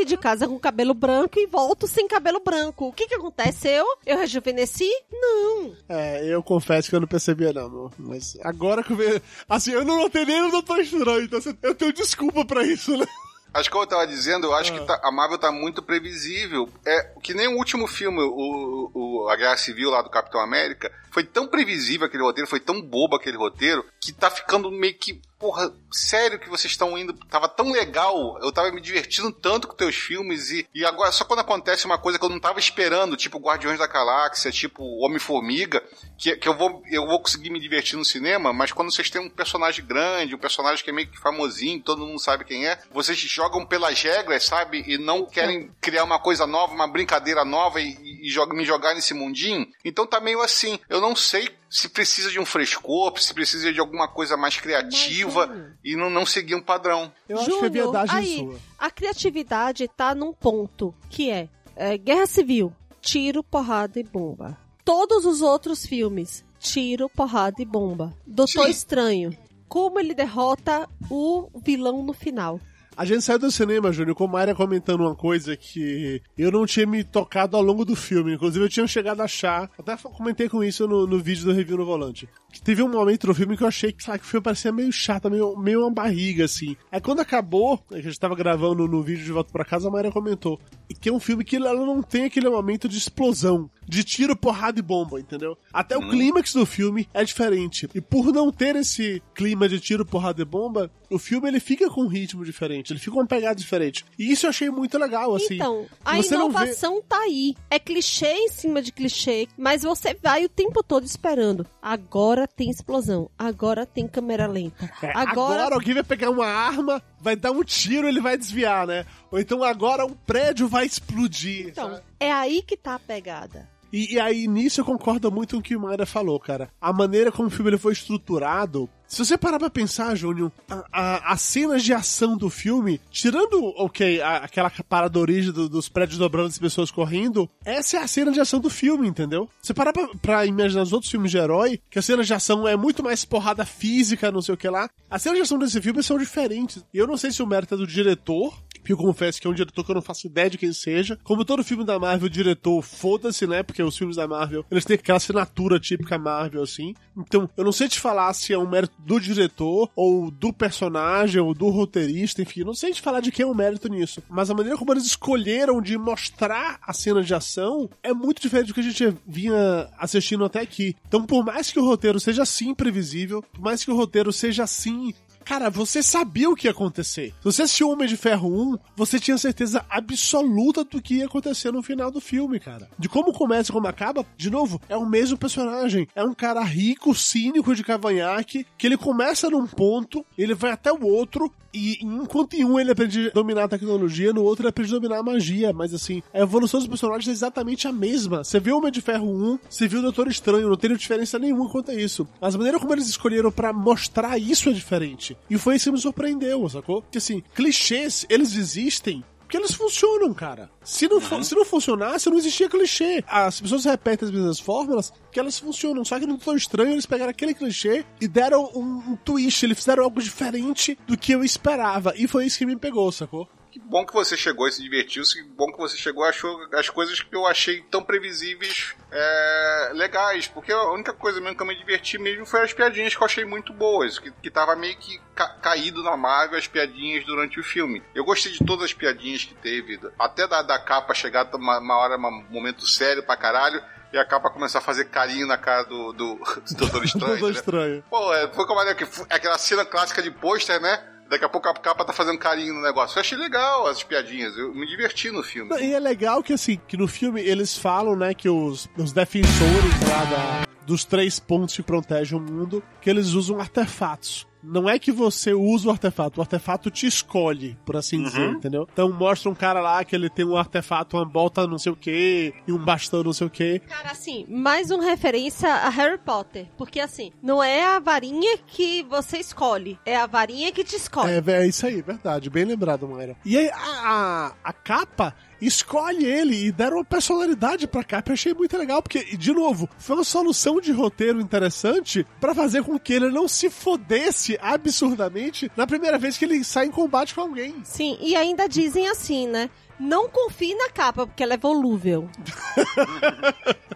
Daqui 0.04 0.06
de 0.06 0.18
casa 0.18 0.48
com 0.48 0.60
cabelo 0.60 0.94
branco 0.94 1.40
e 1.40 1.48
volto 1.48 1.88
sem 1.88 2.08
cabelo 2.10 2.42
branco. 2.42 2.88
O 2.88 2.94
que 2.94 3.08
que 3.08 3.16
aconteceu? 3.16 3.86
Eu 4.06 4.18
rejuvenesci? 4.18 4.90
Não. 5.10 5.74
É, 5.88 6.26
eu 6.26 6.44
confesso 6.44 6.90
que 6.90 6.96
eu 6.96 7.00
não 7.00 7.08
percebia, 7.08 7.54
não, 7.54 7.66
amor. 7.68 7.92
Mas 7.98 8.38
agora 8.44 8.84
que 8.84 8.92
eu 8.92 8.98
vejo. 8.98 9.22
Assim, 9.48 9.72
eu 9.72 9.86
não 9.86 9.98
notei 9.98 10.26
nem 10.26 10.42
no 10.42 10.52
Doutor 10.52 10.80
Estranho, 10.82 11.22
então 11.24 11.40
eu 11.62 11.74
tenho 11.74 11.94
desculpa 11.94 12.44
pra 12.46 12.64
isso, 12.66 12.98
né? 12.98 13.06
Acho 13.54 13.70
que 13.70 13.78
eu 13.78 13.86
tava 13.86 14.08
dizendo, 14.08 14.48
eu 14.48 14.54
acho 14.56 14.74
Ah. 14.74 14.80
que 14.80 14.86
tá- 14.88 15.00
a 15.04 15.12
Marvel 15.12 15.38
tá 15.38 15.52
muito 15.52 15.82
previsível. 15.84 16.68
É 16.86 17.04
que 17.22 17.34
nem 17.36 17.48
o 17.48 17.58
último 17.58 17.86
filme, 17.88 18.20
o, 18.20 18.92
o 18.94 19.30
A 19.30 19.36
Guerra 19.36 19.56
Civil 19.58 19.92
lá 19.92 20.02
do 20.02 20.10
Capitão 20.10 20.42
América, 20.42 20.92
foi 21.12 21.24
tão 21.24 21.48
previsível 21.48 22.08
aquele 22.08 22.24
roteiro, 22.24 22.50
foi 22.50 22.60
tão 22.60 22.82
bobo 22.82 23.16
aquele 23.16 23.38
roteiro, 23.38 23.86
que 24.02 24.12
tá 24.12 24.30
ficando 24.32 24.70
meio 24.72 24.98
que. 24.98 25.22
Porra, 25.44 25.74
sério 25.92 26.40
que 26.40 26.48
vocês 26.50 26.72
estão 26.72 26.98
indo. 26.98 27.12
Tava 27.30 27.50
tão 27.50 27.70
legal, 27.70 28.40
eu 28.42 28.50
tava 28.50 28.72
me 28.72 28.80
divertindo 28.80 29.30
tanto 29.30 29.68
com 29.68 29.76
teus 29.76 29.94
filmes, 29.94 30.50
e, 30.52 30.66
e 30.74 30.86
agora, 30.86 31.12
só 31.12 31.26
quando 31.26 31.40
acontece 31.42 31.86
uma 31.86 31.98
coisa 31.98 32.18
que 32.18 32.24
eu 32.24 32.30
não 32.30 32.40
tava 32.40 32.60
esperando, 32.60 33.18
tipo 33.18 33.40
Guardiões 33.40 33.78
da 33.78 33.86
Galáxia, 33.86 34.52
tipo 34.54 34.82
Homem-Formiga, 35.06 35.84
que, 36.18 36.38
que 36.38 36.48
eu, 36.48 36.56
vou, 36.58 36.82
eu 36.90 37.06
vou 37.06 37.20
conseguir 37.22 37.50
me 37.50 37.60
divertir 37.60 37.98
no 37.98 38.06
cinema, 38.06 38.54
mas 38.54 38.72
quando 38.72 38.90
vocês 38.90 39.10
têm 39.10 39.20
um 39.20 39.30
personagem 39.30 39.86
grande, 39.86 40.34
um 40.34 40.40
personagem 40.40 40.82
que 40.82 40.90
é 40.90 40.94
meio 40.94 41.10
que 41.10 41.20
famosinho, 41.20 41.84
todo 41.84 42.06
mundo 42.08 42.22
sabe 42.22 42.46
quem 42.46 42.66
é, 42.66 42.80
vocês 42.90 43.18
jogam 43.20 43.66
pelas 43.66 44.02
regras, 44.02 44.46
sabe? 44.46 44.82
E 44.88 44.98
não 44.98 45.26
querem 45.26 45.70
criar 45.82 46.06
uma 46.06 46.20
coisa 46.20 46.48
nova, 46.48 46.74
uma 46.74 46.88
brincadeira 46.88 47.44
nova 47.44 47.82
e, 47.82 47.98
e 48.26 48.30
joga- 48.30 48.56
me 48.56 48.64
jogar 48.64 48.96
nesse 48.96 49.14
mundinho. 49.14 49.68
Então 49.84 50.08
tá 50.08 50.22
meio 50.22 50.40
assim. 50.42 50.80
Eu 50.88 51.02
não 51.02 51.14
sei 51.18 51.50
se 51.74 51.90
precisa 51.90 52.30
de 52.30 52.40
um 52.40 52.46
frescor, 52.46 53.20
se 53.20 53.34
precisa 53.34 53.74
de 53.74 53.80
alguma 53.80 54.08
coisa 54.08 54.38
mais 54.38 54.56
criativa 54.58 55.74
e 55.84 55.96
não, 55.96 56.08
não 56.08 56.24
seguir 56.24 56.54
um 56.54 56.62
padrão. 56.62 57.12
Eu 57.28 57.40
acho 57.40 57.60
que 57.60 57.66
é 57.66 57.70
verdade 57.70 58.12
aí, 58.16 58.38
sua. 58.38 58.60
A 58.78 58.92
criatividade 58.92 59.88
tá 59.88 60.14
num 60.14 60.32
ponto 60.32 60.94
que 61.10 61.32
é, 61.32 61.50
é, 61.76 61.98
Guerra 61.98 62.28
Civil, 62.28 62.72
tiro, 63.02 63.44
porrada 63.44 64.00
e 64.00 64.04
bomba. 64.04 64.56
Todos 64.86 65.26
os 65.26 65.42
outros 65.42 65.84
filmes, 65.84 66.46
tiro, 66.60 67.10
porrada 67.10 67.60
e 67.60 67.66
bomba. 67.66 68.16
Doutor 68.28 68.66
Sim. 68.66 68.70
Estranho, 68.70 69.38
como 69.68 70.00
ele 70.00 70.14
derrota 70.14 70.88
o 71.10 71.50
vilão 71.66 72.04
no 72.04 72.14
final. 72.14 72.60
A 72.96 73.06
gente 73.06 73.24
saiu 73.24 73.40
do 73.40 73.52
cinema, 73.52 73.92
Júnior, 73.92 74.16
com 74.16 74.26
a 74.26 74.28
Mayra 74.28 74.54
comentando 74.54 75.02
uma 75.02 75.16
coisa 75.16 75.58
que 75.58 76.22
eu 76.38 76.52
não 76.52 76.64
tinha 76.66 76.86
me 76.86 77.04
tocado 77.04 77.58
ao 77.58 77.64
longo 77.64 77.84
do 77.84 77.96
filme. 77.96 78.34
Inclusive, 78.34 78.64
eu 78.64 78.70
tinha 78.70 78.86
chegado 78.86 79.22
a 79.22 79.24
achar, 79.24 79.70
até 79.80 79.98
comentei 79.98 80.48
com 80.48 80.64
isso 80.64 80.88
no, 80.88 81.08
no 81.08 81.20
vídeo 81.20 81.46
do 81.46 81.54
review 81.54 81.78
no 81.78 81.86
volante. 81.86 82.30
Que 82.52 82.62
teve 82.62 82.84
um 82.84 82.90
momento 82.90 83.26
no 83.26 83.34
filme 83.34 83.58
que 83.58 83.64
eu 83.64 83.68
achei 83.68 83.92
que, 83.92 84.04
sabe, 84.04 84.20
que 84.20 84.26
o 84.26 84.28
filme 84.28 84.44
parecia 84.44 84.72
meio 84.72 84.92
chato, 84.92 85.30
meio, 85.30 85.58
meio 85.58 85.82
uma 85.82 85.92
barriga, 85.92 86.46
assim. 86.46 86.78
Aí 86.92 87.02
quando 87.02 87.20
acabou, 87.20 87.84
a 87.92 88.00
gente 88.00 88.20
tava 88.20 88.36
gravando 88.36 88.88
no 88.88 89.02
vídeo 89.02 89.26
de 89.26 89.32
volta 89.32 89.52
pra 89.52 89.66
casa, 89.66 89.88
a 89.88 89.92
Mayra 89.92 90.12
comentou. 90.12 90.60
Que 91.02 91.10
é 91.10 91.12
um 91.12 91.20
filme 91.20 91.44
que 91.44 91.56
ela 91.56 91.74
não 91.74 92.04
tem 92.04 92.26
aquele 92.26 92.48
momento 92.48 92.88
de 92.88 92.98
explosão, 92.98 93.70
de 93.88 94.04
tiro, 94.04 94.36
porrada 94.36 94.78
e 94.78 94.84
bomba, 94.84 95.20
entendeu? 95.20 95.58
Até 95.74 95.98
o 95.98 96.10
clímax 96.10 96.54
do 96.54 96.66
filme 96.66 97.08
é 97.12 97.24
diferente. 97.24 97.90
E 97.96 98.00
por 98.00 98.32
não 98.32 98.52
ter 98.52 98.76
esse 98.76 99.22
clima 99.34 99.68
de 99.68 99.80
tiro, 99.80 100.06
porrada 100.06 100.44
e 100.44 100.46
bomba, 100.46 100.92
o 101.10 101.20
filme 101.20 101.48
ele 101.48 101.60
fica 101.60 101.90
com 101.90 102.02
um 102.02 102.08
ritmo 102.08 102.44
diferente, 102.44 102.83
ele 102.92 103.00
fica 103.00 103.12
com 103.12 103.20
uma 103.20 103.28
pegada 103.28 103.56
diferente. 103.56 104.06
E 104.18 104.32
isso 104.32 104.46
eu 104.46 104.50
achei 104.50 104.70
muito 104.70 104.98
legal, 104.98 105.36
assim. 105.36 105.56
Então, 105.56 105.86
a 106.04 106.18
você 106.18 106.36
não 106.36 106.50
vê- 106.50 106.58
inovação 106.58 107.02
tá 107.02 107.18
aí. 107.20 107.56
É 107.70 107.80
clichê 107.80 108.34
em 108.34 108.50
cima 108.50 108.82
de 108.82 108.92
clichê, 108.92 109.48
mas 109.58 109.84
você 109.84 110.14
vai 110.14 110.44
o 110.46 110.50
tempo 110.50 110.84
todo 110.84 111.06
esperando. 111.06 111.66
Agora 111.82 112.48
tem 112.48 112.70
explosão, 112.70 113.30
agora 113.38 113.86
tem 113.86 114.08
câmera 114.08 114.48
lenta. 114.48 114.92
É, 115.02 115.12
agora... 115.12 115.62
agora 115.62 115.76
alguém 115.76 115.94
vai 115.94 116.04
pegar 116.04 116.30
uma 116.30 116.48
arma, 116.48 117.02
vai 117.20 117.36
dar 117.36 117.52
um 117.52 117.64
tiro 117.64 118.08
ele 118.08 118.22
vai 118.22 118.38
desviar, 118.38 118.88
né? 118.88 119.06
Ou 119.32 119.40
então 119.40 119.64
agora 119.64 120.06
um 120.06 120.14
prédio 120.14 120.68
vai 120.68 120.86
explodir. 120.86 121.68
Então, 121.68 121.92
sabe? 121.92 122.04
é 122.20 122.32
aí 122.32 122.62
que 122.62 122.78
tá 122.78 122.96
a 122.96 123.00
pegada. 123.00 123.73
E, 123.94 124.16
e 124.16 124.20
aí, 124.20 124.48
nisso 124.48 124.82
eu 124.82 124.86
concordo 124.86 125.32
muito 125.32 125.52
com 125.56 125.60
o 125.60 125.62
que 125.64 125.76
o 125.76 125.80
Mayra 125.80 126.04
falou, 126.06 126.40
cara. 126.40 126.70
A 126.82 126.92
maneira 126.92 127.32
como 127.32 127.48
o 127.48 127.52
filme 127.52 127.70
ele 127.70 127.78
foi 127.78 127.94
estruturado. 127.94 128.90
Se 129.08 129.24
você 129.24 129.38
parar 129.38 129.60
pra 129.60 129.70
pensar, 129.70 130.16
Júnior, 130.16 130.52
as 130.92 131.40
cenas 131.42 131.84
de 131.84 131.94
ação 131.94 132.36
do 132.36 132.50
filme, 132.50 133.00
tirando, 133.12 133.64
ok, 133.78 134.20
a- 134.22 134.38
aquela 134.38 134.72
parada 134.90 135.20
origem 135.20 135.52
do- 135.52 135.70
dos 135.70 135.88
prédios 135.88 136.18
dobrando 136.18 136.48
as 136.48 136.58
pessoas 136.58 136.90
correndo, 136.90 137.48
essa 137.64 137.98
é 137.98 138.02
a 138.02 138.08
cena 138.08 138.32
de 138.32 138.40
ação 138.40 138.60
do 138.60 138.72
filme, 138.72 139.08
entendeu? 139.08 139.48
Você 139.62 139.72
parar 139.74 139.94
pra, 139.94 140.08
pra 140.20 140.46
imaginar 140.48 140.82
os 140.82 140.94
outros 140.94 141.12
filmes 141.12 141.30
de 141.30 141.38
herói, 141.38 141.80
que 141.92 142.00
a 142.00 142.02
cena 142.02 142.24
de 142.24 142.34
ação 142.34 142.68
é 142.68 142.76
muito 142.76 143.04
mais 143.04 143.24
porrada 143.24 143.64
física, 143.66 144.32
não 144.32 144.42
sei 144.42 144.56
o 144.56 144.58
que 144.58 144.68
lá. 144.68 144.90
As 145.12 145.22
cenas 145.22 145.38
de 145.38 145.44
ação 145.44 145.60
desse 145.60 145.80
filme 145.80 146.02
são 146.02 146.18
diferentes. 146.18 146.84
E 146.92 146.98
eu 146.98 147.06
não 147.06 147.18
sei 147.18 147.32
se 147.32 147.44
o 147.44 147.48
mérito 147.48 147.76
é 147.76 147.78
do 147.78 147.86
diretor, 147.86 148.58
que 148.84 148.94
eu 148.94 148.98
confesso 148.98 149.40
que 149.40 149.48
é 149.48 149.50
um 149.50 149.54
diretor 149.54 149.84
que 149.84 149.92
eu 149.92 149.96
não 149.96 150.02
faço 150.02 150.28
ideia 150.28 150.50
de 150.50 150.58
quem 150.58 150.74
seja. 150.74 151.18
Como 151.24 151.46
todo 151.46 151.64
filme 151.64 151.84
da 151.84 152.00
Marvel, 152.00 152.28
o 152.28 152.30
diretor, 152.30 152.82
foda-se, 152.82 153.48
né? 153.48 153.64
Porque 153.64 153.82
os 153.82 153.98
filmes 153.98 154.16
da 154.16 154.28
Marvel, 154.28 154.66
eles 154.70 154.86
têm 154.86 154.96
aquela 154.96 155.18
assinatura 155.18 155.80
típica 155.80 156.18
Marvel, 156.18 156.64
assim. 156.64 156.94
Então, 157.18 157.50
eu 157.56 157.64
não 157.64 157.72
sei 157.72 157.88
te 157.88 158.00
falar 158.00 158.34
se 158.34 158.54
é 158.54 158.58
um 158.58 158.70
mérito 158.70 158.94
do 159.00 159.20
diretor, 159.20 159.90
ou 159.96 160.32
do 160.32 160.52
personagem, 160.52 161.42
ou 161.42 161.54
do 161.54 161.70
roteirista, 161.70 162.42
enfim. 162.42 162.64
Não 162.64 162.74
sei 162.74 162.92
te 162.92 163.02
falar 163.02 163.20
de 163.20 163.32
quem 163.32 163.44
é 163.44 163.48
o 163.48 163.54
mérito 163.54 163.88
nisso. 163.88 164.22
Mas 164.30 164.50
a 164.50 164.54
maneira 164.54 164.78
como 164.78 164.92
eles 164.92 165.06
escolheram 165.06 165.82
de 165.82 165.98
mostrar 165.98 166.80
a 166.82 166.94
cena 166.94 167.24
de 167.24 167.34
ação 167.34 167.90
é 168.02 168.14
muito 168.14 168.42
diferente 168.42 168.68
do 168.68 168.74
que 168.74 168.80
a 168.80 168.84
gente 168.84 169.16
vinha 169.26 169.90
assistindo 169.98 170.46
até 170.46 170.62
aqui. 170.62 170.96
Então, 171.08 171.26
por 171.26 171.44
mais 171.44 171.72
que 171.72 171.80
o 171.80 171.86
roteiro 171.86 172.20
seja 172.20 172.44
assim 172.44 172.74
previsível, 172.74 173.42
por 173.42 173.62
mais 173.62 173.84
que 173.84 173.92
o 173.92 173.96
roteiro 173.96 174.32
seja 174.32 174.64
assim 174.64 175.14
Cara, 175.46 175.70
você 175.70 176.02
sabia 176.02 176.50
o 176.50 176.56
que 176.56 176.68
ia 176.68 176.72
acontecer. 176.72 177.34
Se 177.40 177.44
você 177.44 177.64
assistiu 177.64 177.90
Homem 177.90 178.08
de 178.08 178.18
Ferro 178.18 178.50
1, 178.74 178.78
você 178.96 179.20
tinha 179.20 179.38
certeza 179.38 179.86
absoluta 179.90 180.84
do 180.84 181.02
que 181.02 181.16
ia 181.16 181.26
acontecer 181.26 181.72
no 181.72 181.84
final 181.84 182.10
do 182.10 182.22
filme, 182.22 182.60
cara. 182.60 182.90
De 182.98 183.10
como 183.10 183.34
começa 183.34 183.72
e 183.72 183.74
como 183.74 183.88
acaba, 183.88 184.26
de 184.38 184.50
novo, 184.50 184.82
é 184.88 184.96
o 184.96 185.06
mesmo 185.06 185.38
personagem. 185.38 186.08
É 186.16 186.24
um 186.24 186.34
cara 186.34 186.64
rico, 186.64 187.14
cínico 187.14 187.76
de 187.76 187.84
cavanhaque, 187.84 188.66
que 188.78 188.88
ele 188.88 188.98
começa 188.98 189.50
num 189.50 189.68
ponto, 189.68 190.26
ele 190.38 190.54
vai 190.54 190.72
até 190.72 190.92
o 190.92 191.06
outro, 191.06 191.52
e 191.74 191.98
enquanto 192.02 192.54
em 192.54 192.64
um 192.64 192.80
ele 192.80 192.92
aprende 192.92 193.30
a 193.30 193.32
dominar 193.32 193.64
a 193.64 193.68
tecnologia, 193.68 194.32
no 194.32 194.44
outro 194.44 194.64
ele 194.64 194.70
aprende 194.70 194.92
a 194.92 194.96
dominar 194.96 195.20
a 195.20 195.24
magia. 195.24 195.74
Mas 195.74 195.94
assim, 195.94 196.22
a 196.34 196.40
evolução 196.40 196.80
dos 196.80 196.88
personagens 196.88 197.28
é 197.28 197.32
exatamente 197.32 197.88
a 197.88 197.92
mesma. 197.92 198.44
Você 198.44 198.60
viu 198.60 198.78
Homem 198.78 198.92
de 198.92 199.02
Ferro 199.02 199.28
1, 199.28 199.60
você 199.70 199.88
viu 199.88 200.00
o 200.00 200.04
Doutor 200.04 200.28
Estranho, 200.28 200.70
não 200.70 200.78
tem 200.78 200.96
diferença 200.96 201.40
nenhuma 201.40 201.70
quanto 201.70 201.90
a 201.90 201.96
isso. 201.96 202.28
Mas 202.40 202.54
a 202.54 202.58
maneira 202.58 202.80
como 202.80 202.94
eles 202.94 203.08
escolheram 203.08 203.52
pra 203.52 203.74
mostrar 203.74 204.38
isso 204.38 204.70
é 204.70 204.74
diferente. 204.74 205.33
E 205.50 205.58
foi 205.58 205.76
isso 205.76 205.86
que 205.86 205.92
me 205.92 206.00
surpreendeu, 206.02 206.68
sacou? 206.70 207.02
Porque 207.02 207.18
assim, 207.18 207.44
clichês, 207.56 208.26
eles 208.30 208.56
existem 208.56 209.24
porque 209.40 209.58
eles 209.64 209.76
funcionam, 209.76 210.34
cara. 210.34 210.68
Se 210.84 211.08
não, 211.08 211.22
fu- 211.22 211.44
se 211.44 211.54
não 211.54 211.64
funcionasse, 211.64 212.28
não 212.28 212.38
existia 212.40 212.68
clichê. 212.68 213.24
As 213.28 213.62
pessoas 213.62 213.86
repetem 213.86 214.28
as 214.28 214.34
mesmas 214.34 214.60
fórmulas 214.60 215.14
que 215.32 215.40
elas 215.40 215.60
funcionam. 215.60 216.04
Só 216.04 216.18
que 216.20 216.26
no 216.26 216.38
Doutor 216.38 216.58
Estranho 216.58 216.94
eles 216.94 217.06
pegaram 217.06 217.30
aquele 217.30 217.54
clichê 217.54 218.04
e 218.20 218.28
deram 218.28 218.72
um, 218.74 219.12
um 219.12 219.16
twist. 219.16 219.64
Eles 219.64 219.78
fizeram 219.78 220.06
algo 220.06 220.20
diferente 220.24 220.98
do 221.06 221.16
que 221.16 221.34
eu 221.34 221.44
esperava. 221.44 222.14
E 222.16 222.28
foi 222.28 222.48
isso 222.48 222.58
que 222.58 222.66
me 222.66 222.76
pegou, 222.76 223.12
sacou? 223.12 223.48
Que 223.74 223.80
bom 223.80 224.06
que 224.06 224.14
você 224.14 224.38
chegou 224.38 224.68
e 224.68 224.72
se 224.72 224.84
divertiu. 224.84 225.24
Que 225.24 225.42
bom 225.56 225.72
que 225.72 225.80
você 225.80 225.98
chegou 225.98 226.24
e 226.24 226.30
achou 226.30 226.56
as 226.76 226.90
coisas 226.92 227.20
que 227.20 227.36
eu 227.36 227.48
achei 227.48 227.82
tão 227.90 228.04
previsíveis 228.04 228.94
é, 229.12 229.92
legais. 229.96 230.48
Porque 230.48 230.72
a 230.72 230.92
única 230.92 231.12
coisa 231.12 231.42
mesmo 231.42 231.56
que 231.58 231.64
eu 231.64 231.66
me 231.66 231.76
diverti 231.76 232.20
mesmo 232.20 232.46
foi 232.46 232.62
as 232.62 232.72
piadinhas 232.72 233.16
que 233.16 233.22
eu 233.22 233.26
achei 233.26 233.44
muito 233.44 233.74
boas. 233.74 234.20
Que, 234.20 234.30
que 234.30 234.52
tava 234.52 234.76
meio 234.76 234.96
que 234.98 235.20
ca- 235.34 235.58
caído 235.60 236.04
na 236.04 236.16
Marvel 236.16 236.60
as 236.60 236.68
piadinhas 236.68 237.26
durante 237.26 237.60
o 237.60 237.64
filme. 237.64 238.04
Eu 238.14 238.24
gostei 238.24 238.52
de 238.52 238.64
todas 238.64 238.86
as 238.86 238.94
piadinhas 238.94 239.44
que 239.44 239.56
teve. 239.56 240.00
Até 240.20 240.48
da, 240.48 240.62
da 240.62 240.78
capa 240.78 241.16
chegar 241.16 241.50
uma, 241.56 241.80
uma 241.80 241.98
hora, 241.98 242.16
um 242.16 242.46
momento 242.52 242.86
sério 242.86 243.24
pra 243.24 243.36
caralho. 243.36 243.84
E 244.12 244.18
a 244.20 244.24
capa 244.24 244.52
começar 244.52 244.78
a 244.78 244.82
fazer 244.84 245.06
carinho 245.06 245.48
na 245.48 245.58
cara 245.58 245.82
do, 245.86 246.14
do, 246.14 246.36
do 246.70 246.76
Doutor 246.76 247.02
Estranho. 247.06 247.28
Doutor 247.40 247.52
né? 247.52 247.56
Estranho. 247.60 248.04
Pô, 248.08 248.32
é, 248.36 248.48
foi 248.54 248.68
como 248.68 248.80
é 248.82 248.94
que 248.94 249.08
aquela 249.32 249.58
cena 249.58 249.84
clássica 249.84 250.22
de 250.22 250.30
pôster, 250.30 250.80
né? 250.80 251.04
Daqui 251.34 251.46
a 251.46 251.50
pouco 251.50 251.68
a 251.68 251.74
capa 251.74 252.06
tá 252.06 252.14
fazendo 252.14 252.38
carinho 252.38 252.76
no 252.76 252.82
negócio. 252.84 253.18
Eu 253.18 253.22
achei 253.22 253.36
legal 253.36 253.88
as 253.88 254.04
piadinhas. 254.04 254.56
Eu 254.56 254.72
me 254.72 254.86
diverti 254.86 255.32
no 255.32 255.42
filme. 255.42 255.76
E 255.82 255.92
é 255.92 256.00
legal 256.00 256.44
que, 256.44 256.54
assim, 256.54 256.80
que 256.88 256.96
no 256.96 257.08
filme 257.08 257.42
eles 257.42 257.76
falam, 257.76 258.16
né, 258.16 258.36
que 258.36 258.48
os, 258.48 258.88
os 258.96 259.12
defensores 259.12 259.94
lá 260.08 260.26
da- 260.26 260.73
dos 260.86 261.04
três 261.06 261.40
pontos 261.40 261.76
que 261.76 261.84
protegem 261.84 262.38
o 262.38 262.42
mundo, 262.42 262.84
que 263.02 263.10
eles 263.10 263.34
usam 263.34 263.60
artefatos. 263.60 264.48
Não 264.64 264.90
é 264.90 264.98
que 264.98 265.12
você 265.12 265.54
usa 265.54 265.90
o 265.90 265.92
artefato, 265.92 266.40
o 266.40 266.42
artefato 266.42 266.90
te 266.90 267.06
escolhe, 267.06 267.78
por 267.86 267.98
assim 267.98 268.24
dizer, 268.24 268.50
entendeu? 268.50 268.88
Então 268.94 269.12
mostra 269.12 269.52
um 269.52 269.56
cara 269.56 269.82
lá 269.82 270.06
que 270.06 270.16
ele 270.16 270.30
tem 270.30 270.46
um 270.46 270.56
artefato, 270.56 271.18
uma 271.18 271.26
bota 271.26 271.68
não 271.68 271.78
sei 271.78 271.92
o 271.92 271.96
que, 271.98 272.54
e 272.66 272.72
um 272.72 272.78
bastão 272.78 273.24
não 273.24 273.34
sei 273.34 273.48
o 273.48 273.50
que. 273.50 273.80
Cara, 273.80 274.12
assim, 274.12 274.46
mais 274.48 274.90
uma 274.90 275.04
referência 275.04 275.68
a 275.68 275.90
Harry 275.90 276.18
Potter. 276.18 276.68
Porque, 276.78 277.02
assim, 277.02 277.34
não 277.42 277.62
é 277.62 277.86
a 277.86 278.00
varinha 278.00 278.58
que 278.66 279.04
você 279.04 279.38
escolhe, 279.38 280.00
é 280.06 280.16
a 280.16 280.26
varinha 280.26 280.72
que 280.72 280.84
te 280.86 280.96
escolhe. 280.96 281.34
É, 281.34 281.52
é 281.52 281.68
isso 281.68 281.86
aí, 281.86 282.02
verdade, 282.02 282.50
bem 282.50 282.64
lembrado, 282.64 283.06
Mayra. 283.06 283.36
E 283.44 283.58
aí, 283.58 283.70
a, 283.70 283.76
a, 283.76 284.54
a 284.64 284.72
capa 284.72 285.36
escolhe 285.66 286.26
ele 286.26 286.68
e 286.68 286.72
deram 286.72 286.98
uma 286.98 287.06
personalidade 287.06 287.88
pra 287.88 288.04
capa. 288.04 288.32
Eu 288.32 288.34
achei 288.34 288.54
muito 288.54 288.78
legal, 288.78 289.02
porque, 289.02 289.36
de 289.38 289.54
novo, 289.54 289.90
foi 289.98 290.16
uma 290.16 290.24
solução 290.24 290.80
de 290.80 290.92
roteiro 290.92 291.42
interessante 291.42 292.26
pra 292.40 292.56
fazer 292.56 292.84
com 292.84 293.00
que 293.00 293.14
ele 293.14 293.30
não 293.30 293.48
se 293.48 293.70
fodesse 293.70 294.58
absurdamente 294.62 295.72
na 295.76 295.88
primeira 295.88 296.18
vez 296.18 296.38
que 296.38 296.46
ele 296.46 296.64
sai 296.64 296.88
em 296.88 296.92
combate 296.92 297.34
com 297.34 297.42
alguém. 297.42 297.76
Sim, 297.84 298.18
e 298.22 298.36
ainda 298.36 298.68
dizem 298.68 299.08
assim, 299.08 299.48
né? 299.48 299.70
Não 300.00 300.28
confie 300.28 300.76
na 300.76 300.90
capa, 300.90 301.28
porque 301.28 301.44
ela 301.44 301.54
é 301.54 301.58
volúvel. 301.58 302.30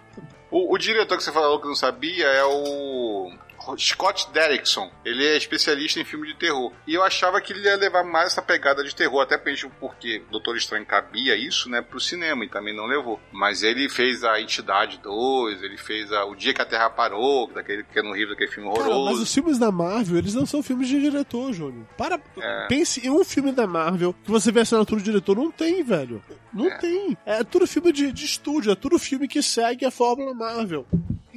O, 0.50 0.74
o 0.74 0.78
diretor 0.78 1.18
que 1.18 1.24
você 1.24 1.32
falou 1.32 1.60
que 1.60 1.68
não 1.68 1.76
sabia 1.76 2.26
é 2.26 2.44
o 2.44 3.32
Scott 3.78 4.30
Derrickson. 4.32 4.92
Ele 5.04 5.26
é 5.26 5.36
especialista 5.36 6.00
em 6.00 6.06
filme 6.06 6.28
de 6.28 6.36
terror. 6.36 6.72
E 6.86 6.94
eu 6.94 7.04
achava 7.04 7.42
que 7.42 7.52
ele 7.54 7.62
ia 7.64 7.76
levar 7.76 8.04
mais 8.04 8.28
essa 8.34 8.42
pegada 8.42 8.84
de 8.84 8.96
terror, 8.96 9.22
até 9.22 9.38
porque 9.80 10.22
Doutor 10.32 10.56
Estranho 10.58 10.86
cabia 10.86 11.36
isso, 11.36 11.70
né, 11.70 11.82
pro 11.82 12.00
cinema 12.00 12.46
e 12.46 12.50
também 12.50 12.76
não 12.76 12.86
levou. 12.86 13.20
Mas 13.32 13.64
ele 13.64 13.90
fez 13.90 14.24
a 14.24 14.40
Entidade 14.40 15.00
2, 15.04 15.64
ele 15.64 15.78
fez 15.78 16.12
a 16.12 16.26
O 16.26 16.36
Dia 16.36 16.54
que 16.54 16.62
a 16.62 16.66
Terra 16.66 16.90
Parou, 16.90 17.52
daquele 17.52 17.84
que 17.84 18.00
é 18.00 18.02
no 18.04 18.14
Rio 18.16 18.30
daquele 18.30 18.52
filme 18.52 18.70
Cara, 18.74 18.88
horroroso. 18.90 19.12
mas 19.12 19.20
os 19.22 19.34
filmes 19.34 19.58
da 19.58 19.72
Marvel, 19.72 20.18
eles 20.18 20.34
não 20.34 20.46
são 20.46 20.62
filmes 20.62 20.88
de 20.88 21.00
diretor, 21.00 21.52
Júnior. 21.54 21.86
Para, 21.98 22.20
É. 22.40 22.68
pense 22.68 23.06
em 23.06 23.10
um 23.10 23.24
filme 23.24 23.52
da 23.52 23.66
Marvel 23.66 24.14
que 24.24 24.30
você 24.32 24.52
vê 24.52 24.60
a 24.60 24.64
assinatura 24.64 25.00
do 25.02 25.04
diretor. 25.04 25.36
Não 25.36 25.52
tem, 25.52 25.84
velho. 25.84 26.22
Não 26.54 26.68
É. 26.68 26.78
tem. 26.78 27.18
É 27.26 27.44
tudo 27.44 27.68
filme 27.68 27.92
de, 27.92 28.12
de 28.12 28.26
estúdio, 28.26 28.72
é 28.72 28.76
tudo 28.76 28.98
filme 29.00 29.28
que 29.28 29.42
segue 29.42 29.86
a 29.86 29.92
fórmula 29.92 30.34
Marvel. 30.34 30.86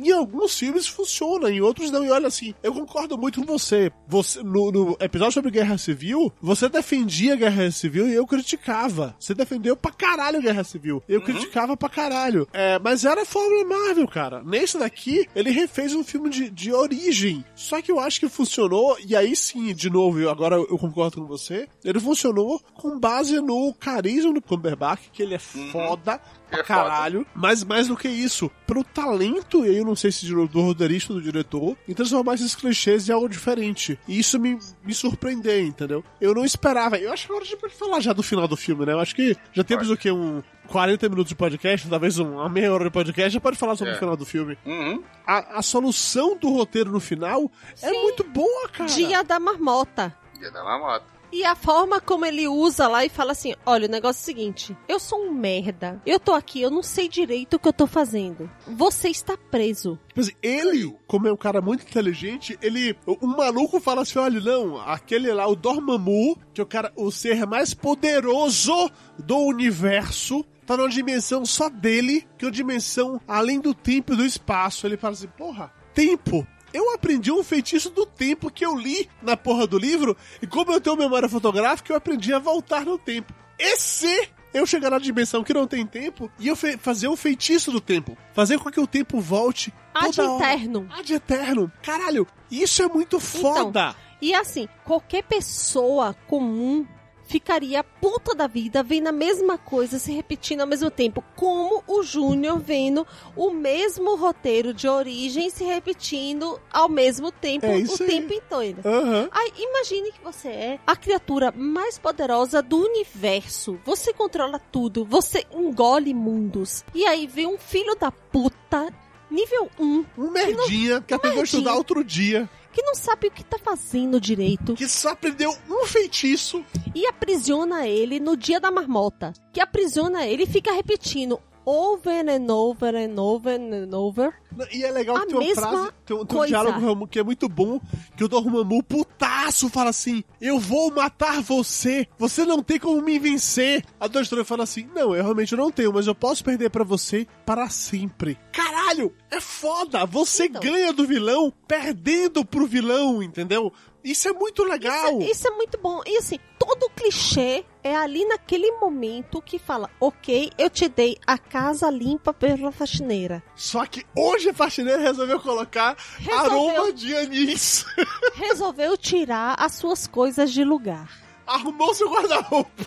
Em 0.03 0.11
alguns 0.13 0.59
filmes 0.59 0.87
funciona, 0.87 1.51
em 1.51 1.61
outros 1.61 1.91
não. 1.91 2.03
E 2.03 2.11
olha 2.11 2.27
assim, 2.29 2.55
eu 2.63 2.73
concordo 2.73 3.19
muito 3.19 3.41
com 3.41 3.47
você. 3.47 3.93
Você 4.09 4.43
no, 4.43 4.73
no 4.73 4.97
episódio 4.99 5.33
sobre 5.35 5.51
Guerra 5.51 5.77
Civil, 5.77 6.33
você 6.41 6.71
defendia 6.71 7.37
Guerra 7.37 7.71
Civil 7.71 8.09
e 8.09 8.15
eu 8.15 8.27
criticava. 8.27 9.15
Você 9.21 9.35
defendeu 9.35 9.77
pra 9.77 9.93
caralho 9.93 10.39
a 10.39 10.41
Guerra 10.41 10.65
Civil. 10.65 11.03
Eu 11.07 11.21
criticava 11.21 11.77
pra 11.77 11.91
caralho. 11.91 12.49
É, 12.51 12.79
mas 12.79 13.05
era 13.05 13.23
a 13.23 13.27
fórmula 13.27 13.63
Marvel, 13.65 14.09
cara. 14.09 14.43
Nesse 14.43 14.79
daqui, 14.79 15.29
ele 15.37 15.51
refez 15.51 15.95
um 15.95 16.03
filme 16.03 16.31
de, 16.31 16.49
de 16.49 16.73
origem. 16.73 17.45
Só 17.55 17.83
que 17.83 17.93
eu 17.93 18.01
acho 18.01 18.21
que 18.21 18.29
funcionou, 18.31 18.97
e 19.07 19.15
aí 19.15 19.37
sim, 19.37 19.75
de 19.75 19.91
novo, 19.91 20.19
eu, 20.19 20.31
agora 20.31 20.57
eu 20.57 20.79
concordo 20.79 21.21
com 21.21 21.27
você. 21.27 21.69
Ele 21.85 22.01
funcionou 22.01 22.59
com 22.73 22.99
base 22.99 23.39
no 23.41 23.75
carisma 23.75 24.33
do 24.33 24.41
Cumberbatch, 24.41 25.00
que 25.13 25.23
ele 25.23 25.35
é 25.35 25.39
foda 25.39 26.21
pra 26.51 26.61
é 26.61 26.65
foda. 26.65 26.65
caralho. 26.65 27.27
Mas 27.35 27.65
mais 27.65 27.89
do 27.89 27.97
que 27.97 28.09
isso, 28.09 28.51
pro 28.67 28.83
talento, 28.85 29.65
e 29.65 29.69
aí 29.71 29.77
eu 29.79 29.85
não 29.85 29.95
sei 29.97 30.11
se 30.13 30.27
do 30.27 30.61
roteirista 30.61 31.13
ou 31.13 31.19
do 31.19 31.25
diretor, 31.25 31.77
em 31.89 31.95
transformar 31.95 32.35
esses 32.35 32.55
clichês 32.55 33.09
em 33.09 33.13
algo 33.13 33.29
diferente. 33.29 33.99
E 34.07 34.19
isso 34.19 34.39
me, 34.39 34.59
me 34.85 34.93
surpreendeu, 34.95 35.61
entendeu? 35.65 36.05
Eu 36.21 36.35
não 36.35 36.45
esperava. 36.45 36.99
Eu 36.99 37.13
acho 37.13 37.27
que 37.27 37.33
agora 37.33 37.45
a 37.45 37.49
gente 37.49 37.61
pode 37.61 37.75
falar 37.75 38.01
já 38.01 38.13
do 38.13 38.23
final 38.23 38.47
do 38.49 38.57
filme, 38.57 38.85
né? 38.85 38.93
Eu 38.93 39.01
acho 39.01 39.15
que 39.15 39.37
já 39.53 39.63
temos 39.65 39.91
o 39.91 39.97
quê? 39.97 40.11
Um 40.11 40.43
40 40.67 41.09
minutos 41.09 41.31
de 41.31 41.35
podcast, 41.35 41.89
talvez 41.89 42.19
uma 42.19 42.49
meia 42.49 42.73
hora 42.73 42.85
de 42.85 42.91
podcast, 42.91 43.31
já 43.31 43.41
pode 43.41 43.57
falar 43.57 43.75
sobre 43.77 43.93
É. 43.93 43.97
o 43.97 43.99
final 43.99 44.17
do 44.17 44.25
filme. 44.25 44.57
Uhum. 44.65 45.03
A, 45.27 45.59
a 45.59 45.63
solução 45.63 46.37
do 46.37 46.49
roteiro 46.51 46.93
no 46.93 47.01
final 47.01 47.51
é 47.83 47.91
muito 47.93 48.23
boa, 48.25 48.69
cara. 48.69 48.89
Dia 48.89 49.23
da 49.25 49.41
marmota. 49.41 50.15
Ia 50.41 50.51
dar 50.51 50.63
uma 50.63 50.79
moto. 50.79 51.05
E 51.33 51.45
a 51.45 51.55
forma 51.55 52.01
como 52.01 52.27
ele 52.27 52.49
usa 52.49 52.89
lá 52.89 53.05
e 53.05 53.09
fala 53.09 53.33
assim: 53.33 53.55
olha, 53.65 53.87
o 53.87 53.91
negócio 53.91 54.21
é 54.21 54.23
o 54.23 54.25
seguinte, 54.25 54.77
eu 54.89 54.99
sou 54.99 55.27
um 55.27 55.33
merda. 55.33 56.01
Eu 56.05 56.19
tô 56.19 56.33
aqui, 56.33 56.61
eu 56.61 56.71
não 56.71 56.83
sei 56.83 57.09
direito 57.09 57.55
o 57.55 57.59
que 57.59 57.69
eu 57.69 57.73
tô 57.73 57.87
fazendo. 57.87 58.51
Você 58.67 59.09
está 59.09 59.37
preso. 59.37 59.99
Tipo 60.09 60.21
assim, 60.21 60.33
ele, 60.43 60.97
como 61.07 61.29
é 61.29 61.33
um 61.33 61.37
cara 61.37 61.61
muito 61.61 61.85
inteligente, 61.85 62.59
ele. 62.61 62.97
Um 63.23 63.29
maluco 63.29 63.81
fala 63.81 64.03
assim: 64.03 64.19
olha, 64.19 64.41
não, 64.41 64.81
aquele 64.81 65.33
lá, 65.33 65.47
o 65.47 65.55
Dormammu, 65.55 66.37
que 66.53 66.61
é 66.61 66.65
o 66.65 66.67
cara, 66.67 66.93
o 66.97 67.11
ser 67.11 67.47
mais 67.47 67.75
poderoso 67.75 68.91
do 69.19 69.39
universo, 69.39 70.45
tá 70.67 70.77
numa 70.77 70.89
dimensão 70.89 71.45
só 71.45 71.69
dele, 71.69 72.27
que 72.37 72.45
é 72.45 72.49
uma 72.49 72.53
dimensão 72.53 73.21
além 73.27 73.61
do 73.61 73.75
tempo 73.75 74.13
e 74.13 74.17
do 74.17 74.25
espaço. 74.25 74.87
Ele 74.87 74.97
fala 74.97 75.15
assim: 75.15 75.29
porra, 75.29 75.73
tempo. 75.95 76.47
Eu 76.73 76.95
aprendi 76.95 77.33
um 77.33 77.43
feitiço 77.43 77.91
do 77.91 78.07
tempo 78.07 78.51
que 78.51 78.65
eu 78.65 78.77
li 78.77 79.09
na 79.23 79.37
porra 79.37 79.67
do 79.67 79.79
livro, 79.79 80.17
e 80.41 80.47
como 80.47 80.73
eu 80.73 80.81
tenho 80.81 80.97
memória 80.97 81.29
fotográfica, 81.29 81.93
eu 81.93 81.97
aprendi 81.97 82.33
a 82.33 82.39
voltar 82.39 82.85
no 82.85 82.99
tempo. 82.99 83.33
E 83.59 83.77
se 83.77 84.29
eu 84.53 84.67
chegar 84.67 84.91
na 84.91 84.99
dimensão 84.99 85.45
que 85.45 85.55
não 85.55 85.67
tem 85.67 85.87
tempo 85.87 86.31
e 86.39 86.49
eu 86.49 86.57
fazer 86.57 87.09
um 87.09 87.17
feitiço 87.17 87.71
do 87.71 87.81
tempo? 87.81 88.17
Fazer 88.33 88.59
com 88.59 88.71
que 88.71 88.81
o 88.81 88.87
tempo 88.87 89.21
volte 89.21 89.73
Ad 89.95 90.21
eterno. 90.21 90.89
Ad 90.91 91.13
eterno. 91.13 91.73
Caralho, 91.83 92.27
isso 92.51 92.83
é 92.83 92.89
muito 92.89 93.21
foda. 93.21 93.95
E 94.21 94.35
assim, 94.35 94.69
qualquer 94.85 95.23
pessoa 95.23 96.15
comum 96.27 96.87
ficaria 97.31 97.85
puta 97.85 98.35
da 98.35 98.49
vida 98.49 98.83
vendo 98.83 99.07
a 99.07 99.13
mesma 99.13 99.57
coisa 99.57 100.01
se 100.01 100.11
repetindo 100.13 100.63
ao 100.63 100.67
mesmo 100.67 100.91
tempo, 100.91 101.23
como 101.37 101.83
o 101.87 102.03
Júnior 102.03 102.59
vendo 102.59 103.07
o 103.37 103.51
mesmo 103.53 104.17
roteiro 104.17 104.75
de 104.75 104.89
origem 104.89 105.49
se 105.49 105.63
repetindo 105.63 106.61
ao 106.73 106.89
mesmo 106.89 107.31
tempo 107.31 107.67
É 107.67 107.71
o 107.71 107.73
aí. 107.75 107.87
tempo 107.99 108.33
inteiro. 108.35 108.81
Aham. 108.85 109.29
Aí, 109.31 109.53
imagine 109.57 110.11
que 110.11 110.21
você 110.25 110.49
é 110.49 110.79
a 110.85 110.97
criatura 110.97 111.53
mais 111.57 111.99
poderosa 111.99 112.61
do 112.61 112.79
universo. 112.85 113.79
Você 113.85 114.13
controla 114.13 114.59
tudo, 114.59 115.05
você 115.05 115.47
engole 115.53 116.13
mundos. 116.13 116.85
E 116.93 117.07
aí 117.07 117.29
vem 117.29 117.47
um 117.47 117.59
filho 117.59 117.95
da 117.95 118.11
puta, 118.11 118.93
nível 119.31 119.71
1, 119.79 120.05
Um 120.19 120.31
merdinha 120.31 121.01
que 121.01 121.15
aprendeu 121.15 121.41
a 121.41 121.45
estudar 121.45 121.75
outro 121.75 122.03
dia, 122.05 122.49
que 122.73 122.83
não 122.83 122.95
sabe 122.95 123.29
o 123.29 123.31
que 123.31 123.45
tá 123.45 123.59
fazendo 123.59 124.21
direito. 124.21 124.75
que 124.75 124.89
só 124.89 125.11
aprendeu 125.11 125.57
um 125.69 125.87
feitiço. 125.87 126.65
e 126.95 127.07
aprisiona 127.07 127.87
ele 127.87 128.19
no 128.21 128.37
dia 128.37 128.61
da 128.61 128.71
marmota. 128.71 129.33
Que 129.53 129.61
aprisiona 129.61 130.27
ele 130.27 130.45
e 130.45 130.47
fica 130.47 130.73
repetindo 130.73 131.41
over 131.65 132.29
and 132.29 132.51
over 132.53 132.97
and 132.97 133.19
over 133.21 133.51
and 133.55 133.95
over. 133.97 134.33
E 134.73 134.85
é 134.85 134.91
legal 134.91 135.17
A 135.17 135.21
que 135.21 135.27
tem 135.29 135.37
uma 135.37 135.55
frase, 135.55 135.93
tem 136.05 136.17
um, 136.17 136.25
tem 136.25 136.39
um 136.41 136.47
diálogo 136.47 137.07
que 137.07 137.19
é 137.19 137.23
muito 137.23 137.49
bom, 137.49 137.81
que 138.17 138.25
o 138.25 138.29
Dormammu, 138.29 138.83
putaço, 138.83 139.69
fala 139.69 139.91
assim, 139.91 140.25
eu 140.41 140.59
vou 140.59 140.91
matar 140.93 141.41
você, 141.41 142.07
você 142.19 142.45
não 142.45 142.63
tem 142.63 142.79
como 142.79 143.01
me 143.01 143.19
vencer. 143.19 143.85
A 143.99 144.07
Doutor 144.07 144.23
Estranho 144.23 144.45
fala 144.45 144.65
assim, 144.65 144.89
não, 144.95 145.15
eu 145.15 145.23
realmente 145.23 145.55
não 145.55 145.71
tenho, 145.71 145.93
mas 145.93 146.07
eu 146.07 146.15
posso 146.15 146.43
perder 146.43 146.71
pra 146.71 146.83
você 146.85 147.27
para 147.47 147.69
sempre. 147.69 148.37
Caralho, 148.53 149.15
é 149.31 149.41
foda, 149.41 150.05
você 150.05 150.47
Então. 150.47 150.61
ganha 150.61 150.93
do 150.93 151.07
vilão 151.07 151.53
perdendo 151.69 152.45
pro 152.45 152.67
vilão, 152.67 153.23
entendeu? 153.23 153.73
Isso 154.03 154.27
é 154.29 154.33
muito 154.33 154.65
legal. 154.65 155.21
Isso, 155.21 155.31
isso 155.31 155.49
é 155.49 155.51
muito 155.51 155.79
bom. 155.79 156.01
E 156.07 156.17
assim, 156.17 156.39
todo 156.59 156.91
clichê 156.97 157.65
é 157.83 157.97
ali 157.97 158.25
naquele 158.27 158.73
momento 158.73 159.41
que 159.43 159.59
fala: 159.59 159.91
Ok, 160.01 160.51
eu 160.59 160.69
te 160.71 160.89
dei 160.89 161.17
a 161.27 161.39
casa 161.39 161.91
limpa 161.91 162.33
pela 162.33 162.71
faxineira. 162.73 163.43
Só 163.57 163.85
que 163.87 164.05
hoje 164.17 164.51
a 164.51 164.55
faxineira 164.55 165.01
resolveu 165.03 165.41
colocar 165.41 165.97
Resolveu. 166.19 166.71
aroma 166.71 166.93
de 166.93 167.17
anis. 167.17 167.85
Resolveu 168.35 168.97
tirar 168.97 169.57
as 169.59 169.73
suas 169.75 170.07
coisas 170.07 170.53
de 170.53 170.65
lugar. 170.65 171.11
Arrumou 171.47 171.95
seu 171.95 172.11
guarda-roupa. 172.11 172.85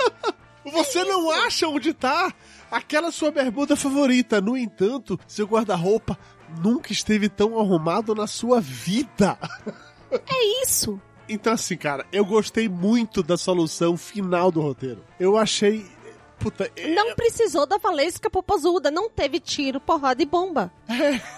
Você 0.72 1.04
não 1.04 1.30
acha 1.30 1.68
onde 1.68 1.94
tá 1.94 2.32
aquela 2.70 3.12
sua 3.12 3.30
bermuda 3.30 3.76
favorita. 3.76 4.40
No 4.40 4.56
entanto, 4.56 5.18
seu 5.26 5.46
guarda-roupa 5.46 6.18
nunca 6.62 6.92
esteve 6.92 7.28
tão 7.28 7.58
arrumado 7.58 8.14
na 8.14 8.26
sua 8.26 8.60
vida. 8.60 9.38
É 10.08 10.62
isso. 10.62 11.00
Então, 11.28 11.52
assim, 11.52 11.76
cara, 11.76 12.06
eu 12.12 12.24
gostei 12.24 12.68
muito 12.68 13.22
da 13.22 13.36
solução 13.36 13.96
final 13.96 14.50
do 14.52 14.60
roteiro. 14.60 15.02
Eu 15.18 15.36
achei. 15.36 15.84
Puta, 16.38 16.70
é- 16.76 16.94
Não 16.94 17.14
precisou 17.16 17.66
da 17.66 17.78
Valesca 17.78 18.28
Popozuda. 18.30 18.90
Não 18.90 19.08
teve 19.10 19.40
tiro, 19.40 19.80
porrada 19.80 20.22
e 20.22 20.26
bomba. 20.26 20.72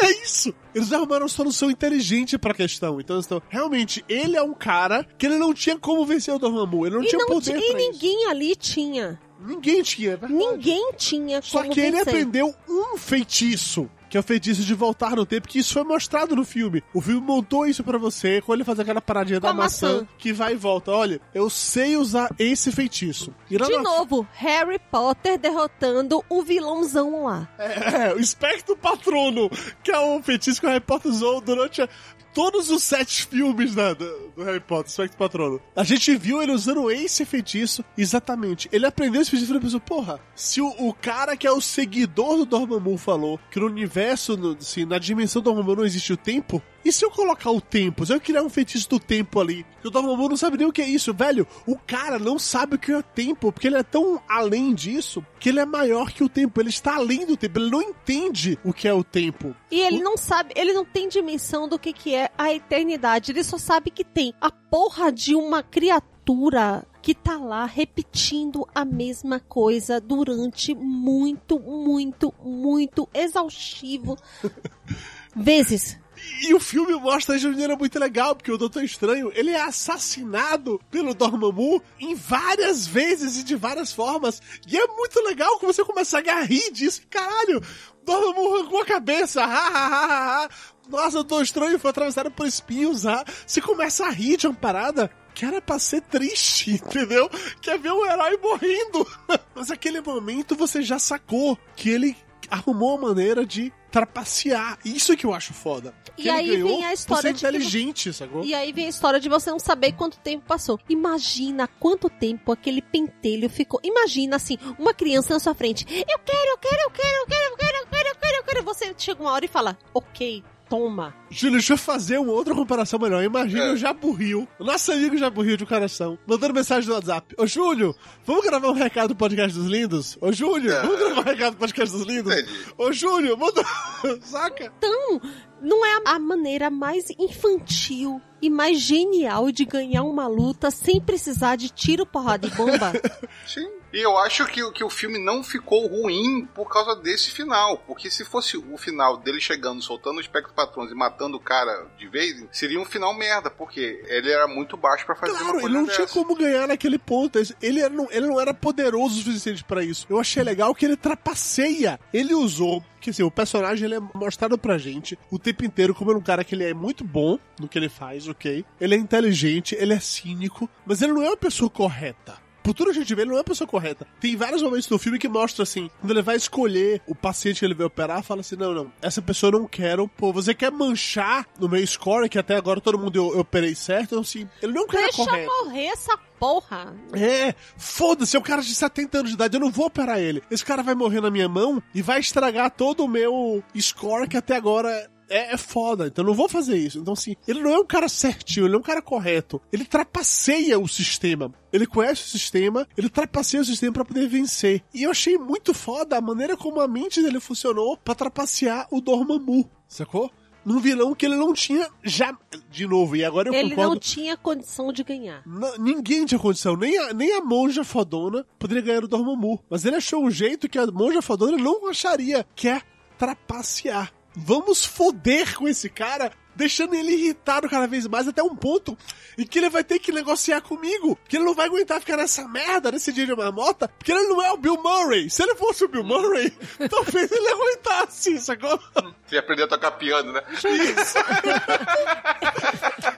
É 0.00 0.10
isso! 0.24 0.52
Eles 0.74 0.92
arrumaram 0.92 1.22
uma 1.22 1.28
solução 1.28 1.70
inteligente 1.70 2.36
pra 2.36 2.52
questão. 2.52 3.00
Então, 3.00 3.20
realmente, 3.48 4.04
ele 4.08 4.36
é 4.36 4.42
um 4.42 4.52
cara 4.52 5.06
que 5.16 5.26
ele 5.26 5.36
não 5.38 5.54
tinha 5.54 5.78
como 5.78 6.04
vencer 6.04 6.34
o 6.34 6.40
Dormammu. 6.40 6.84
Ele 6.86 6.96
não 6.96 7.04
E, 7.04 7.06
tinha 7.06 7.20
não 7.20 7.28
poder 7.28 7.50
e 7.56 7.58
pra 7.58 7.64
isso. 7.66 7.76
ninguém 7.92 8.26
ali 8.26 8.56
tinha. 8.56 9.20
Ninguém 9.38 9.80
tinha, 9.82 10.12
é 10.12 10.16
verdade. 10.16 10.34
Ninguém 10.34 10.92
tinha 10.96 11.40
Só 11.40 11.62
que 11.62 11.78
ele 11.80 11.98
vencer. 11.98 12.08
aprendeu 12.14 12.52
um 12.68 12.96
feitiço. 12.98 13.88
Que 14.12 14.18
é 14.18 14.20
o 14.20 14.22
feitiço 14.22 14.62
de 14.62 14.74
voltar 14.74 15.16
no 15.16 15.24
tempo, 15.24 15.48
que 15.48 15.58
isso 15.58 15.72
foi 15.72 15.84
mostrado 15.84 16.36
no 16.36 16.44
filme. 16.44 16.84
O 16.92 17.00
filme 17.00 17.22
montou 17.22 17.64
isso 17.66 17.82
pra 17.82 17.96
você, 17.96 18.42
quando 18.42 18.58
ele 18.58 18.64
faz 18.64 18.78
aquela 18.78 19.00
paradinha 19.00 19.40
Com 19.40 19.46
da 19.46 19.54
maçã. 19.54 19.90
maçã, 19.94 20.08
que 20.18 20.34
vai 20.34 20.52
e 20.52 20.56
volta. 20.56 20.90
Olha, 20.90 21.18
eu 21.32 21.48
sei 21.48 21.96
usar 21.96 22.28
esse 22.38 22.70
feitiço. 22.70 23.32
E 23.50 23.56
De 23.56 23.72
na- 23.72 23.80
novo, 23.82 24.28
Harry 24.34 24.78
Potter 24.90 25.38
derrotando 25.38 26.22
o 26.28 26.42
vilãozão 26.42 27.24
lá. 27.24 27.48
É, 27.58 28.12
o 28.12 28.18
espectro 28.18 28.76
patrono, 28.76 29.48
que 29.82 29.90
é 29.90 29.98
o 29.98 30.22
feitiço 30.22 30.60
que 30.60 30.66
o 30.66 30.68
Harry 30.68 30.84
Potter 30.84 31.10
usou 31.10 31.40
durante 31.40 31.80
a- 31.80 31.88
todos 32.34 32.70
os 32.70 32.82
sete 32.82 33.26
filmes 33.26 33.74
da- 33.74 33.94
do, 33.94 34.32
do 34.36 34.42
Harry 34.44 34.60
Potter, 34.60 34.90
espectro 34.90 35.18
patrono. 35.18 35.60
A 35.76 35.84
gente 35.84 36.14
viu 36.16 36.42
ele 36.42 36.52
usando 36.52 36.90
esse 36.90 37.24
feitiço, 37.24 37.84
exatamente. 37.96 38.68
Ele 38.72 38.86
aprendeu 38.86 39.20
esse 39.22 39.30
feitiço 39.30 39.54
e 39.54 39.60
pensou, 39.60 39.80
porra, 39.80 40.20
se 40.34 40.60
o, 40.60 40.68
o 40.78 40.92
cara 40.94 41.36
que 41.36 41.46
é 41.46 41.52
o 41.52 41.60
seguidor 41.60 42.36
do 42.38 42.44
Dormammu 42.46 42.96
falou 42.96 43.38
que 43.50 43.60
no 43.60 43.66
universo, 43.66 44.36
no, 44.36 44.52
assim, 44.52 44.84
na 44.84 44.98
dimensão 44.98 45.40
do 45.42 45.46
Dormammu 45.52 45.76
não 45.76 45.84
existe 45.84 46.12
o 46.12 46.16
tempo, 46.16 46.62
e 46.84 46.92
se 46.92 47.04
eu 47.04 47.10
colocar 47.10 47.50
o 47.50 47.60
tempo? 47.60 48.04
Se 48.04 48.12
eu 48.12 48.20
criar 48.20 48.42
um 48.42 48.48
feitiço 48.48 48.88
do 48.88 48.98
tempo 48.98 49.40
ali? 49.40 49.64
Que 49.80 49.88
o 49.88 49.90
Dormammu 49.90 50.28
não 50.28 50.36
sabe 50.36 50.58
nem 50.58 50.66
o 50.66 50.72
que 50.72 50.82
é 50.82 50.88
isso, 50.88 51.14
velho. 51.14 51.46
O 51.66 51.76
cara 51.76 52.18
não 52.18 52.38
sabe 52.38 52.74
o 52.74 52.78
que 52.78 52.90
é 52.90 52.98
o 52.98 53.02
tempo, 53.02 53.52
porque 53.52 53.68
ele 53.68 53.76
é 53.76 53.82
tão 53.82 54.20
além 54.28 54.74
disso, 54.74 55.24
que 55.38 55.48
ele 55.48 55.60
é 55.60 55.64
maior 55.64 56.10
que 56.10 56.24
o 56.24 56.28
tempo. 56.28 56.60
Ele 56.60 56.70
está 56.70 56.96
além 56.96 57.24
do 57.26 57.36
tempo, 57.36 57.58
ele 57.58 57.70
não 57.70 57.82
entende 57.82 58.58
o 58.64 58.72
que 58.72 58.88
é 58.88 58.92
o 58.92 59.04
tempo. 59.04 59.54
E 59.70 59.80
ele 59.80 60.02
não 60.02 60.16
sabe, 60.16 60.52
ele 60.56 60.72
não 60.72 60.84
tem 60.84 61.08
dimensão 61.08 61.68
do 61.68 61.78
que, 61.78 61.92
que 61.92 62.14
é 62.14 62.30
a 62.36 62.52
eternidade. 62.52 63.32
Ele 63.32 63.44
só 63.44 63.58
sabe 63.58 63.90
que 63.90 64.04
tem 64.04 64.34
a 64.40 64.50
porra 64.50 65.12
de 65.12 65.34
uma 65.34 65.62
criatura 65.62 66.84
que 67.00 67.14
tá 67.14 67.36
lá 67.36 67.64
repetindo 67.64 68.66
a 68.72 68.84
mesma 68.84 69.40
coisa 69.40 70.00
durante 70.00 70.72
muito, 70.74 71.58
muito, 71.58 72.32
muito 72.42 73.08
exaustivo 73.12 74.16
vezes. 75.34 76.01
E 76.42 76.54
o 76.54 76.60
filme 76.60 76.94
mostra 76.94 77.38
de 77.38 77.46
maneira 77.46 77.76
muito 77.76 77.98
legal, 77.98 78.34
porque 78.34 78.50
o 78.50 78.58
Doutor 78.58 78.82
Estranho, 78.84 79.32
ele 79.34 79.50
é 79.50 79.60
assassinado 79.60 80.80
pelo 80.90 81.14
Dormammu 81.14 81.82
em 82.00 82.14
várias 82.14 82.86
vezes 82.86 83.38
e 83.38 83.44
de 83.44 83.54
várias 83.56 83.92
formas. 83.92 84.40
E 84.66 84.76
é 84.76 84.86
muito 84.86 85.20
legal 85.20 85.58
que 85.58 85.66
você 85.66 85.84
começa 85.84 86.18
a 86.18 86.40
rir 86.42 86.70
disso. 86.72 87.02
Caralho, 87.08 87.62
Dormammu 88.04 88.54
arrancou 88.54 88.80
a 88.80 88.86
cabeça, 88.86 89.42
ha, 89.42 89.46
ha, 89.46 89.86
ha, 89.86 90.44
ha. 90.44 90.48
Nossa, 90.88 91.18
Doutor 91.18 91.42
Estranho 91.42 91.78
foi 91.78 91.90
atravessado 91.90 92.30
por 92.30 92.46
espinhos, 92.46 93.06
ha. 93.06 93.24
Você 93.46 93.60
começa 93.60 94.06
a 94.06 94.10
rir 94.10 94.36
de 94.36 94.46
uma 94.46 94.54
parada 94.54 95.10
que 95.34 95.44
era 95.44 95.60
pra 95.60 95.78
ser 95.78 96.02
triste, 96.02 96.72
entendeu? 96.82 97.30
Quer 97.60 97.78
ver 97.78 97.92
um 97.92 98.04
herói 98.04 98.36
morrendo. 98.36 99.06
Mas 99.54 99.68
naquele 99.68 100.00
momento 100.00 100.56
você 100.56 100.82
já 100.82 100.98
sacou 100.98 101.58
que 101.76 101.90
ele 101.90 102.16
arrumou 102.50 102.96
uma 102.96 103.08
maneira 103.08 103.44
de 103.46 103.72
trapacear. 103.90 104.78
Isso 104.84 105.16
que 105.16 105.26
eu 105.26 105.34
acho 105.34 105.52
foda. 105.52 105.94
E 106.16 106.22
Que 106.22 106.28
ele 106.28 106.30
aí 106.38 106.46
ganhou 106.48 106.68
vem 106.68 106.84
a 106.84 106.88
por 106.88 106.94
história 106.94 107.32
de 107.32 107.40
que- 107.40 107.46
inteligente, 107.46 108.12
sacou? 108.12 108.44
E 108.44 108.54
aí 108.54 108.72
vem 108.72 108.86
a 108.86 108.88
história 108.88 109.20
de 109.20 109.28
você 109.28 109.50
não 109.50 109.58
saber 109.58 109.92
quanto 109.92 110.18
tempo 110.18 110.44
passou. 110.46 110.78
Imagina 110.88 111.66
quanto 111.66 112.08
tempo 112.10 112.52
aquele 112.52 112.80
pentelho 112.82 113.48
ficou. 113.48 113.80
Imagina 113.82 114.36
assim, 114.36 114.58
uma 114.78 114.92
criança 114.94 115.34
na 115.34 115.40
sua 115.40 115.54
frente. 115.54 115.84
Eu 115.88 116.18
quero, 116.18 116.48
eu 116.50 116.58
quero, 116.58 116.82
eu 116.82 116.90
quero, 116.90 117.16
eu 117.20 117.26
quero, 117.26 117.44
eu 117.52 117.56
quero, 117.56 117.76
eu 117.78 117.86
quero, 117.86 118.08
eu 118.08 118.16
quero, 118.16 118.36
eu 118.38 118.44
quero. 118.44 118.64
Você 118.64 118.94
chega 118.96 119.22
uma 119.22 119.32
hora 119.32 119.44
e 119.44 119.48
fala, 119.48 119.76
ok, 119.94 120.42
toma. 120.72 121.14
Júlio, 121.28 121.58
deixa 121.58 121.74
eu 121.74 121.76
fazer 121.78 122.16
uma 122.18 122.32
outra 122.32 122.54
comparação 122.54 122.98
melhor. 122.98 123.22
Imagina 123.22 123.64
É. 123.64 123.72
o 123.72 123.76
Jaburril, 123.76 124.48
nosso 124.58 124.90
amigo 124.90 125.18
Jaburril 125.18 125.58
de 125.58 125.66
coração, 125.66 126.18
mandando 126.26 126.54
mensagem 126.54 126.88
no 126.88 126.94
WhatsApp. 126.94 127.34
Ô, 127.36 127.46
Júlio, 127.46 127.94
vamos 128.24 128.42
gravar 128.42 128.68
um 128.70 128.72
recado 128.72 129.08
do 129.08 129.14
Podcast 129.16 129.56
dos 129.58 129.66
Lindos? 129.68 130.16
Ô, 130.18 130.32
Júlio, 130.32 130.72
É. 130.72 130.80
vamos 130.80 130.98
gravar 130.98 131.20
um 131.20 131.24
recado 131.24 131.52
do 131.54 131.58
Podcast 131.58 131.94
dos 131.94 132.06
Lindos? 132.06 132.32
Entendi. 132.32 132.52
Ô, 132.78 132.90
Júlio, 132.90 133.36
manda... 133.36 133.62
Saca? 134.24 134.72
Então, 134.78 135.20
não 135.60 135.84
é 135.84 136.00
a 136.06 136.18
maneira 136.18 136.70
mais 136.70 137.04
infantil 137.18 138.18
e 138.40 138.48
mais 138.48 138.80
genial 138.80 139.52
de 139.52 139.66
ganhar 139.66 140.04
uma 140.04 140.26
luta 140.26 140.70
sem 140.70 140.98
precisar 141.02 141.56
de 141.56 141.68
tiro, 141.68 142.06
porrada 142.06 142.46
e 142.46 142.50
bomba? 142.50 142.92
Sim. 143.46 143.68
E 143.92 144.00
eu 144.00 144.16
acho 144.18 144.46
que, 144.46 144.62
o- 144.62 144.72
que 144.72 144.82
o 144.82 144.88
filme 144.90 145.18
não 145.22 145.42
ficou 145.44 145.86
ruim 145.86 146.46
por 146.54 146.68
causa 146.70 146.96
desse 146.96 147.30
final. 147.30 147.76
Porque 147.86 148.10
se 148.10 148.24
fosse 148.24 148.56
o 148.56 148.76
final 148.78 149.18
dele 149.18 149.40
chegando, 149.40 149.82
soltando 149.82 150.16
o 150.18 150.20
espectro 150.20 150.54
patrões 150.54 150.90
e 150.90 150.94
matando 150.94 151.36
o 151.36 151.40
cara 151.40 151.86
de 151.98 152.08
vez, 152.08 152.42
seria 152.50 152.80
um 152.80 152.84
final 152.84 153.12
merda. 153.14 153.50
Porque 153.50 154.02
ele 154.08 154.30
era 154.32 154.46
muito 154.48 154.76
baixo 154.76 155.04
pra 155.04 155.14
fazer 155.14 155.32
uma 155.32 155.38
Claro, 155.40 155.52
coisa 155.54 155.66
ele 155.68 155.74
não 155.76 155.84
dessa. 155.84 155.96
tinha 155.96 156.08
como 156.08 156.34
ganhar 156.34 156.66
naquele 156.68 156.98
ponto. 156.98 157.38
Ele, 157.60 157.80
era- 157.80 157.92
não, 157.92 158.08
ele 158.10 158.26
não 158.26 158.40
era 158.40 158.54
poderoso 158.54 159.20
o 159.20 159.22
suficiente 159.24 159.62
pra 159.64 159.84
isso. 159.84 160.06
Eu 160.08 160.18
achei 160.18 160.42
legal 160.42 160.74
que 160.74 160.84
ele 160.86 160.96
trapaceia. 160.96 161.98
Ele 162.12 162.34
usou. 162.34 162.82
Que 163.00 163.10
assim, 163.10 163.24
o 163.24 163.30
personagem 163.32 163.84
ele 163.86 163.96
é 163.96 164.00
mostrado 164.14 164.56
pra 164.56 164.78
gente 164.78 165.18
o 165.28 165.36
tempo 165.38 165.64
inteiro 165.64 165.92
como 165.92 166.16
um 166.16 166.20
cara 166.20 166.44
que 166.44 166.54
ele 166.54 166.62
é 166.64 166.72
muito 166.72 167.02
bom 167.02 167.36
no 167.58 167.66
que 167.68 167.76
ele 167.76 167.88
faz, 167.88 168.28
ok? 168.28 168.64
Ele 168.80 168.94
é 168.94 168.98
inteligente, 168.98 169.74
ele 169.76 169.92
é 169.92 169.98
cínico, 169.98 170.70
mas 170.86 171.02
ele 171.02 171.12
não 171.12 171.22
é 171.22 171.26
uma 171.26 171.36
pessoa 171.36 171.68
correta. 171.68 172.40
Por 172.62 172.74
tudo 172.74 172.90
a 172.90 172.94
gente 172.94 173.14
vê, 173.14 173.22
ele 173.22 173.30
não 173.30 173.38
é 173.38 173.40
a 173.40 173.44
pessoa 173.44 173.66
correta. 173.66 174.06
Tem 174.20 174.36
vários 174.36 174.62
momentos 174.62 174.88
no 174.88 174.98
filme 174.98 175.18
que 175.18 175.28
mostra 175.28 175.62
assim, 175.62 175.90
quando 176.00 176.10
ele 176.12 176.22
vai 176.22 176.36
escolher 176.36 177.02
o 177.06 177.14
paciente 177.14 177.58
que 177.60 177.64
ele 177.64 177.74
vai 177.74 177.86
operar, 177.86 178.22
fala 178.22 178.40
assim: 178.40 178.56
não, 178.56 178.72
não, 178.72 178.92
essa 179.00 179.20
pessoa 179.20 179.52
eu 179.52 179.60
não 179.60 179.66
quero. 179.66 180.08
Pô, 180.08 180.32
você 180.32 180.54
quer 180.54 180.70
manchar 180.70 181.46
no 181.58 181.68
meu 181.68 181.84
score, 181.86 182.28
que 182.28 182.38
até 182.38 182.56
agora 182.56 182.80
todo 182.80 182.98
mundo 182.98 183.16
eu, 183.16 183.32
eu 183.34 183.40
operei 183.40 183.74
certo? 183.74 184.02
Então, 184.12 184.20
assim, 184.20 184.48
ele 184.62 184.72
não 184.72 184.84
um 184.84 184.86
cara 184.86 185.04
Deixa 185.04 185.24
correto. 185.24 185.50
morrer 185.64 185.86
essa 185.86 186.18
porra. 186.38 186.94
É, 187.12 187.54
foda-se, 187.76 188.36
é 188.36 188.38
um 188.38 188.42
cara 188.42 188.62
de 188.62 188.74
70 188.74 189.18
anos 189.18 189.30
de 189.30 189.36
idade, 189.36 189.56
eu 189.56 189.60
não 189.60 189.70
vou 189.70 189.86
operar 189.86 190.18
ele. 190.18 190.42
Esse 190.50 190.64
cara 190.64 190.82
vai 190.82 190.94
morrer 190.94 191.20
na 191.20 191.30
minha 191.30 191.48
mão 191.48 191.82
e 191.94 192.02
vai 192.02 192.18
estragar 192.20 192.70
todo 192.70 193.04
o 193.04 193.08
meu 193.08 193.62
score 193.78 194.28
que 194.28 194.36
até 194.36 194.56
agora 194.56 195.08
é, 195.28 195.54
é 195.54 195.56
foda. 195.56 196.06
Então 196.06 196.22
eu 196.24 196.28
não 196.28 196.34
vou 196.34 196.48
fazer 196.48 196.76
isso. 196.76 196.98
Então, 196.98 197.14
assim, 197.14 197.34
ele 197.46 197.60
não 197.60 197.70
é 197.72 197.78
um 197.78 197.86
cara 197.86 198.08
certinho, 198.08 198.66
ele 198.66 198.74
é 198.74 198.78
um 198.78 198.82
cara 198.82 199.00
correto. 199.02 199.60
Ele 199.72 199.84
trapaceia 199.84 200.78
o 200.78 200.88
sistema. 200.88 201.52
Ele 201.72 201.86
conhece 201.86 202.22
o 202.22 202.28
sistema, 202.28 202.86
ele 202.96 203.08
trapaceia 203.08 203.62
o 203.62 203.64
sistema 203.66 203.92
pra 203.92 204.04
poder 204.04 204.28
vencer. 204.28 204.82
E 204.92 205.04
eu 205.04 205.10
achei 205.10 205.38
muito 205.38 205.72
foda 205.72 206.16
a 206.16 206.20
maneira 206.20 206.56
como 206.56 206.80
a 206.80 206.88
mente 206.88 207.22
dele 207.22 207.40
funcionou 207.40 207.96
pra 207.96 208.14
trapacear 208.14 208.86
o 208.90 209.00
Dormammu, 209.00 209.68
sacou? 209.88 210.30
Num 210.64 210.78
vilão 210.78 211.12
que 211.12 211.26
ele 211.26 211.34
não 211.34 211.52
tinha 211.52 211.88
já. 212.04 212.36
De 212.70 212.86
novo, 212.86 213.16
e 213.16 213.24
agora 213.24 213.48
eu 213.48 213.54
Ele 213.54 213.70
concordo. 213.70 213.90
não 213.94 213.98
tinha 213.98 214.36
condição 214.36 214.92
de 214.92 215.02
ganhar. 215.02 215.42
Não, 215.44 215.76
ninguém 215.76 216.24
tinha 216.24 216.38
condição, 216.38 216.76
nem 216.76 216.96
a, 216.98 217.12
nem 217.12 217.34
a 217.36 217.40
monja 217.40 217.82
fodona 217.82 218.46
poderia 218.60 218.82
ganhar 218.82 219.02
o 219.02 219.08
Dormammu. 219.08 219.58
Mas 219.68 219.84
ele 219.84 219.96
achou 219.96 220.22
um 220.24 220.30
jeito 220.30 220.68
que 220.68 220.78
a 220.78 220.86
monja 220.86 221.20
fodona 221.20 221.56
não 221.56 221.88
acharia, 221.88 222.46
que 222.54 222.68
é 222.68 222.80
trapacear. 223.18 224.12
Vamos 224.34 224.84
foder 224.84 225.56
com 225.56 225.68
esse 225.68 225.88
cara, 225.88 226.32
deixando 226.54 226.94
ele 226.94 227.12
irritado 227.12 227.68
cada 227.68 227.86
vez 227.86 228.06
mais, 228.06 228.26
até 228.26 228.42
um 228.42 228.56
ponto 228.56 228.96
em 229.36 229.44
que 229.46 229.58
ele 229.58 229.70
vai 229.70 229.84
ter 229.84 229.98
que 229.98 230.12
negociar 230.12 230.60
comigo. 230.60 231.18
Que 231.28 231.36
ele 231.36 231.44
não 231.44 231.54
vai 231.54 231.66
aguentar 231.66 232.00
ficar 232.00 232.16
nessa 232.16 232.46
merda, 232.48 232.90
nesse 232.90 233.12
dia 233.12 233.26
de 233.26 233.34
marmota, 233.34 233.88
porque 233.88 234.12
ele 234.12 234.26
não 234.28 234.42
é 234.42 234.52
o 234.52 234.56
Bill 234.56 234.76
Murray. 234.82 235.28
Se 235.30 235.42
ele 235.42 235.54
fosse 235.54 235.84
o 235.84 235.88
Bill 235.88 236.04
Murray, 236.04 236.50
talvez 236.88 237.30
ele 237.30 237.48
aguentasse, 237.48 238.38
sacou? 238.40 238.78
Você 239.26 239.34
ia 239.36 239.40
aprender 239.40 239.64
a 239.64 239.68
tocar 239.68 239.92
piano, 239.92 240.32
né? 240.32 240.42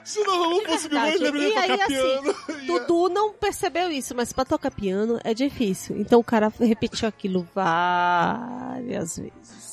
Se 0.03 0.19
o 0.19 0.23
Dormammu 0.23 0.61
fosse 0.65 0.87
o 0.87 0.89
Bill 0.89 0.99
Murray, 0.99 1.15
ele 1.15 1.39
E 1.39 1.57
aí, 1.57 1.69
tocar 1.69 1.85
assim, 1.85 1.87
piano. 1.87 2.35
Dudu 2.65 3.09
não 3.09 3.33
percebeu 3.33 3.91
isso, 3.91 4.15
mas 4.15 4.31
pra 4.31 4.45
tocar 4.45 4.71
piano 4.71 5.19
é 5.23 5.33
difícil. 5.33 5.97
Então 5.97 6.19
o 6.19 6.23
cara 6.23 6.51
repetiu 6.59 7.07
aquilo 7.07 7.47
várias 7.53 9.17
vezes. 9.17 9.64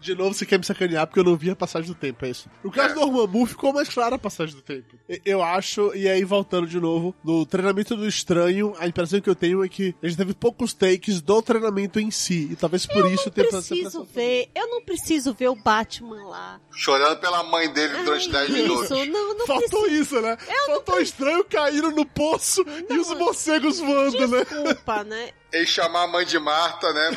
De 0.00 0.14
novo, 0.14 0.34
você 0.34 0.46
quer 0.46 0.58
me 0.58 0.64
sacanear 0.64 1.06
porque 1.06 1.20
eu 1.20 1.24
não 1.24 1.36
vi 1.36 1.50
a 1.50 1.56
passagem 1.56 1.88
do 1.88 1.94
tempo, 1.94 2.24
é 2.24 2.30
isso. 2.30 2.48
No 2.62 2.70
caso 2.70 2.94
do 2.94 3.00
Dormammu, 3.00 3.46
ficou 3.46 3.72
mais 3.72 3.88
clara 3.88 4.16
a 4.16 4.18
passagem 4.18 4.54
do 4.54 4.62
tempo. 4.62 4.96
Eu 5.24 5.42
acho, 5.42 5.94
e 5.94 6.08
aí 6.08 6.24
voltando 6.24 6.66
de 6.66 6.78
novo, 6.80 7.14
no 7.24 7.44
treinamento 7.44 7.96
do 7.96 8.06
estranho, 8.06 8.74
a 8.78 8.86
impressão 8.86 9.20
que 9.20 9.28
eu 9.28 9.34
tenho 9.34 9.64
é 9.64 9.68
que 9.68 9.94
a 10.02 10.06
gente 10.06 10.16
teve 10.16 10.34
poucos 10.34 10.72
takes 10.72 11.20
do 11.20 11.42
treinamento 11.42 11.98
em 11.98 12.10
si. 12.10 12.48
E 12.52 12.56
talvez 12.56 12.86
por 12.86 13.10
isso 13.10 13.30
tenha 13.30 13.48
Preciso 13.48 14.04
ver, 14.04 14.50
eu 14.54 14.68
não 14.68 14.82
preciso 14.82 15.32
ver 15.34 15.48
o 15.48 15.56
Batman 15.56 16.28
lá. 16.28 16.60
Chorando 16.70 17.18
pela 17.18 17.42
mãe 17.42 17.68
dele 17.72 18.02
durante 18.04 18.30
10 18.30 18.50
minutos. 18.50 18.90
Isso, 18.90 19.06
não, 19.10 19.34
não 19.34 19.46
Faltou 19.46 19.82
preciso. 19.82 20.02
isso, 20.02 20.20
né? 20.20 20.36
Faltou 20.66 20.96
o 20.96 21.00
estranho 21.00 21.44
caindo 21.44 21.90
no 21.90 22.04
poço 22.04 22.64
e 22.88 22.98
os 22.98 23.08
morcegos 23.14 23.78
voando, 23.78 24.28
né? 24.28 24.44
Desculpa, 24.44 25.04
né? 25.04 25.30
Ele 25.50 25.66
chamar 25.66 26.02
a 26.02 26.06
mãe 26.06 26.26
de 26.26 26.38
Marta, 26.38 26.92
né? 26.92 27.10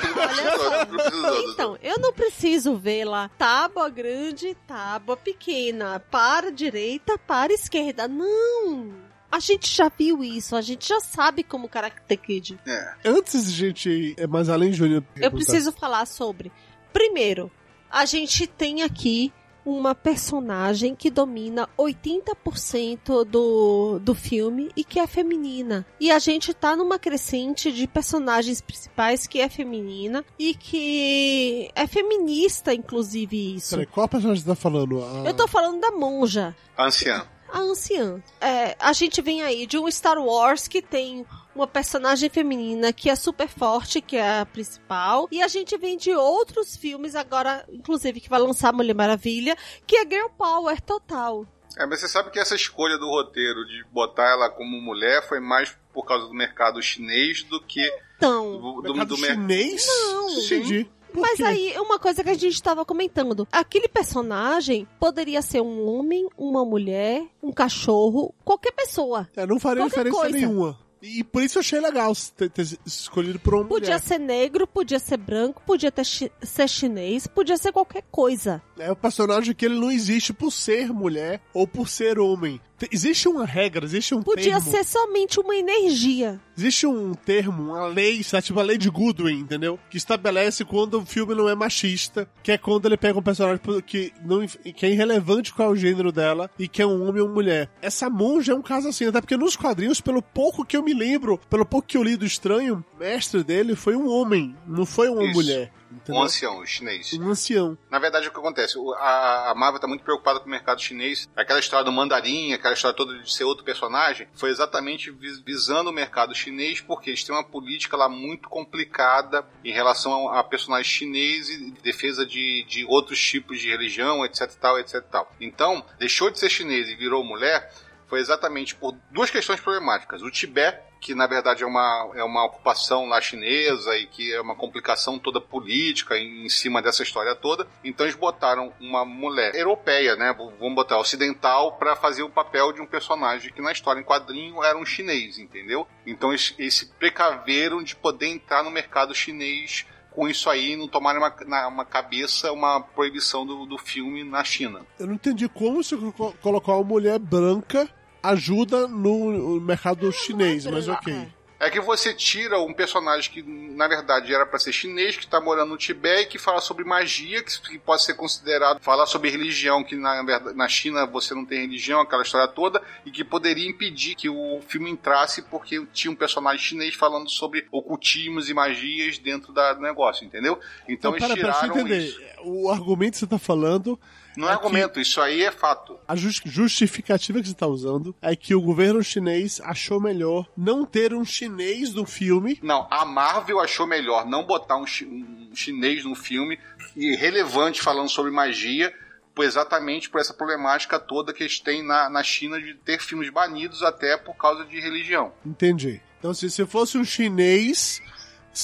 Então, 1.51 1.77
eu 1.81 1.99
não 1.99 2.13
preciso 2.13 2.77
ver 2.77 3.03
lá 3.03 3.29
tábua 3.37 3.89
grande, 3.89 4.55
tábua 4.65 5.17
pequena, 5.17 5.99
para 5.99 6.47
a 6.47 6.51
direita, 6.51 7.17
para 7.17 7.51
a 7.51 7.55
esquerda. 7.55 8.07
Não! 8.07 8.93
A 9.29 9.39
gente 9.39 9.73
já 9.73 9.89
viu 9.89 10.23
isso, 10.23 10.55
a 10.55 10.61
gente 10.61 10.87
já 10.87 10.99
sabe 10.99 11.43
como 11.43 11.69
Karate 11.69 12.17
Kid. 12.17 12.59
É. 12.65 12.93
Antes 13.05 13.45
de 13.45 13.51
gente 13.51 14.15
é 14.17 14.27
mais 14.27 14.49
além, 14.49 14.73
Júnior. 14.73 15.03
Eu 15.15 15.31
preciso 15.31 15.71
falar 15.71 16.05
sobre. 16.05 16.51
Primeiro, 16.91 17.49
a 17.89 18.05
gente 18.05 18.45
tem 18.45 18.83
aqui 18.83 19.33
uma 19.65 19.93
personagem 19.93 20.95
que 20.95 21.09
domina 21.09 21.69
80% 21.77 23.23
do, 23.25 23.99
do 23.99 24.15
filme 24.15 24.71
e 24.75 24.83
que 24.83 24.99
é 24.99 25.07
feminina. 25.07 25.85
E 25.99 26.11
a 26.11 26.19
gente 26.19 26.53
tá 26.53 26.75
numa 26.75 26.97
crescente 26.97 27.71
de 27.71 27.87
personagens 27.87 28.61
principais 28.61 29.27
que 29.27 29.39
é 29.39 29.49
feminina 29.49 30.23
e 30.37 30.53
que 30.55 31.69
é 31.75 31.85
feminista, 31.87 32.73
inclusive, 32.73 33.55
isso. 33.55 33.71
Peraí, 33.71 33.85
qual 33.85 34.07
personagem 34.07 34.43
você 34.43 34.49
tá 34.49 34.55
falando? 34.55 35.03
A- 35.03 35.23
Eu 35.25 35.33
tô 35.33 35.47
falando 35.47 35.79
da 35.79 35.91
monja 35.91 36.55
Anciã. 36.77 37.25
a 37.51 37.59
anciã. 37.59 38.21
É, 38.39 38.75
a 38.79 38.93
gente 38.93 39.21
vem 39.21 39.41
aí 39.41 39.67
de 39.67 39.77
um 39.77 39.89
Star 39.91 40.17
Wars 40.17 40.67
que 40.67 40.81
tem 40.81 41.25
uma 41.55 41.67
personagem 41.67 42.29
feminina 42.29 42.93
que 42.93 43.09
é 43.09 43.15
super 43.15 43.47
forte, 43.47 44.01
que 44.01 44.15
é 44.17 44.39
a 44.39 44.45
principal, 44.45 45.27
e 45.31 45.41
a 45.41 45.47
gente 45.47 45.77
vem 45.77 45.97
de 45.97 46.11
outros 46.11 46.75
filmes 46.75 47.15
agora, 47.15 47.65
inclusive 47.71 48.19
que 48.21 48.29
vai 48.29 48.39
lançar 48.39 48.69
a 48.69 48.73
Mulher 48.73 48.93
Maravilha, 48.95 49.55
que 49.85 49.95
é 49.97 50.05
Girl 50.05 50.27
Power 50.37 50.79
total. 50.81 51.45
É, 51.77 51.85
mas 51.85 52.01
você 52.01 52.07
sabe 52.07 52.31
que 52.31 52.39
essa 52.39 52.55
escolha 52.55 52.97
do 52.97 53.07
roteiro 53.07 53.65
de 53.65 53.83
botar 53.91 54.29
ela 54.31 54.49
como 54.49 54.81
mulher 54.81 55.25
foi 55.27 55.39
mais 55.39 55.75
por 55.93 56.05
causa 56.05 56.27
do 56.27 56.33
mercado 56.33 56.81
chinês 56.81 57.43
do 57.43 57.61
que 57.61 57.81
Então, 58.17 58.59
do, 58.59 58.81
do, 58.81 58.93
Mercado 58.93 59.15
do 59.15 59.17
mer- 59.21 59.31
chinês? 59.33 59.87
Não. 59.87 60.29
Entendi. 60.39 60.89
Mas 61.13 61.41
aí 61.41 61.73
uma 61.77 61.99
coisa 61.99 62.23
que 62.23 62.29
a 62.29 62.33
gente 62.33 62.53
estava 62.53 62.85
comentando. 62.85 63.45
Aquele 63.51 63.87
personagem 63.89 64.87
poderia 64.99 65.41
ser 65.41 65.61
um 65.61 65.85
homem, 65.89 66.27
uma 66.37 66.63
mulher, 66.63 67.25
um 67.43 67.51
cachorro, 67.51 68.33
qualquer 68.45 68.71
pessoa. 68.71 69.29
É, 69.35 69.45
não 69.45 69.59
faria 69.59 69.83
diferença 69.85 70.15
coisa. 70.17 70.37
nenhuma. 70.37 70.79
E 71.01 71.23
por 71.23 71.41
isso 71.41 71.57
eu 71.57 71.61
achei 71.61 71.79
legal 71.79 72.13
ter, 72.37 72.49
ter 72.49 72.77
escolhido 72.85 73.39
por 73.39 73.55
uma 73.55 73.65
Podia 73.65 73.95
mulher. 73.95 74.01
ser 74.01 74.19
negro, 74.19 74.67
podia 74.67 74.99
ser 74.99 75.17
branco, 75.17 75.61
podia 75.65 75.91
ter 75.91 76.05
chi- 76.05 76.31
ser 76.43 76.67
chinês, 76.69 77.25
podia 77.25 77.57
ser 77.57 77.71
qualquer 77.71 78.03
coisa. 78.11 78.61
É 78.77 78.91
o 78.91 78.95
personagem 78.95 79.55
que 79.55 79.65
ele 79.65 79.79
não 79.79 79.89
existe 79.91 80.31
por 80.31 80.51
ser 80.51 80.93
mulher 80.93 81.41
ou 81.53 81.67
por 81.67 81.89
ser 81.89 82.19
homem. 82.19 82.61
Te- 82.81 82.89
Existe 82.91 83.27
uma 83.27 83.45
regra, 83.45 83.85
existe 83.85 84.15
um 84.15 84.23
Podia 84.23 84.53
termo. 84.59 84.71
ser 84.71 84.83
somente 84.83 85.39
uma 85.39 85.55
energia. 85.55 86.39
Existe 86.57 86.87
um 86.87 87.13
termo, 87.13 87.61
uma 87.73 87.85
lei, 87.85 88.23
sabe, 88.23 88.43
tipo 88.43 88.59
a 88.59 88.63
lei 88.63 88.77
de 88.77 88.89
Goodwin, 88.89 89.39
entendeu? 89.39 89.79
Que 89.89 89.97
estabelece 89.97 90.65
quando 90.65 90.95
o 90.99 91.05
filme 91.05 91.35
não 91.35 91.47
é 91.47 91.53
machista, 91.53 92.27
que 92.41 92.51
é 92.51 92.57
quando 92.57 92.87
ele 92.87 92.97
pega 92.97 93.19
um 93.19 93.21
personagem 93.21 93.61
que, 93.85 94.11
não, 94.25 94.45
que 94.47 94.85
é 94.85 94.89
irrelevante 94.89 95.53
qual 95.53 95.69
é 95.69 95.71
o 95.71 95.75
gênero 95.75 96.11
dela 96.11 96.49
e 96.57 96.67
que 96.67 96.81
é 96.81 96.85
um 96.85 97.07
homem 97.07 97.21
ou 97.21 97.27
uma 97.27 97.33
mulher. 97.35 97.69
Essa 97.81 98.09
monja 98.09 98.53
é 98.53 98.55
um 98.55 98.61
caso 98.63 98.87
assim, 98.87 99.05
até 99.05 99.21
porque 99.21 99.37
nos 99.37 99.55
quadrinhos, 99.55 100.01
pelo 100.01 100.21
pouco 100.21 100.65
que 100.65 100.75
eu 100.75 100.83
me 100.83 100.93
lembro, 100.93 101.39
pelo 101.49 101.65
pouco 101.65 101.87
que 101.87 101.97
eu 101.97 102.03
li 102.03 102.15
do 102.17 102.25
Estranho, 102.25 102.83
o 102.95 102.99
mestre 102.99 103.43
dele 103.43 103.75
foi 103.75 103.95
um 103.95 104.09
homem, 104.09 104.55
não 104.67 104.85
foi 104.87 105.07
uma 105.09 105.23
Isso. 105.23 105.33
mulher. 105.33 105.71
Um 105.91 105.95
Entendeu? 105.97 106.21
ancião 106.21 106.65
chinês. 106.65 107.11
Um 107.13 107.29
ancião. 107.29 107.77
Na 107.89 107.99
verdade, 107.99 108.27
o 108.27 108.31
que 108.31 108.37
acontece? 108.39 108.75
A, 108.97 109.51
a 109.51 109.55
Marvel 109.55 109.79
tá 109.81 109.87
muito 109.87 110.03
preocupada 110.03 110.39
com 110.39 110.45
o 110.45 110.49
mercado 110.49 110.81
chinês. 110.81 111.27
Aquela 111.35 111.59
história 111.59 111.83
do 111.83 111.91
mandarim, 111.91 112.53
aquela 112.53 112.73
história 112.73 112.95
toda 112.95 113.17
de 113.19 113.31
ser 113.31 113.43
outro 113.43 113.63
personagem, 113.65 114.27
foi 114.33 114.49
exatamente 114.49 115.11
vis- 115.11 115.39
visando 115.39 115.89
o 115.89 115.93
mercado 115.93 116.33
chinês, 116.33 116.79
porque 116.79 117.09
eles 117.09 117.23
têm 117.23 117.35
uma 117.35 117.43
política 117.43 117.97
lá 117.97 118.07
muito 118.07 118.47
complicada 118.49 119.45
em 119.65 119.71
relação 119.73 120.29
a, 120.29 120.39
a 120.39 120.43
personagens 120.43 120.87
chineses 120.87 121.59
e 121.59 121.71
defesa 121.83 122.25
de, 122.25 122.63
de 122.63 122.85
outros 122.85 123.21
tipos 123.21 123.59
de 123.59 123.69
religião, 123.69 124.25
etc 124.25 124.49
tal, 124.59 124.79
etc 124.79 125.03
tal. 125.11 125.31
Então, 125.41 125.83
deixou 125.99 126.29
de 126.29 126.39
ser 126.39 126.49
chinês 126.49 126.87
e 126.89 126.95
virou 126.95 127.23
mulher, 127.23 127.71
foi 128.07 128.19
exatamente 128.19 128.75
por 128.75 128.95
duas 129.11 129.29
questões 129.29 129.59
problemáticas. 129.59 130.21
O 130.21 130.29
Tibete, 130.31 130.79
que 131.01 131.15
na 131.15 131.25
verdade 131.25 131.63
é 131.63 131.65
uma, 131.65 132.11
é 132.13 132.23
uma 132.23 132.45
ocupação 132.45 133.07
lá 133.07 133.19
chinesa 133.19 133.97
e 133.97 134.05
que 134.05 134.31
é 134.31 134.39
uma 134.39 134.55
complicação 134.55 135.17
toda 135.17 135.41
política 135.41 136.15
em, 136.15 136.45
em 136.45 136.49
cima 136.49 136.79
dessa 136.81 137.01
história 137.01 137.35
toda. 137.35 137.67
Então 137.83 138.05
eles 138.05 138.15
botaram 138.15 138.71
uma 138.79 139.03
mulher 139.03 139.55
europeia, 139.55 140.15
né? 140.15 140.31
Vamos 140.59 140.75
botar 140.75 140.99
ocidental, 140.99 141.73
para 141.77 141.95
fazer 141.95 142.21
o 142.21 142.29
papel 142.29 142.71
de 142.71 142.79
um 142.81 142.85
personagem 142.85 143.51
que 143.51 143.61
na 143.63 143.71
história 143.71 143.99
em 143.99 144.03
quadrinho 144.03 144.63
era 144.63 144.77
um 144.77 144.85
chinês, 144.85 145.39
entendeu? 145.39 145.87
Então 146.05 146.29
eles, 146.29 146.53
eles 146.59 146.75
se 146.75 146.85
precaveram 146.85 147.81
de 147.81 147.95
poder 147.95 148.27
entrar 148.27 148.63
no 148.63 148.69
mercado 148.71 149.13
chinês 149.15 149.85
com 150.11 150.27
isso 150.27 150.49
aí 150.49 150.75
não 150.75 150.87
tomarem 150.89 151.21
uma, 151.21 151.33
na 151.47 151.67
uma 151.69 151.85
cabeça 151.85 152.51
uma 152.51 152.81
proibição 152.81 153.45
do, 153.45 153.65
do 153.65 153.77
filme 153.77 154.23
na 154.23 154.43
China. 154.43 154.85
Eu 154.99 155.07
não 155.07 155.13
entendi 155.15 155.47
como 155.49 155.81
co- 156.13 156.35
colocar 156.41 156.73
uma 156.73 156.83
mulher 156.83 157.17
branca 157.17 157.89
ajuda 158.23 158.87
no 158.87 159.59
mercado 159.61 160.11
chinês, 160.11 160.65
mas 160.65 160.87
ok. 160.87 161.27
É 161.61 161.69
que 161.69 161.79
você 161.79 162.11
tira 162.11 162.59
um 162.59 162.73
personagem 162.73 163.31
que, 163.31 163.43
na 163.43 163.87
verdade, 163.87 164.33
era 164.33 164.47
pra 164.47 164.57
ser 164.57 164.73
chinês, 164.73 165.15
que 165.15 165.27
tá 165.27 165.39
morando 165.39 165.69
no 165.69 165.77
Tibete 165.77 166.29
que 166.29 166.39
fala 166.39 166.59
sobre 166.59 166.83
magia, 166.83 167.43
que, 167.43 167.77
pode 167.77 168.03
ser 168.03 168.15
considerado 168.15 168.79
falar 168.81 169.05
sobre 169.05 169.29
religião, 169.29 169.83
que 169.83 169.95
na, 169.95 170.23
verdade, 170.23 170.57
na 170.57 170.67
China 170.67 171.05
você 171.05 171.35
não 171.35 171.45
tem 171.45 171.61
religião, 171.61 172.01
aquela 172.01 172.23
história 172.23 172.47
toda, 172.47 172.81
e 173.05 173.11
que 173.11 173.23
poderia 173.23 173.69
impedir 173.69 174.15
que 174.15 174.27
o 174.27 174.59
filme 174.67 174.89
entrasse 174.89 175.43
porque 175.43 175.85
tinha 175.93 176.09
um 176.09 176.15
personagem 176.15 176.65
chinês 176.65 176.95
falando 176.95 177.29
sobre 177.29 177.67
ocultismos 177.71 178.49
e 178.49 178.55
magias 178.55 179.19
dentro 179.19 179.53
do 179.53 179.79
negócio, 179.81 180.25
entendeu? 180.25 180.59
Então, 180.89 181.15
Então, 181.15 181.15
eles 181.15 181.27
para, 181.27 181.35
para 181.35 181.53
tiraram 181.53 181.79
entender, 181.79 182.05
isso. 182.05 182.19
o 182.43 182.71
argumento 182.71 183.11
que 183.11 183.19
você 183.19 183.27
tá 183.27 183.37
falando 183.37 183.99
Não 184.37 184.47
é 184.49 184.53
é 184.53 184.57
que- 184.57 184.63
argumento, 184.65 184.99
isso 184.99 185.19
aí 185.21 185.43
é 185.43 185.51
fato. 185.51 185.97
A 186.07 186.15
jus- 186.15 186.41
justificativa 186.45 187.39
que 187.39 187.47
você 187.47 187.51
está 187.53 187.67
usando 187.67 188.15
é 188.21 188.35
que 188.35 188.55
o 188.55 188.61
governo 188.61 189.03
chinês 189.03 189.59
achou 189.63 189.99
melhor 189.99 190.47
não 190.55 190.85
ter 190.85 191.13
um 191.13 191.25
chinês 191.25 191.93
no 191.93 192.05
filme. 192.05 192.59
Não, 192.63 192.87
a 192.89 193.03
Marvel 193.05 193.59
achou 193.59 193.85
melhor 193.87 194.25
não 194.25 194.45
botar 194.45 194.77
um, 194.77 194.85
chi- 194.87 195.05
um 195.05 195.51
chinês 195.53 196.03
no 196.05 196.15
filme 196.15 196.57
e 196.95 197.15
relevante 197.15 197.81
falando 197.81 198.09
sobre 198.09 198.31
magia, 198.31 198.93
exatamente 199.39 200.09
por 200.09 200.21
essa 200.21 200.33
problemática 200.33 200.99
toda 200.99 201.33
que 201.33 201.41
eles 201.43 201.59
têm 201.59 201.81
na, 201.83 202.09
na 202.09 202.21
China 202.21 202.61
de 202.61 202.75
ter 202.75 203.01
filmes 203.01 203.29
banidos 203.31 203.81
até 203.81 204.15
por 204.15 204.35
causa 204.35 204.63
de 204.65 204.79
religião. 204.79 205.33
Entendi. 205.45 205.99
Então, 206.19 206.31
se, 206.33 206.51
se 206.51 206.63
fosse 206.67 206.97
um 206.97 207.03
chinês 207.03 207.99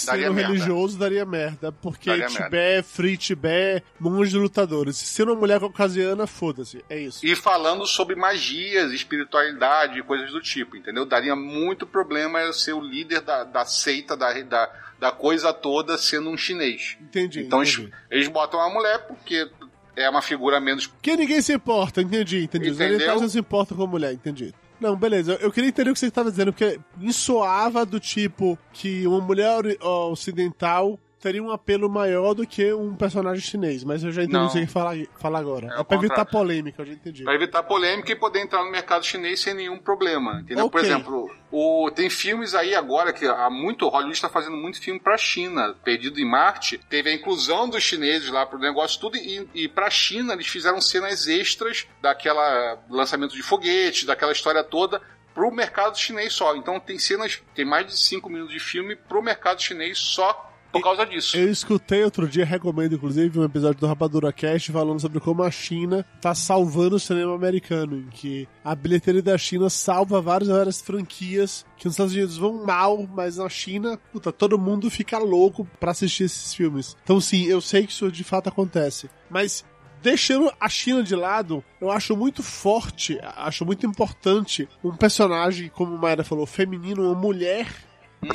Daria 0.06 0.26
sendo 0.28 0.36
merda. 0.36 0.52
religioso, 0.54 0.98
daria 0.98 1.26
merda. 1.26 1.72
Porque 1.72 2.10
Daria 2.10 2.28
Tibete, 2.28 2.88
Free 2.88 3.18
Tibete, 3.18 3.86
monge 4.00 4.32
de 4.32 4.38
lutadores. 4.38 4.98
Sendo 4.98 5.32
uma 5.32 5.40
mulher 5.40 5.60
caucasiana, 5.60 6.28
foda-se. 6.28 6.84
É 6.90 7.00
isso. 7.00 7.26
E 7.26 7.36
falando 7.36 7.86
sobre 7.86 8.16
magias, 8.16 8.92
espiritualidade 8.92 10.00
e 10.00 10.04
coisas 10.04 10.32
do 10.32 10.42
tipo, 10.42 10.76
entendeu? 10.76 11.06
Daria 11.06 11.36
muito 11.36 11.88
problema 11.88 12.40
eu 12.40 12.54
ser 12.54 12.74
o 12.74 12.82
líder 12.82 13.22
da, 13.22 13.44
da 13.44 13.66
seita, 13.66 14.16
da, 14.18 14.34
da, 14.44 14.70
da 15.00 15.12
coisa 15.12 15.54
toda, 15.54 15.98
sendo 15.98 16.30
um 16.30 16.38
chinês. 16.38 16.98
Entendi. 17.02 17.42
Então 17.42 17.62
eles, 17.62 17.74
entendi. 17.74 17.94
eles 18.12 18.28
botam 18.28 18.60
a 18.60 18.70
mulher 18.70 19.08
porque 19.08 19.50
é 19.96 20.10
uma 20.10 20.22
figura 20.22 20.60
menos 20.60 20.86
Porque 20.88 21.16
ninguém 21.16 21.42
se 21.42 21.54
importa, 21.54 22.02
entendi, 22.02 22.44
entendi. 22.44 22.70
Os 22.70 22.76
Entendeu? 22.76 22.96
orientais 22.96 23.22
não 23.22 23.30
se 23.30 23.40
importam 23.40 23.76
com 23.76 23.84
a 23.84 23.88
mulher, 23.88 24.14
entendi. 24.14 24.54
Não, 24.80 24.96
beleza. 24.96 25.34
Eu, 25.42 25.52
queria 25.52 25.70
entender 25.70 25.90
o 25.90 25.94
que 25.94 26.00
você 26.00 26.08
estava 26.08 26.30
dizendo, 26.30 26.54
porque 26.54 26.80
me 26.98 27.12
soava 27.12 27.86
do 27.86 28.00
tipo 28.00 28.58
que 28.72 29.08
uma 29.08 29.20
mulher 29.20 29.64
ocidental 29.82 31.00
teria 31.20 31.42
um 31.42 31.52
apelo 31.52 31.90
maior 31.90 32.34
do 32.34 32.46
que 32.46 32.72
um 32.74 32.96
personagem 32.96 33.42
chinês, 33.44 33.84
mas 33.84 34.04
eu 34.04 34.12
já 34.12 34.24
entendi 34.24 34.38
o 34.38 34.48
que 34.48 34.52
você 34.54 34.68
falar, 34.68 34.96
falar 35.20 35.40
agora. 35.40 35.68
É 35.76 35.82
É, 35.82 35.84
pra 35.84 35.98
evitar 35.98 36.26
polêmica, 36.26 36.82
eu 36.82 36.86
já 36.86 36.94
entendi. 36.94 37.24
Pra 37.24 37.34
evitar 37.34 37.64
polêmica 37.64 38.12
e 38.12 38.16
poder 38.16 38.40
entrar 38.42 38.64
no 38.64 38.72
mercado 38.72 39.06
chinês 39.06 39.40
sem 39.40 39.54
nenhum 39.54 39.78
problema. 39.80 40.42
Entendeu? 40.42 40.70
Por 40.70 40.80
Ok. 40.80 40.90
exemplo, 40.90 41.30
o, 41.52 41.90
tem 41.92 42.10
filmes 42.10 42.54
aí 42.54 42.76
agora 42.76 43.12
que 43.12 43.26
há 43.26 43.50
muito, 43.50 43.88
Hollywood 43.88 44.16
está 44.16 44.30
fazendo 44.30 44.56
muito 44.56 44.80
filme 44.82 45.00
pra 45.00 45.18
China. 45.18 45.76
Perdido 45.84 46.20
em 46.20 46.26
Marte, 46.30 46.78
teve 46.90 47.10
a 47.10 47.14
inclusão 47.14 47.68
dos 47.70 47.84
chineses 47.84 48.30
lá 48.30 48.46
pro 48.46 48.60
negócio 48.60 49.00
tudo, 49.00 49.18
e, 49.18 49.48
e 49.54 49.68
pra 49.68 49.90
China 49.90 50.34
eles 50.34 50.48
fizeram 50.48 50.80
cenas 50.80 51.28
extras 51.28 51.88
daquela 52.02 52.78
lançamento 52.90 53.34
de 53.34 53.42
foguetes, 53.42 54.04
daquela 54.06 54.32
história 54.32 54.64
toda. 54.64 55.02
Pro 55.34 55.52
mercado 55.52 55.98
chinês 55.98 56.34
só. 56.34 56.56
Então 56.56 56.80
tem 56.80 56.98
cenas, 56.98 57.42
tem 57.54 57.64
mais 57.64 57.86
de 57.86 57.96
5 57.98 58.28
minutos 58.28 58.54
de 58.54 58.60
filme 58.60 58.96
pro 58.96 59.22
mercado 59.22 59.62
chinês 59.62 59.98
só 60.00 60.52
por 60.72 60.82
causa 60.82 61.06
disso. 61.06 61.38
Eu 61.38 61.50
escutei 61.50 62.04
outro 62.04 62.28
dia, 62.28 62.46
recomendo 62.46 62.96
inclusive, 62.96 63.40
um 63.40 63.44
episódio 63.44 63.80
do 63.80 63.88
Rapadura 63.88 64.32
Cast 64.32 64.72
falando 64.72 65.00
sobre 65.00 65.20
como 65.20 65.44
a 65.44 65.52
China 65.52 66.06
tá 66.22 66.34
salvando 66.34 66.96
o 66.96 67.00
cinema 67.00 67.34
americano, 67.34 67.98
em 67.98 68.10
que 68.10 68.48
a 68.64 68.76
bilheteria 68.76 69.22
da 69.22 69.38
China 69.38 69.70
salva 69.70 70.22
várias, 70.22 70.50
várias 70.50 70.82
franquias 70.82 71.66
que 71.78 71.86
nos 71.86 71.94
Estados 71.94 72.14
Unidos 72.14 72.38
vão 72.38 72.66
mal, 72.66 73.08
mas 73.14 73.38
na 73.38 73.50
China, 73.50 73.98
puta, 74.12 74.32
todo 74.32 74.58
mundo 74.58 74.90
fica 74.90 75.18
louco 75.18 75.68
pra 75.80 75.92
assistir 75.92 76.24
esses 76.24 76.54
filmes. 76.54 76.96
Então 77.04 77.20
sim, 77.20 77.46
eu 77.46 77.62
sei 77.62 77.86
que 77.86 77.92
isso 77.92 78.12
de 78.12 78.24
fato 78.24 78.50
acontece. 78.50 79.10
Mas 79.30 79.66
Deixando 80.02 80.52
a 80.60 80.70
China 80.70 81.02
de 81.02 81.16
lado, 81.16 81.64
eu 81.82 81.92
acho 81.92 82.16
muito 82.16 82.44
forte, 82.44 83.20
acho 83.36 83.66
muito 83.66 83.86
importante 83.86 84.70
um 84.84 84.96
personagem, 84.96 85.70
como 85.70 85.98
Mayra 85.98 86.24
falou, 86.24 86.46
feminino, 86.46 87.04
uma 87.04 87.20
mulher 87.20 87.68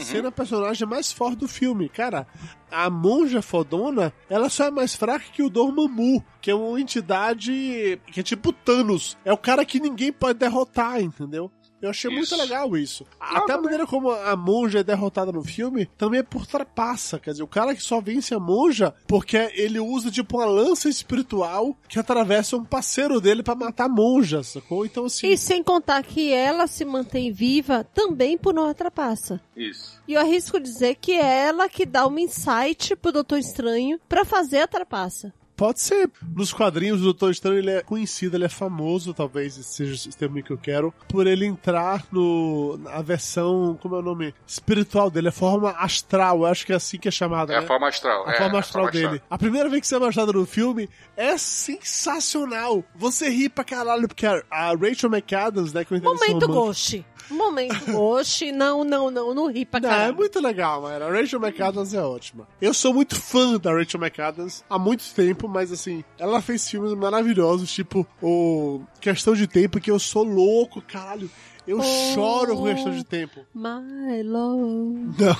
sendo 0.01 0.29
a 0.29 0.33
personagem 0.33 0.87
mais 0.87 1.13
forte 1.13 1.39
do 1.39 1.49
filme. 1.49 1.89
Cara, 1.89 2.27
a 2.71 2.89
monja 2.89 3.43
fodona, 3.43 4.13
ela 4.29 4.49
só 4.49 4.67
é 4.67 4.71
mais 4.71 4.95
fraca 4.95 5.25
que 5.33 5.43
o 5.43 5.51
Dormammu, 5.51 6.25
que 6.41 6.51
é 6.51 6.55
uma 6.55 6.81
entidade 6.81 8.01
que 8.07 8.21
é 8.21 8.23
tipo 8.23 8.53
Thanos. 8.53 9.17
É 9.25 9.33
o 9.33 9.39
cara 9.39 9.65
que 9.65 9.81
ninguém 9.81 10.13
pode 10.13 10.39
derrotar, 10.39 11.01
entendeu? 11.01 11.51
Eu 11.83 11.91
achei 11.91 12.11
muito 12.11 12.25
Isso. 12.25 12.37
legal 12.37 12.77
isso. 12.77 13.07
Não, 13.21 13.39
Até 13.39 13.55
a 13.55 13.61
maneira 13.61 13.87
como 13.87 14.11
a 14.11 14.37
monja 14.37 14.79
é 14.81 14.85
derrotada 14.85 15.33
no 15.33 15.43
filme 15.43 15.87
também 15.99 16.21
é 16.21 16.23
por 16.23 16.47
trapaça. 16.47 17.19
Quer 17.19 17.33
dizer, 17.33 17.43
o 17.43 17.49
cara 17.49 17.75
que 17.75 17.83
só 17.83 18.01
vence 18.01 18.33
a 18.33 18.39
monja 18.41 18.95
porque 19.07 19.37
ele 19.55 19.81
usa 19.81 20.11
tipo 20.11 20.39
uma 20.39 20.47
lança 20.47 20.89
espiritual 20.89 21.77
que 21.89 21.99
atravessa 21.99 22.57
um 22.57 22.65
parceiro 22.65 23.21
dele 23.21 23.43
pra 23.43 23.55
matar 23.55 23.87
a 23.87 23.89
monja, 23.89 24.43
sacou? 24.43 24.87
Então 24.87 25.07
assim. 25.07 25.27
E 25.27 25.37
sem 25.37 25.63
contar 25.63 26.03
que 26.03 26.33
ela 26.33 26.67
se 26.67 26.85
mantém 26.85 27.33
viva 27.33 27.85
também 27.93 28.39
por 28.39 28.55
não 28.55 28.73
trapaça. 28.73 29.41
Isso. 29.57 30.01
E 30.07 30.15
eu 30.15 30.21
arrisco 30.21 30.61
dizer 30.61 30.97
que 30.97 31.13
é 31.13 31.47
ela 31.47 31.69
que 31.69 31.85
dá 31.85 32.07
um 32.07 32.19
insight 32.19 32.95
pro 32.97 33.13
Doutor 33.13 33.39
Estranho 33.39 34.01
pra 34.09 34.25
fazer 34.25 34.61
a 34.61 34.69
trapaça. 34.69 35.33
Pode 35.57 35.81
ser. 35.81 36.11
Nos 36.35 36.53
quadrinhos, 36.53 37.01
o 37.01 37.05
Doutor 37.05 37.31
Estranho 37.31 37.59
ele 37.59 37.71
é 37.71 37.83
conhecido, 37.83 38.37
ele 38.37 38.45
é 38.45 38.49
famoso, 38.49 39.15
talvez 39.15 39.59
esse 39.59 39.73
seja 39.75 40.09
o 40.09 40.13
termo 40.13 40.43
que 40.43 40.51
eu 40.51 40.59
quero, 40.59 40.93
por 41.09 41.27
ele 41.27 41.47
entrar 41.47 42.05
no 42.11 42.79
na 42.79 43.03
versão, 43.03 43.79
como 43.81 43.97
é 43.97 43.99
o 43.99 44.03
nome? 44.03 44.35
Espiritual 44.47 45.11
dele, 45.11 45.29
a 45.29 45.33
forma 45.33 45.71
astral, 45.73 46.41
eu 46.41 46.47
acho 46.47 46.67
que 46.67 46.73
é 46.73 46.77
assim 46.77 46.99
que 46.99 47.09
é 47.09 47.11
chamada. 47.11 47.53
É 47.53 47.59
né? 47.59 47.65
a 47.65 47.67
forma 47.67 47.89
astral. 47.89 48.27
A 48.27 48.33
é, 48.33 48.39
forma 48.39 48.57
a 48.57 48.61
astral 48.61 48.85
forma 48.85 49.01
dele. 49.01 49.23
A 49.29 49.39
primeira 49.39 49.69
vez 49.69 49.81
que 49.83 49.87
você 49.87 49.97
é 49.97 49.99
mostrado 49.99 50.33
no 50.33 50.47
filme 50.47 50.89
é 51.17 51.37
sensacional. 51.37 52.85
Você 52.95 53.29
ri 53.29 53.49
pra 53.49 53.65
caralho, 53.65 54.09
porque 54.09 54.27
a, 54.27 54.43
a 54.51 54.75
Rachel 54.75 55.11
McAdams, 55.11 55.73
né, 55.73 55.85
que 55.85 55.95
eu 55.95 56.03
Momento 56.03 56.49
Ghost. 56.49 57.05
Momento 57.31 57.85
Ghost. 57.91 58.51
Não, 58.53 58.85
não, 58.85 59.11
não. 59.11 59.35
Não 59.35 59.47
ri 59.51 59.65
pra 59.65 59.81
Não, 59.81 59.91
é 59.91 60.13
muito 60.13 60.41
legal, 60.41 60.83
mano. 60.83 61.05
A 61.05 61.11
Rachel 61.11 61.41
McAdams 61.41 61.95
é 61.95 62.03
ótima. 62.03 62.47
Eu 62.61 62.75
sou 62.75 62.93
muito 62.93 63.15
fã 63.21 63.59
da 63.59 63.73
Rachel 63.73 64.01
McAdams 64.01 64.65
há 64.69 64.79
muito 64.79 65.05
tempo, 65.15 65.49
mas 65.49 65.73
assim, 65.73 66.05
ela 66.19 66.41
fez 66.43 66.69
filmes 66.69 66.93
maravilhosos, 66.95 67.73
tipo 67.73 68.07
o 68.23 68.81
Questão 69.01 69.35
de 69.35 69.47
Tempo, 69.47 69.81
que 69.81 69.91
eu 69.91 69.99
sou 69.99 70.23
louco, 70.25 70.81
caralho. 70.83 71.31
Eu 71.67 71.79
Oh. 71.79 72.13
choro 72.15 72.57
com 72.57 72.65
Questão 72.65 72.93
de 72.93 73.05
Tempo. 73.05 73.41
My 73.55 74.23
love. 74.25 75.15
Não. 75.19 75.37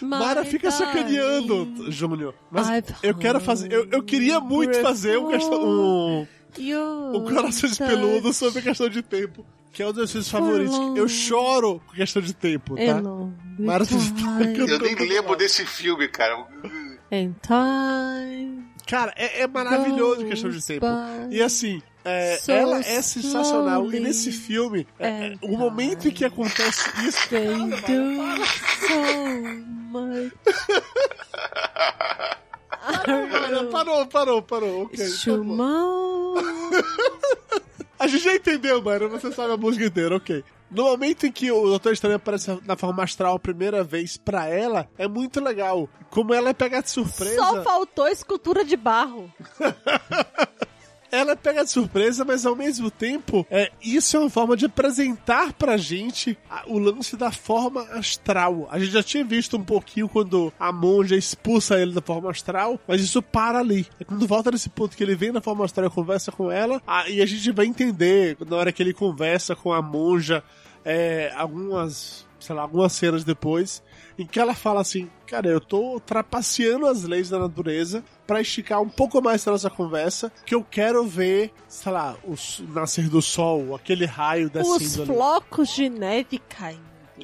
My 0.00 0.08
Mara 0.08 0.44
fica 0.44 0.70
sacaneando, 0.70 1.90
Júnior. 1.90 2.34
Mas 2.50 2.68
I've 2.68 2.94
eu 3.02 3.14
quero 3.16 3.40
fazer. 3.40 3.72
Eu, 3.72 3.88
eu 3.90 4.02
queria 4.02 4.38
muito 4.40 4.78
fazer 4.82 5.18
um, 5.18 5.28
questão, 5.28 5.64
um, 5.64 6.26
um 7.14 7.24
coração 7.24 7.68
de 7.68 7.78
peludo 7.78 8.32
sobre 8.32 8.60
questão 8.62 8.88
de 8.88 9.02
tempo. 9.02 9.44
Que 9.72 9.82
é 9.82 9.86
um 9.86 9.92
dos 9.92 9.96
meus 9.98 10.10
filmes 10.12 10.28
favoritos. 10.30 10.76
Eu 10.96 11.08
choro 11.08 11.80
com 11.86 11.94
questão 11.94 12.22
de 12.22 12.32
tempo, 12.32 12.78
É 12.78 12.94
tá? 12.94 13.00
tá 13.00 14.14
time. 14.14 14.58
Eu 14.70 14.78
nem 14.78 14.94
lembro 14.94 15.36
desse 15.36 15.64
filme, 15.66 16.08
cara. 16.08 16.46
And 17.12 17.34
time. 17.42 18.66
Cara, 18.86 19.12
é, 19.16 19.42
é 19.42 19.46
maravilhoso 19.46 20.22
em 20.22 20.28
questão 20.28 20.48
de 20.48 20.64
tempo. 20.64 20.86
E 21.30 21.42
assim, 21.42 21.82
é, 22.04 22.38
So 22.38 22.52
ela 22.52 22.78
é 22.78 23.02
sensacional. 23.02 23.92
E 23.92 23.98
nesse 23.98 24.30
filme, 24.30 24.86
é, 24.98 25.08
And 25.08 25.38
o 25.42 25.56
momento 25.56 26.06
em 26.06 26.12
que 26.12 26.24
acontece 26.24 26.88
isso. 27.06 27.28
They 27.28 27.46
do 27.46 28.44
so 28.86 29.66
much. 29.90 30.32
Mara, 33.30 33.64
parou, 33.70 34.06
parou, 34.06 34.42
parou. 34.42 34.82
Ok. 34.84 35.04
tá. 35.04 35.32
A 37.98 38.06
gente 38.06 38.24
já 38.24 38.34
entendeu, 38.34 38.82
mano. 38.82 39.08
Você 39.08 39.32
sabe 39.32 39.52
a 39.52 39.56
música 39.56 39.84
inteira, 39.86 40.16
ok. 40.16 40.44
No 40.70 40.84
momento 40.84 41.26
em 41.26 41.32
que 41.32 41.50
o 41.50 41.66
Doutor 41.66 41.92
Estranho 41.92 42.16
aparece 42.16 42.58
na 42.66 42.76
forma 42.76 43.02
astral 43.02 43.36
a 43.36 43.38
primeira 43.38 43.84
vez 43.84 44.16
pra 44.16 44.46
ela, 44.46 44.88
é 44.98 45.06
muito 45.06 45.40
legal. 45.40 45.88
Como 46.10 46.34
ela 46.34 46.50
é 46.50 46.52
pega 46.52 46.82
de 46.82 46.90
surpresa. 46.90 47.36
Só 47.36 47.62
faltou 47.62 48.08
escultura 48.08 48.64
de 48.64 48.76
barro. 48.76 49.32
Ela 51.16 51.34
pega 51.36 51.64
de 51.64 51.70
surpresa, 51.70 52.24
mas 52.24 52.44
ao 52.44 52.54
mesmo 52.54 52.90
tempo, 52.90 53.46
é, 53.50 53.70
isso 53.82 54.16
é 54.16 54.20
uma 54.20 54.30
forma 54.30 54.56
de 54.56 54.66
apresentar 54.66 55.52
pra 55.54 55.76
gente 55.76 56.36
a- 56.50 56.64
o 56.66 56.78
lance 56.78 57.16
da 57.16 57.30
forma 57.32 57.82
astral. 57.92 58.68
A 58.70 58.78
gente 58.78 58.92
já 58.92 59.02
tinha 59.02 59.24
visto 59.24 59.56
um 59.56 59.62
pouquinho 59.64 60.08
quando 60.08 60.52
a 60.58 60.70
monja 60.72 61.16
expulsa 61.16 61.80
ele 61.80 61.92
da 61.92 62.00
forma 62.02 62.30
astral, 62.30 62.78
mas 62.86 63.00
isso 63.00 63.22
para 63.22 63.58
ali. 63.58 63.86
É 64.00 64.04
quando 64.04 64.26
volta 64.26 64.50
nesse 64.50 64.68
ponto 64.68 64.96
que 64.96 65.02
ele 65.02 65.14
vem 65.14 65.32
na 65.32 65.40
forma 65.40 65.64
astral 65.64 65.86
e 65.86 65.90
conversa 65.90 66.30
com 66.30 66.50
ela, 66.50 66.82
a- 66.86 67.08
e 67.08 67.20
a 67.22 67.26
gente 67.26 67.50
vai 67.52 67.66
entender 67.66 68.36
na 68.48 68.56
hora 68.56 68.72
que 68.72 68.82
ele 68.82 68.92
conversa 68.92 69.54
com 69.56 69.72
a 69.72 69.80
monja, 69.82 70.42
é, 70.84 71.32
algumas, 71.36 72.26
sei 72.38 72.54
lá, 72.54 72.62
algumas 72.62 72.92
cenas 72.92 73.24
depois, 73.24 73.82
em 74.18 74.26
que 74.26 74.40
ela 74.40 74.54
fala 74.54 74.80
assim, 74.80 75.10
cara, 75.26 75.48
eu 75.48 75.60
tô 75.60 76.00
trapaceando 76.00 76.86
as 76.86 77.02
leis 77.02 77.28
da 77.28 77.38
natureza 77.38 78.02
pra 78.26 78.40
esticar 78.40 78.80
um 78.80 78.88
pouco 78.88 79.20
mais 79.22 79.46
a 79.46 79.50
nossa 79.50 79.68
conversa, 79.70 80.32
que 80.44 80.54
eu 80.54 80.64
quero 80.64 81.06
ver, 81.06 81.52
sei 81.68 81.92
lá, 81.92 82.16
o 82.24 82.34
nascer 82.72 83.08
do 83.08 83.20
sol, 83.20 83.74
aquele 83.74 84.06
raio 84.06 84.46
Os 84.46 84.52
descendo 84.78 85.02
ali. 85.02 85.12
flocos 85.12 85.68
de 85.74 85.88
neve 85.88 86.38
caindo. 86.48 86.80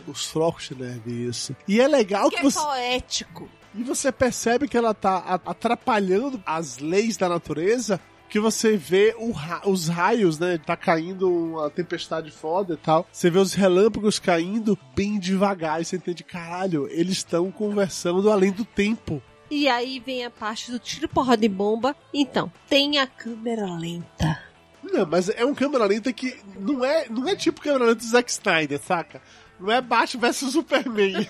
Os 0.07 0.26
flocos 0.26 0.68
de 0.68 0.74
neve, 0.74 1.11
isso. 1.28 1.55
E 1.66 1.80
é 1.80 1.86
legal 1.88 2.28
Que 2.30 2.36
que 2.36 2.40
é 2.47 2.51
você... 2.51 2.59
poético. 2.61 3.49
E 3.74 3.82
você 3.82 4.12
percebe 4.12 4.68
que 4.68 4.76
ela 4.76 4.93
tá 4.93 5.40
atrapalhando 5.47 6.43
as 6.45 6.78
leis 6.78 7.16
da 7.16 7.26
natureza, 7.28 7.99
que 8.33 8.41
você 8.41 8.78
vê 8.78 9.14
ra- 9.35 9.61
os 9.66 9.89
raios, 9.89 10.39
né? 10.39 10.57
Tá 10.57 10.74
caindo 10.74 11.30
uma 11.30 11.68
tempestade 11.68 12.30
foda 12.30 12.72
e 12.72 12.76
tal. 12.78 13.07
Você 13.12 13.28
vê 13.28 13.39
os 13.39 13.53
relâmpagos 13.53 14.18
caindo 14.18 14.78
bem 14.97 15.18
devagar 15.18 15.83
e 15.83 15.85
você 15.85 15.97
entende, 15.97 16.24
caralho, 16.24 16.89
eles 16.91 17.18
estão 17.18 17.51
conversando 17.53 18.30
além 18.30 18.51
do 18.51 18.64
tempo. 18.64 19.22
E 19.51 19.68
aí 19.68 20.01
vem 20.01 20.24
a 20.24 20.30
parte 20.30 20.70
do 20.70 20.78
tiro, 20.78 21.07
porrada 21.11 21.45
e 21.45 21.49
bomba. 21.49 21.95
Então, 22.14 22.51
tem 22.70 22.99
a 22.99 23.07
câmera 23.07 23.66
lenta. 23.76 24.41
Não, 24.83 25.07
mas 25.07 25.28
é 25.28 25.45
um 25.45 25.55
câmera 25.55 25.85
lenta 25.85 26.11
que 26.11 26.35
não 26.59 26.83
é, 26.83 27.07
não 27.11 27.28
é 27.28 27.37
tipo 27.37 27.61
câmera 27.61 27.85
lenta 27.85 27.97
do 28.01 28.05
Zack 28.11 28.30
Snyder, 28.30 28.80
saca? 28.80 29.20
Não 29.63 29.71
é 29.71 29.81
Batman 29.81 30.33
vs 30.33 30.53
Superman. 30.53 31.29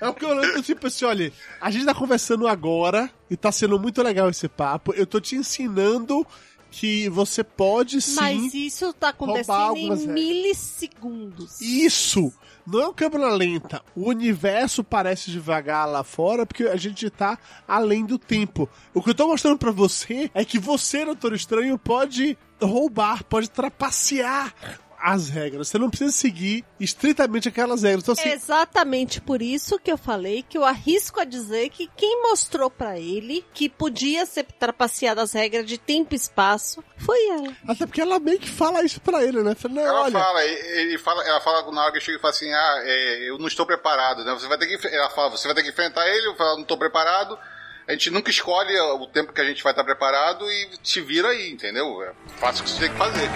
é 0.00 0.08
um 0.08 0.12
câmera 0.12 0.40
lenta 0.40 0.62
tipo 0.62 0.86
assim, 0.86 1.06
olha, 1.06 1.32
a 1.60 1.70
gente 1.70 1.86
tá 1.86 1.94
conversando 1.94 2.46
agora 2.46 3.10
e 3.30 3.36
tá 3.36 3.50
sendo 3.50 3.78
muito 3.78 4.02
legal 4.02 4.28
esse 4.28 4.46
papo. 4.46 4.92
Eu 4.92 5.06
tô 5.06 5.18
te 5.18 5.34
ensinando 5.34 6.26
que 6.70 7.08
você 7.08 7.44
pode 7.44 8.00
sim. 8.00 8.14
Mas 8.16 8.54
isso 8.54 8.92
tá 8.94 9.10
acontecendo 9.10 9.76
em 9.76 9.88
regras. 9.88 10.06
milissegundos. 10.06 11.60
Isso! 11.60 12.32
Não 12.66 12.80
é 12.80 12.84
uma 12.84 12.94
câmera 12.94 13.28
lenta. 13.34 13.82
O 13.94 14.08
universo 14.08 14.84
parece 14.84 15.30
devagar 15.30 15.86
lá 15.88 16.04
fora 16.04 16.46
porque 16.46 16.64
a 16.64 16.76
gente 16.76 17.08
tá 17.10 17.38
além 17.66 18.04
do 18.04 18.18
tempo. 18.18 18.68
O 18.94 19.02
que 19.02 19.10
eu 19.10 19.14
tô 19.14 19.26
mostrando 19.26 19.58
pra 19.58 19.70
você 19.70 20.30
é 20.32 20.44
que 20.44 20.58
você, 20.58 21.04
Doutor 21.04 21.34
Estranho, 21.34 21.76
pode 21.76 22.38
roubar, 22.60 23.24
pode 23.24 23.50
trapacear 23.50 24.54
as 25.02 25.28
regras. 25.28 25.68
Você 25.68 25.78
não 25.78 25.90
precisa 25.90 26.12
seguir 26.12 26.64
estritamente 26.78 27.48
aquelas 27.48 27.82
regras. 27.82 28.02
Então, 28.04 28.12
assim, 28.12 28.28
É 28.28 28.34
exatamente 28.34 29.20
por 29.20 29.42
isso 29.42 29.78
que 29.78 29.90
eu 29.90 29.98
falei 29.98 30.44
que 30.48 30.56
eu 30.56 30.64
arrisco 30.64 31.18
a 31.20 31.24
dizer 31.24 31.68
que 31.70 31.90
quem 31.96 32.22
mostrou 32.22 32.70
pra 32.70 32.98
ele 32.98 33.44
que 33.52 33.68
podia 33.68 34.24
ser 34.24 34.44
trapaceada 34.44 35.20
as 35.20 35.32
regras 35.32 35.66
de 35.66 35.76
tempo 35.76 36.14
e 36.14 36.16
espaço 36.16 36.82
foi 36.96 37.18
ela. 37.30 37.52
até 37.68 37.84
porque 37.84 38.00
ela 38.00 38.20
meio 38.20 38.38
que 38.38 38.48
fala 38.48 38.84
isso 38.84 39.00
pra 39.00 39.24
ele, 39.24 39.42
né? 39.42 39.54
Fala, 39.56 39.74
não, 39.74 39.82
Ela 39.82 40.02
olha, 40.02 40.18
fala, 40.20 40.44
ele 40.44 40.98
fala, 40.98 41.24
ela 41.24 41.40
fala 41.40 41.72
na 41.72 41.82
hora 41.84 41.92
que 41.92 42.00
chega 42.00 42.18
e 42.18 42.20
fala 42.20 42.32
assim, 42.32 42.52
ah, 42.52 42.82
é, 42.84 43.28
eu 43.30 43.38
não 43.38 43.48
estou 43.48 43.66
preparado, 43.66 44.24
né? 44.24 44.32
Você 44.34 44.46
vai 44.46 44.56
ter 44.58 44.66
que, 44.66 44.86
ela 44.86 45.10
fala, 45.10 45.30
você 45.30 45.48
vai 45.48 45.54
ter 45.56 45.62
que 45.64 45.70
enfrentar 45.70 46.06
ele, 46.08 46.28
eu 46.28 46.36
falo, 46.36 46.54
não 46.54 46.62
estou 46.62 46.78
preparado. 46.78 47.36
A 47.88 47.92
gente 47.92 48.10
nunca 48.10 48.30
escolhe 48.30 48.78
o 48.78 49.06
tempo 49.08 49.32
que 49.32 49.40
a 49.40 49.44
gente 49.44 49.62
vai 49.64 49.72
estar 49.72 49.82
preparado 49.82 50.48
e 50.48 50.78
te 50.82 51.00
vira 51.00 51.28
aí, 51.28 51.50
entendeu? 51.50 52.00
É, 52.04 52.12
Faça 52.38 52.60
o 52.60 52.64
que 52.64 52.70
você 52.70 52.80
tem 52.80 52.92
que 52.92 52.96
fazer. 52.96 53.28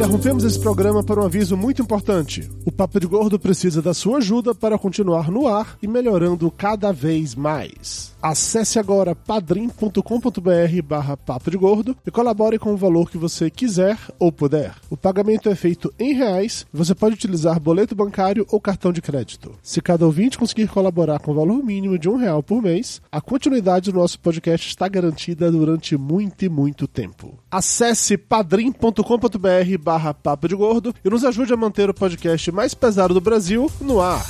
Interrompemos 0.00 0.44
esse 0.44 0.58
programa 0.58 1.04
para 1.04 1.20
um 1.20 1.26
aviso 1.26 1.58
muito 1.58 1.82
importante. 1.82 2.50
O 2.64 2.72
Papo 2.72 2.98
de 2.98 3.06
Gordo 3.06 3.38
precisa 3.38 3.82
da 3.82 3.92
sua 3.92 4.16
ajuda 4.16 4.54
para 4.54 4.78
continuar 4.78 5.30
no 5.30 5.46
ar 5.46 5.76
e 5.82 5.86
melhorando 5.86 6.50
cada 6.50 6.90
vez 6.90 7.34
mais. 7.34 8.10
Acesse 8.22 8.78
agora 8.78 9.14
padrim.com.br 9.14 10.82
barra 10.84 11.16
Papo 11.16 11.50
de 11.50 11.56
Gordo 11.56 11.96
e 12.06 12.10
colabore 12.10 12.58
com 12.58 12.72
o 12.72 12.76
valor 12.76 13.10
que 13.10 13.18
você 13.18 13.50
quiser 13.50 13.98
ou 14.18 14.30
puder. 14.32 14.74
O 14.88 14.96
pagamento 14.96 15.48
é 15.48 15.54
feito 15.54 15.92
em 15.98 16.14
reais, 16.14 16.66
você 16.72 16.94
pode 16.94 17.14
utilizar 17.14 17.60
boleto 17.60 17.94
bancário 17.94 18.46
ou 18.50 18.60
cartão 18.60 18.92
de 18.92 19.02
crédito. 19.02 19.52
Se 19.62 19.80
cada 19.80 20.06
ouvinte 20.06 20.38
conseguir 20.38 20.68
colaborar 20.68 21.18
com 21.20 21.32
o 21.32 21.34
valor 21.34 21.62
mínimo 21.62 21.98
de 21.98 22.08
um 22.08 22.16
real 22.16 22.42
por 22.42 22.62
mês, 22.62 23.00
a 23.12 23.20
continuidade 23.20 23.90
do 23.90 23.98
nosso 23.98 24.18
podcast 24.20 24.66
está 24.68 24.88
garantida 24.88 25.50
durante 25.50 25.96
muito 25.96 26.44
e 26.44 26.48
muito 26.48 26.86
tempo. 26.86 27.38
Acesse 27.50 28.16
padrim.com.br 28.18 29.78
Papo 30.22 30.46
de 30.48 30.54
Gordo 30.54 30.94
e 31.04 31.08
nos 31.10 31.24
ajude 31.24 31.52
a 31.52 31.56
manter 31.56 31.88
o 31.90 31.94
podcast 31.94 32.52
mais 32.52 32.74
pesado 32.74 33.14
do 33.14 33.20
Brasil 33.20 33.70
no 33.80 34.00
ar. 34.00 34.24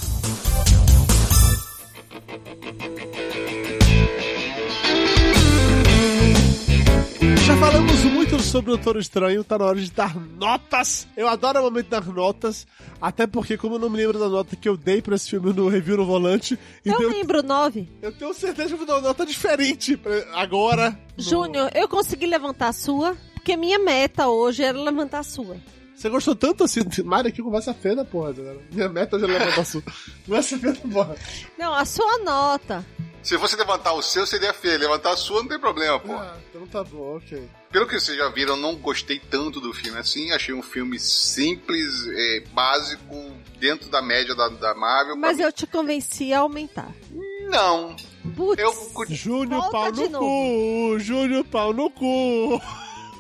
Já 7.47 7.57
falamos 7.57 8.05
muito 8.05 8.39
sobre 8.41 8.71
o 8.73 8.77
Doutor 8.77 8.97
Estranho, 8.99 9.43
tá 9.43 9.59
na 9.59 9.65
hora 9.67 9.81
de 9.81 9.91
dar 9.91 10.15
notas. 10.17 11.07
Eu 11.17 11.29
adoro 11.29 11.61
o 11.61 11.63
momento 11.65 11.85
de 11.85 11.91
dar 11.91 12.05
notas, 12.07 12.67
até 13.01 13.27
porque, 13.27 13.57
como 13.57 13.75
eu 13.75 13.79
não 13.79 13.91
me 13.91 13.97
lembro 13.97 14.19
da 14.19 14.29
nota 14.29 14.55
que 14.55 14.69
eu 14.69 14.77
dei 14.77 15.03
pra 15.03 15.17
esse 15.17 15.31
filme 15.31 15.53
no 15.53 15.69
review 15.69 15.97
no 15.97 16.05
volante, 16.07 16.59
então 16.85 17.01
Eu 17.03 17.11
eu, 17.11 17.17
lembro 17.17 17.43
nove. 17.43 17.89
eu 18.03 18.13
tenho 18.13 18.33
certeza 18.35 18.69
que 18.69 18.75
eu 18.75 18.79
vou 18.79 18.87
dar 18.87 18.95
uma 18.97 19.09
nota 19.09 19.27
diferente 19.27 19.97
pra- 19.97 20.25
agora. 20.35 20.99
no- 21.17 21.23
Júnior, 21.23 21.71
eu 21.75 21.89
consegui 21.89 22.27
levantar 22.27 22.69
a 22.69 22.73
sua, 22.73 23.17
porque 23.41 23.57
minha 23.57 23.79
meta 23.79 24.29
hoje 24.29 24.63
era 24.63 24.79
levantar 24.79 25.21
a 25.21 25.23
sua. 25.23 25.57
Você 25.95 26.09
gostou 26.09 26.37
tanto 26.37 26.65
assim? 26.65 26.81
Mário, 27.03 27.33
que 27.33 27.43
conversa 27.43 27.75
feia 27.75 27.97
da 27.97 28.05
porra, 28.05 28.33
galera. 28.33 28.61
Minha 28.71 28.89
meta 28.89 29.19
já 29.19 29.27
levantar 29.27 29.61
a 29.61 29.65
sua. 29.65 29.83
Conversa 30.25 30.59
feia 30.59 30.73
da 30.75 30.81
porra. 30.81 31.17
Não, 31.59 31.75
a 31.75 31.85
sua 31.85 32.19
nota. 32.19 32.85
Se 33.23 33.37
você 33.37 33.57
levantar 33.57 33.93
o 33.93 34.03
seu, 34.03 34.27
seria 34.27 34.53
feio. 34.53 34.79
Levantar 34.79 35.13
a 35.13 35.17
sua 35.17 35.43
não 35.43 35.49
tem 35.49 35.59
problema, 35.59 35.99
pô. 35.99 36.13
Ah, 36.13 36.37
então 36.49 36.67
tá 36.67 36.85
bom, 36.85 37.17
ok. 37.17 37.49
Pelo 37.71 37.87
que 37.87 37.99
vocês 37.99 38.17
já 38.17 38.29
viram, 38.31 38.55
eu 38.57 38.61
não 38.61 38.77
gostei 38.77 39.19
tanto 39.19 39.61
do 39.61 39.73
filme 39.75 39.99
assim. 39.99 40.33
Achei 40.33 40.55
um 40.55 40.63
filme 40.63 40.99
simples, 40.99 42.07
é, 42.09 42.45
básico, 42.53 43.15
dentro 43.59 43.91
da 43.91 44.01
média 44.01 44.35
da, 44.35 44.49
da 44.49 44.75
Marvel. 44.75 45.17
Mas 45.17 45.39
eu 45.39 45.53
te 45.53 45.67
convenci 45.67 46.33
a 46.33 46.41
aumentar. 46.41 46.91
mim, 47.11 47.47
Não. 47.51 47.95
Putz, 48.37 48.63
Eu, 48.63 48.73
Júnior 49.09 49.71
pau 49.71 49.91
no 49.93 50.11
cu, 50.11 50.99
Júnior 50.99 51.45
pau 51.45 51.73
no 51.73 51.91
cu. 51.91 52.61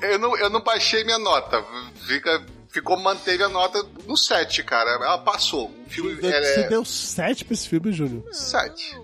Eu, 0.03 0.18
não, 0.18 0.36
eu 0.36 0.51
não 0.51 0.61
baixei 0.61 1.05
minha 1.05 1.18
nota. 1.18 1.64
Fica, 2.07 2.44
ficou, 2.68 2.98
manteve 2.98 3.42
a 3.42 3.48
nota 3.48 3.84
no 4.07 4.16
7, 4.16 4.62
cara. 4.62 4.90
Ela 4.90 5.18
passou. 5.18 5.70
O 5.86 5.90
filme 5.90 6.14
Você 6.14 6.61
é 6.61 6.68
deu 6.68 6.84
7 6.84 7.44
pra 7.44 7.55
esse 7.55 7.68
filme, 7.68 7.92
Júnior. 7.92 8.24
7. 8.32 8.98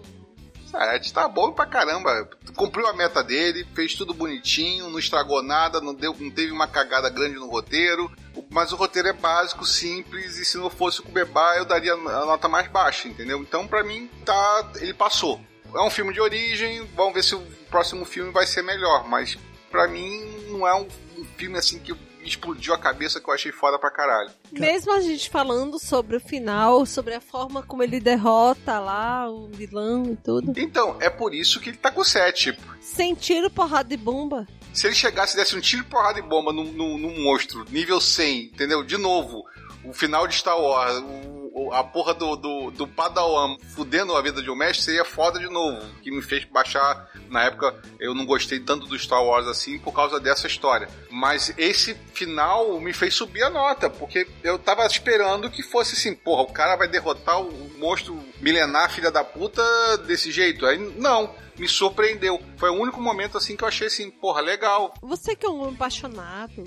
7, 0.70 1.12
tá 1.12 1.28
bom 1.28 1.52
pra 1.52 1.66
caramba. 1.66 2.28
Cumpriu 2.54 2.86
a 2.86 2.92
meta 2.92 3.22
dele, 3.22 3.66
fez 3.74 3.94
tudo 3.94 4.12
bonitinho, 4.12 4.90
não 4.90 4.98
estragou 4.98 5.42
nada, 5.42 5.80
não, 5.80 5.94
deu, 5.94 6.14
não 6.18 6.30
teve 6.30 6.52
uma 6.52 6.66
cagada 6.66 7.08
grande 7.08 7.36
no 7.36 7.48
roteiro. 7.48 8.10
Mas 8.50 8.72
o 8.72 8.76
roteiro 8.76 9.08
é 9.08 9.12
básico, 9.12 9.64
simples, 9.64 10.38
e 10.38 10.44
se 10.44 10.58
não 10.58 10.68
fosse 10.68 11.00
o 11.00 11.02
Kubeba, 11.04 11.56
eu 11.56 11.64
daria 11.64 11.94
a 11.94 11.96
nota 11.96 12.48
mais 12.48 12.68
baixa, 12.68 13.08
entendeu? 13.08 13.40
Então, 13.40 13.66
pra 13.66 13.82
mim, 13.82 14.10
tá. 14.24 14.72
Ele 14.76 14.92
passou. 14.92 15.40
É 15.74 15.80
um 15.80 15.90
filme 15.90 16.12
de 16.12 16.20
origem, 16.20 16.86
vamos 16.94 17.14
ver 17.14 17.24
se 17.24 17.34
o 17.34 17.40
próximo 17.70 18.04
filme 18.04 18.30
vai 18.30 18.46
ser 18.46 18.62
melhor, 18.62 19.06
mas 19.08 19.36
pra 19.70 19.88
mim 19.88 20.35
não 20.56 20.66
é 20.66 20.74
um, 20.74 20.88
um 21.18 21.24
filme 21.36 21.58
assim 21.58 21.78
que 21.78 21.94
explodiu 22.24 22.74
a 22.74 22.78
cabeça 22.78 23.20
que 23.20 23.28
eu 23.28 23.34
achei 23.34 23.52
foda 23.52 23.78
pra 23.78 23.90
caralho. 23.90 24.30
Mesmo 24.50 24.92
a 24.92 25.00
gente 25.00 25.30
falando 25.30 25.78
sobre 25.78 26.16
o 26.16 26.20
final, 26.20 26.84
sobre 26.84 27.14
a 27.14 27.20
forma 27.20 27.62
como 27.62 27.82
ele 27.82 28.00
derrota 28.00 28.78
lá 28.78 29.30
o 29.30 29.46
vilão 29.48 30.04
e 30.12 30.16
tudo. 30.16 30.52
Então, 30.56 30.96
é 31.00 31.08
por 31.08 31.32
isso 31.34 31.60
que 31.60 31.70
ele 31.70 31.78
tá 31.78 31.90
com 31.90 32.02
7. 32.02 32.58
Sem 32.80 33.14
tiro, 33.14 33.50
porrada 33.50 33.88
de 33.88 33.96
bomba. 33.96 34.46
Se 34.72 34.86
ele 34.86 34.94
chegasse 34.94 35.34
e 35.34 35.36
desse 35.36 35.56
um 35.56 35.60
tiro, 35.60 35.84
porrada 35.84 36.20
de 36.20 36.28
bomba 36.28 36.52
num, 36.52 36.64
num, 36.72 36.98
num 36.98 37.22
monstro, 37.22 37.64
nível 37.70 38.00
100, 38.00 38.46
entendeu? 38.46 38.82
De 38.82 38.96
novo, 38.96 39.44
o 39.84 39.92
final 39.92 40.26
de 40.26 40.34
Star 40.34 40.60
Wars, 40.60 40.98
o, 40.98 41.45
a 41.72 41.82
porra 41.82 42.12
do, 42.12 42.36
do, 42.36 42.70
do 42.70 42.86
Padawan 42.86 43.56
fudendo 43.74 44.14
a 44.14 44.20
vida 44.20 44.42
de 44.42 44.50
um 44.50 44.54
mestre 44.54 44.84
seria 44.84 45.04
foda 45.04 45.38
de 45.38 45.48
novo. 45.48 45.82
Que 46.02 46.10
me 46.10 46.20
fez 46.20 46.44
baixar. 46.44 47.10
Na 47.30 47.44
época 47.44 47.74
eu 47.98 48.14
não 48.14 48.26
gostei 48.26 48.60
tanto 48.60 48.86
do 48.86 48.98
Star 48.98 49.24
Wars 49.24 49.46
assim 49.46 49.78
por 49.78 49.92
causa 49.92 50.20
dessa 50.20 50.46
história. 50.46 50.88
Mas 51.10 51.52
esse 51.56 51.94
final 52.12 52.78
me 52.80 52.92
fez 52.92 53.14
subir 53.14 53.42
a 53.42 53.50
nota, 53.50 53.88
porque 53.88 54.26
eu 54.42 54.58
tava 54.58 54.84
esperando 54.86 55.50
que 55.50 55.62
fosse 55.62 55.94
assim, 55.94 56.14
porra, 56.14 56.42
o 56.42 56.52
cara 56.52 56.76
vai 56.76 56.88
derrotar 56.88 57.40
o 57.40 57.78
monstro 57.78 58.22
milenar, 58.40 58.90
filha 58.90 59.10
da 59.10 59.24
puta, 59.24 59.62
desse 60.06 60.30
jeito. 60.30 60.66
Aí 60.66 60.78
não 60.78 61.34
me 61.58 61.66
surpreendeu. 61.66 62.40
Foi 62.58 62.68
o 62.68 62.80
único 62.80 63.00
momento 63.00 63.38
assim 63.38 63.56
que 63.56 63.64
eu 63.64 63.68
achei 63.68 63.86
assim, 63.86 64.10
porra, 64.10 64.40
legal. 64.40 64.92
Você 65.02 65.34
que 65.34 65.46
é 65.46 65.48
um 65.48 65.70
apaixonado, 65.70 66.64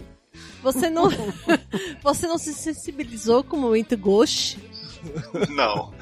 você 0.63 0.89
não 0.89 1.09
você 2.01 2.27
não 2.27 2.37
se 2.37 2.53
sensibilizou 2.53 3.43
com 3.43 3.55
o 3.55 3.59
momento 3.59 3.95
Ghost? 3.95 4.57
Não. 5.49 5.93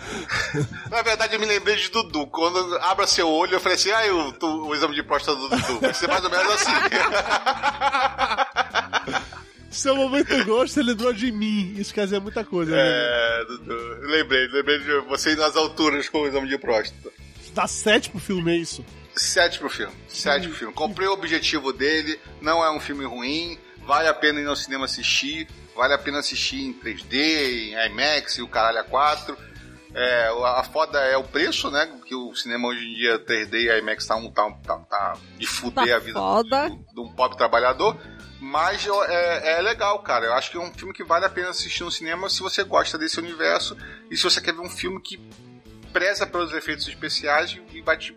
Na 0.90 1.02
verdade, 1.02 1.36
eu 1.36 1.40
me 1.40 1.46
lembrei 1.46 1.76
de 1.76 1.90
Dudu. 1.90 2.28
Quando 2.28 2.76
abra 2.78 3.08
seu 3.08 3.30
olho, 3.30 3.54
eu 3.54 3.60
falei 3.60 3.76
assim: 3.76 3.92
ah, 3.92 4.02
o, 4.42 4.68
o 4.68 4.76
exame 4.76 4.96
de 4.96 5.04
próstata 5.04 5.38
do 5.38 5.50
Dudu. 5.50 5.80
Vai 5.80 5.94
ser 5.94 6.08
mais 6.08 6.24
ou 6.24 6.30
menos 6.30 6.54
assim. 6.54 6.72
Seu 9.70 9.96
momento 9.96 10.44
gosto, 10.46 10.80
ele 10.80 10.90
lembrou 10.90 11.14
de 11.14 11.32
mim. 11.32 11.76
Isso 11.78 11.94
quer 11.94 12.06
dizer 12.06 12.20
muita 12.20 12.44
coisa, 12.44 12.76
né? 12.76 12.82
É, 12.82 13.46
Dudu. 13.46 14.00
Lembrei, 14.08 14.48
lembrei 14.48 14.80
de 14.80 15.00
você 15.08 15.36
nas 15.36 15.56
alturas 15.56 16.10
com 16.10 16.22
o 16.22 16.28
exame 16.28 16.48
de 16.48 16.58
próstata. 16.58 17.12
Dá 17.54 17.68
sete 17.68 18.10
pro 18.10 18.20
filme, 18.20 18.54
é 18.54 18.58
isso? 18.58 18.84
Sete 19.16 19.60
pro 19.60 19.70
filme. 19.70 19.94
Sete 20.08 20.48
pro 20.48 20.58
filme. 20.58 20.74
Comprei 20.74 21.08
o 21.08 21.14
objetivo 21.14 21.72
dele, 21.72 22.20
não 22.42 22.64
é 22.64 22.72
um 22.72 22.80
filme 22.80 23.06
ruim, 23.06 23.58
vale 23.86 24.08
a 24.08 24.14
pena 24.14 24.40
ir 24.40 24.48
ao 24.48 24.56
cinema 24.56 24.86
assistir 24.86 25.48
vale 25.78 25.94
a 25.94 25.98
pena 25.98 26.20
assistir 26.20 26.60
em 26.60 26.74
3D, 26.74 27.14
em 27.14 27.86
IMAX 27.92 28.40
e 28.40 28.42
o 28.42 28.48
caralho 28.48 28.80
a 28.80 28.84
4. 28.84 29.38
É, 29.94 30.28
a 30.28 30.64
foda 30.64 31.00
é 31.00 31.16
o 31.16 31.24
preço, 31.24 31.72
né? 31.72 31.88
Que 32.06 32.14
o 32.14 32.36
cinema 32.36 32.68
hoje 32.68 32.84
em 32.84 32.94
dia 32.96 33.20
3D 33.20 33.54
e 33.54 33.80
IMAX 33.80 34.06
tá, 34.06 34.16
um, 34.16 34.30
tá, 34.30 34.50
tá, 34.64 34.78
tá 34.80 35.18
de 35.38 35.48
fuder 35.48 35.88
tá 35.88 35.96
a 35.96 36.00
vida 36.00 36.20
foda. 36.20 36.70
de 36.70 37.00
um 37.00 37.08
pobre 37.14 37.38
trabalhador. 37.38 37.96
Mas 38.40 38.86
é, 38.86 39.58
é, 39.58 39.62
legal, 39.62 40.00
cara. 40.00 40.26
Eu 40.26 40.34
acho 40.34 40.52
que 40.52 40.58
é 40.58 40.60
um 40.60 40.72
filme 40.74 40.94
que 40.94 41.04
vale 41.04 41.26
a 41.26 41.30
pena 41.30 41.50
assistir 41.50 41.84
no 41.84 41.92
cinema 41.92 42.30
se 42.30 42.42
você 42.42 42.64
gosta 42.64 42.98
desse 42.98 43.20
universo 43.20 43.78
e 44.12 44.18
se 44.18 44.24
você 44.24 44.42
quer 44.42 44.54
ver 44.54 44.62
um 44.62 44.70
filme 44.70 45.02
que 45.02 45.18
preza 45.92 46.28
pelos 46.28 46.54
efeitos 46.54 46.88
especiais 46.88 47.58
e 47.74 47.82
vai 47.82 47.98
te 47.98 48.16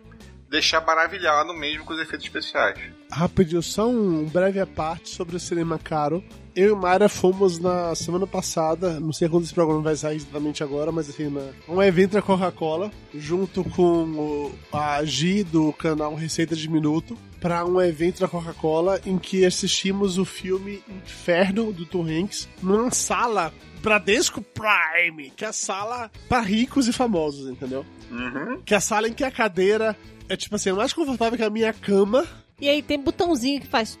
deixar 0.51 0.85
maravilhado 0.85 1.53
mesmo 1.53 1.85
com 1.85 1.93
os 1.93 1.99
efeitos 2.01 2.27
especiais. 2.27 2.77
Rapidinho, 3.09 3.63
só 3.63 3.87
um 3.87 4.25
breve 4.25 4.59
à 4.59 4.67
parte 4.67 5.09
sobre 5.09 5.37
o 5.37 5.39
cinema 5.39 5.79
caro. 5.79 6.21
Eu 6.53 6.75
e 6.75 6.77
Mayra 6.77 7.07
fomos 7.07 7.57
na 7.57 7.95
semana 7.95 8.27
passada, 8.27 8.99
não 8.99 9.13
sei 9.13 9.29
quando 9.29 9.45
esse 9.45 9.53
programa 9.53 9.81
vai 9.81 9.95
sair 9.95 10.17
exatamente 10.17 10.61
agora, 10.61 10.91
mas 10.91 11.09
assim, 11.09 11.29
na, 11.29 11.41
um 11.69 11.81
evento 11.81 12.11
da 12.11 12.21
Coca-Cola, 12.21 12.91
junto 13.15 13.63
com 13.63 14.03
o, 14.03 14.55
a 14.73 15.01
Gi 15.05 15.45
do 15.45 15.71
canal 15.71 16.13
Receita 16.15 16.53
de 16.53 16.69
Minuto, 16.69 17.17
para 17.39 17.65
um 17.65 17.81
evento 17.81 18.19
da 18.19 18.27
Coca-Cola 18.27 18.99
em 19.05 19.17
que 19.17 19.45
assistimos 19.45 20.17
o 20.17 20.25
filme 20.25 20.83
Inferno 20.89 21.71
do 21.71 21.85
Tom 21.85 22.05
Hanks 22.05 22.49
numa 22.61 22.91
sala 22.91 23.53
Bradesco 23.81 24.41
Prime, 24.41 25.31
que 25.31 25.45
é 25.45 25.47
a 25.47 25.53
sala 25.53 26.11
para 26.27 26.41
ricos 26.41 26.89
e 26.89 26.93
famosos, 26.93 27.49
entendeu? 27.49 27.85
Uhum. 28.11 28.61
Que 28.63 28.73
é 28.73 28.77
a 28.77 28.81
sala 28.81 29.07
em 29.07 29.13
que 29.13 29.23
a 29.23 29.31
cadeira 29.31 29.97
é 30.31 30.37
tipo 30.37 30.55
assim, 30.55 30.69
é 30.69 30.73
mais 30.73 30.93
confortável 30.93 31.37
que 31.37 31.43
a 31.43 31.49
minha 31.49 31.73
cama. 31.73 32.25
E 32.59 32.69
aí 32.69 32.81
tem 32.81 32.97
botãozinho 32.97 33.59
que 33.59 33.67
faz. 33.67 33.99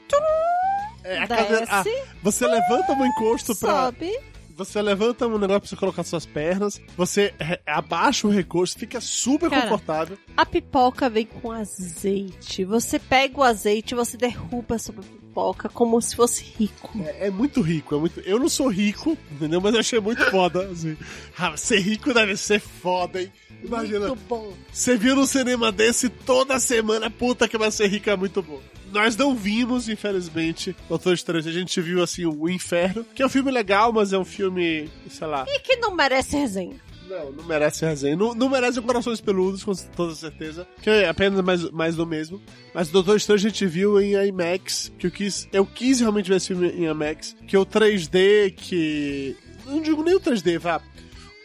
É, 1.03 1.19
a 1.19 1.27
cadeira, 1.27 1.67
ah, 1.69 1.83
você 2.23 2.47
levanta 2.47 2.93
um 2.93 3.05
encosto 3.05 3.53
pra. 3.57 3.85
Sobe. 3.85 4.17
Você 4.55 4.81
levanta 4.81 5.27
um 5.27 5.37
negócio 5.37 5.61
pra 5.61 5.69
você 5.69 5.75
colocar 5.75 6.03
suas 6.03 6.25
pernas, 6.25 6.79
você 6.95 7.33
abaixa 7.65 8.27
o 8.27 8.29
recurso, 8.29 8.77
fica 8.77 9.01
super 9.01 9.49
Cara, 9.49 9.63
confortável. 9.63 10.17
A 10.37 10.45
pipoca 10.45 11.09
vem 11.09 11.25
com 11.25 11.51
azeite. 11.51 12.63
Você 12.63 12.99
pega 12.99 13.39
o 13.39 13.43
azeite, 13.43 13.95
você 13.95 14.17
derruba 14.17 14.77
sobre 14.77 15.01
a 15.01 15.20
pipoca 15.31 15.69
como 15.69 15.99
se 16.01 16.15
fosse 16.15 16.43
rico. 16.43 16.91
É, 17.03 17.27
é 17.27 17.31
muito 17.31 17.61
rico, 17.61 17.95
é 17.95 17.99
muito. 17.99 18.19
Eu 18.19 18.37
não 18.37 18.49
sou 18.49 18.67
rico, 18.67 19.17
entendeu? 19.31 19.61
Mas 19.61 19.73
eu 19.73 19.79
achei 19.79 19.99
muito 19.99 20.23
foda. 20.29 20.67
Assim. 20.67 20.97
Ah, 21.37 21.55
ser 21.55 21.79
rico 21.79 22.13
deve 22.13 22.35
ser 22.35 22.59
foda, 22.59 23.21
hein? 23.21 23.31
Imagina. 23.63 24.07
Muito 24.07 24.19
bom. 24.27 24.53
Você 24.71 24.97
viu 24.97 25.15
no 25.15 25.25
cinema 25.25 25.71
desse 25.71 26.09
toda 26.09 26.59
semana, 26.59 27.09
puta 27.09 27.47
que 27.47 27.57
vai 27.57 27.71
ser 27.71 27.87
rico, 27.87 28.09
é 28.09 28.15
muito 28.15 28.41
bom. 28.41 28.59
Nós 28.91 29.15
não 29.15 29.33
vimos, 29.33 29.87
infelizmente, 29.87 30.75
Doutor 30.89 31.13
Estranho. 31.13 31.47
A 31.47 31.51
gente 31.51 31.79
viu, 31.79 32.03
assim, 32.03 32.25
O 32.25 32.49
Inferno, 32.49 33.05
que 33.15 33.23
é 33.23 33.25
um 33.25 33.29
filme 33.29 33.49
legal, 33.49 33.93
mas 33.93 34.11
é 34.11 34.17
um 34.17 34.25
filme, 34.25 34.89
sei 35.09 35.27
lá. 35.27 35.45
E 35.47 35.59
que 35.59 35.77
não 35.77 35.95
merece 35.95 36.35
resenha. 36.35 36.75
Não, 37.11 37.31
não 37.31 37.43
merece 37.43 37.85
resenha. 37.85 38.15
Não, 38.15 38.33
não 38.33 38.49
merece 38.49 38.81
Corações 38.81 39.19
Peludos, 39.19 39.63
com 39.63 39.73
toda 39.75 40.15
certeza. 40.15 40.65
Que 40.81 40.89
é 40.89 41.09
apenas 41.09 41.41
mais, 41.43 41.69
mais 41.71 41.95
do 41.95 42.05
mesmo. 42.07 42.41
Mas 42.73 42.89
o 42.89 42.93
Doutor 42.93 43.17
Estranho 43.17 43.39
a 43.39 43.41
gente 43.41 43.65
viu 43.67 43.99
em 44.01 44.13
IMAX, 44.27 44.91
que 44.97 45.07
eu 45.07 45.11
quis... 45.11 45.47
Eu 45.51 45.65
quis 45.65 45.99
realmente 45.99 46.29
ver 46.29 46.37
esse 46.37 46.47
filme 46.47 46.69
em 46.69 46.85
IMAX. 46.85 47.35
Que 47.47 47.55
é 47.55 47.59
o 47.59 47.65
3D, 47.65 48.53
que... 48.55 49.35
Não 49.65 49.81
digo 49.81 50.01
nem 50.03 50.15
o 50.15 50.19
3D, 50.19 50.57
vá. 50.57 50.81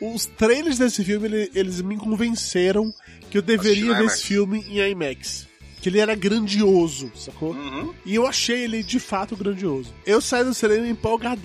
Os 0.00 0.26
trailers 0.26 0.78
desse 0.78 1.02
filme, 1.04 1.26
ele- 1.26 1.50
eles 1.54 1.80
me 1.80 1.96
convenceram 1.96 2.92
que 3.30 3.38
eu 3.38 3.42
deveria 3.42 3.94
ver 3.94 4.04
esse 4.06 4.22
filme 4.24 4.64
em 4.68 4.78
IMAX. 4.90 5.46
Que 5.80 5.88
ele 5.90 5.98
era 6.00 6.14
grandioso, 6.14 7.12
sacou? 7.14 7.52
Uhum. 7.52 7.94
E 8.04 8.14
eu 8.14 8.26
achei 8.26 8.62
ele 8.64 8.82
de 8.82 8.98
fato 8.98 9.36
grandioso. 9.36 9.92
Eu 10.04 10.20
saí 10.20 10.42
do 10.44 10.52
cinema 10.54 10.86
empolgado, 10.88 11.40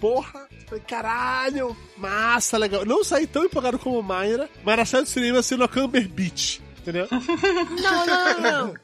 porra. 0.00 0.43
Falei, 0.66 0.84
caralho, 0.86 1.76
massa, 1.96 2.56
legal. 2.58 2.84
Não 2.84 3.04
saí 3.04 3.26
tão 3.26 3.44
empolgado 3.44 3.78
como 3.78 4.02
Mayra, 4.02 4.48
mas 4.64 4.88
saí 4.88 5.02
do 5.02 5.08
cinema 5.08 5.42
sendo 5.42 5.64
a 5.64 5.68
Camber 5.68 6.08
Beach, 6.08 6.62
entendeu? 6.78 7.06
Não, 7.10 8.06
não, 8.06 8.40
não, 8.40 8.66
não. 8.66 8.74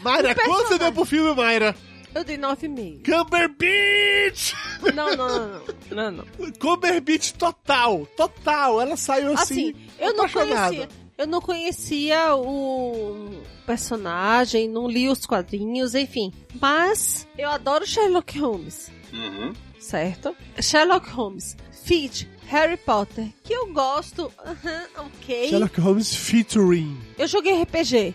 Mayra, 0.00 0.34
quanto 0.34 0.68
você 0.68 0.78
deu 0.78 0.92
pro 0.92 1.04
filme, 1.04 1.34
Mayra? 1.34 1.74
Eu 2.14 2.22
dei 2.22 2.36
9,5. 2.38 3.02
Camber 3.02 3.48
Beach! 3.48 4.54
Não, 4.94 5.16
não, 5.16 5.28
não, 5.28 5.48
não. 5.48 5.64
não, 5.90 6.10
não. 6.38 6.52
Camber 6.52 7.00
Beach 7.00 7.34
total, 7.34 8.06
total. 8.16 8.80
Ela 8.80 8.96
saiu 8.96 9.32
assim, 9.32 9.70
Assim, 9.72 9.88
eu 9.98 10.14
não 10.14 10.24
apaixonada. 10.24 10.68
conhecia. 10.68 10.88
Eu 11.16 11.26
não 11.28 11.40
conhecia 11.40 12.34
o 12.34 13.40
personagem, 13.66 14.68
não 14.68 14.88
li 14.88 15.08
os 15.08 15.24
quadrinhos, 15.24 15.94
enfim. 15.94 16.32
Mas 16.60 17.26
eu 17.38 17.48
adoro 17.50 17.86
Sherlock 17.86 18.36
Holmes, 18.38 18.90
Uhum. 19.12 19.52
certo? 19.78 20.34
Sherlock 20.60 21.08
Holmes, 21.10 21.56
Fitch, 21.84 22.24
Harry 22.48 22.76
Potter, 22.76 23.28
que 23.44 23.52
eu 23.52 23.72
gosto, 23.72 24.30
aham, 24.44 24.82
ok. 24.96 25.48
Sherlock 25.50 25.80
Holmes 25.80 26.14
featuring. 26.14 26.98
Eu 27.16 27.28
joguei 27.28 27.62
RPG. 27.62 28.14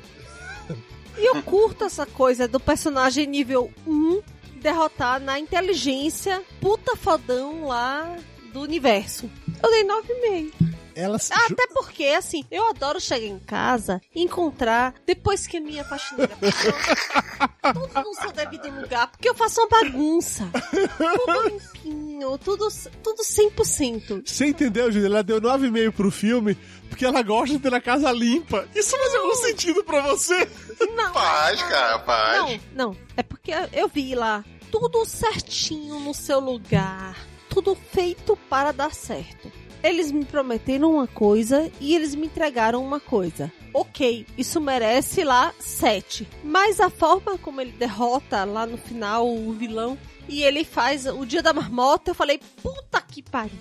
E 1.17 1.25
eu 1.25 1.41
curto 1.43 1.85
essa 1.85 2.05
coisa 2.05 2.47
do 2.47 2.59
personagem 2.59 3.25
nível 3.27 3.71
1 3.87 4.21
derrotar 4.61 5.19
na 5.21 5.39
inteligência 5.39 6.41
puta 6.61 6.95
fodão 6.97 7.65
lá 7.65 8.15
do 8.53 8.61
universo. 8.61 9.29
Eu 9.63 9.69
dei 9.69 9.83
9,5. 9.85 10.68
Ela 10.99 11.17
se 11.19 11.31
Ah, 11.33 11.47
Até 11.49 11.67
porque, 11.67 12.05
assim, 12.05 12.43
eu 12.51 12.69
adoro 12.69 12.99
chegar 12.99 13.25
em 13.25 13.39
casa 13.39 14.01
e 14.13 14.21
encontrar, 14.23 14.93
depois 15.05 15.47
que 15.47 15.57
a 15.57 15.61
minha 15.61 15.83
faxineira 15.83 16.35
passou, 16.35 16.73
tudo 17.73 18.03
no 18.09 18.13
seu 18.15 18.31
devido 18.31 18.69
lugar, 18.81 19.07
porque 19.11 19.29
eu 19.29 19.35
faço 19.35 19.61
uma 19.61 19.69
bagunça. 19.69 20.49
Tudo 20.97 21.47
limpinho, 21.49 22.37
tudo, 22.37 22.67
tudo 23.03 23.23
100%. 23.23 24.23
Você 24.25 24.45
entendeu, 24.47 24.91
Júlia? 24.91 25.07
Ela 25.07 25.23
deu 25.23 25.41
9,5 25.41 25.91
pro 25.91 26.11
filme 26.11 26.57
porque 26.89 27.05
ela 27.05 27.21
gosta 27.21 27.55
de 27.55 27.59
ter 27.61 27.73
a 27.73 27.79
casa 27.81 28.11
limpa. 28.11 28.67
Isso 28.75 28.97
faz 28.97 29.15
algum 29.15 29.35
sentido 29.35 29.83
pra 29.83 30.01
você? 30.01 30.49
Não. 30.95 31.13
Faz, 31.13 31.61
cara, 31.63 31.99
faz. 31.99 32.39
Não, 32.73 32.89
não. 32.91 32.97
É 33.15 33.23
porque 33.23 33.51
eu 33.73 33.87
vi 33.87 34.15
lá 34.15 34.43
tudo 34.71 35.05
certinho 35.05 35.99
no 35.99 36.13
seu 36.13 36.39
lugar. 36.39 37.15
Tudo 37.49 37.75
feito 37.91 38.35
para 38.49 38.71
dar 38.71 38.93
certo. 38.93 39.51
Eles 39.83 40.11
me 40.11 40.25
prometeram 40.25 40.93
uma 40.93 41.07
coisa 41.07 41.71
e 41.79 41.95
eles 41.95 42.13
me 42.15 42.27
entregaram 42.27 42.83
uma 42.83 42.99
coisa. 42.99 43.51
Ok, 43.73 44.25
isso 44.37 44.59
merece 44.59 45.23
lá 45.23 45.53
7. 45.59 46.27
Mas 46.43 46.79
a 46.79 46.89
forma 46.89 47.37
como 47.37 47.61
ele 47.61 47.71
derrota 47.71 48.43
lá 48.43 48.65
no 48.65 48.77
final 48.77 49.27
o 49.27 49.53
vilão 49.53 49.97
e 50.27 50.43
ele 50.43 50.63
faz 50.63 51.05
o 51.05 51.25
dia 51.25 51.41
da 51.41 51.53
marmota, 51.53 52.11
eu 52.11 52.15
falei, 52.15 52.39
puta 52.61 53.01
que 53.01 53.21
pariu. 53.21 53.57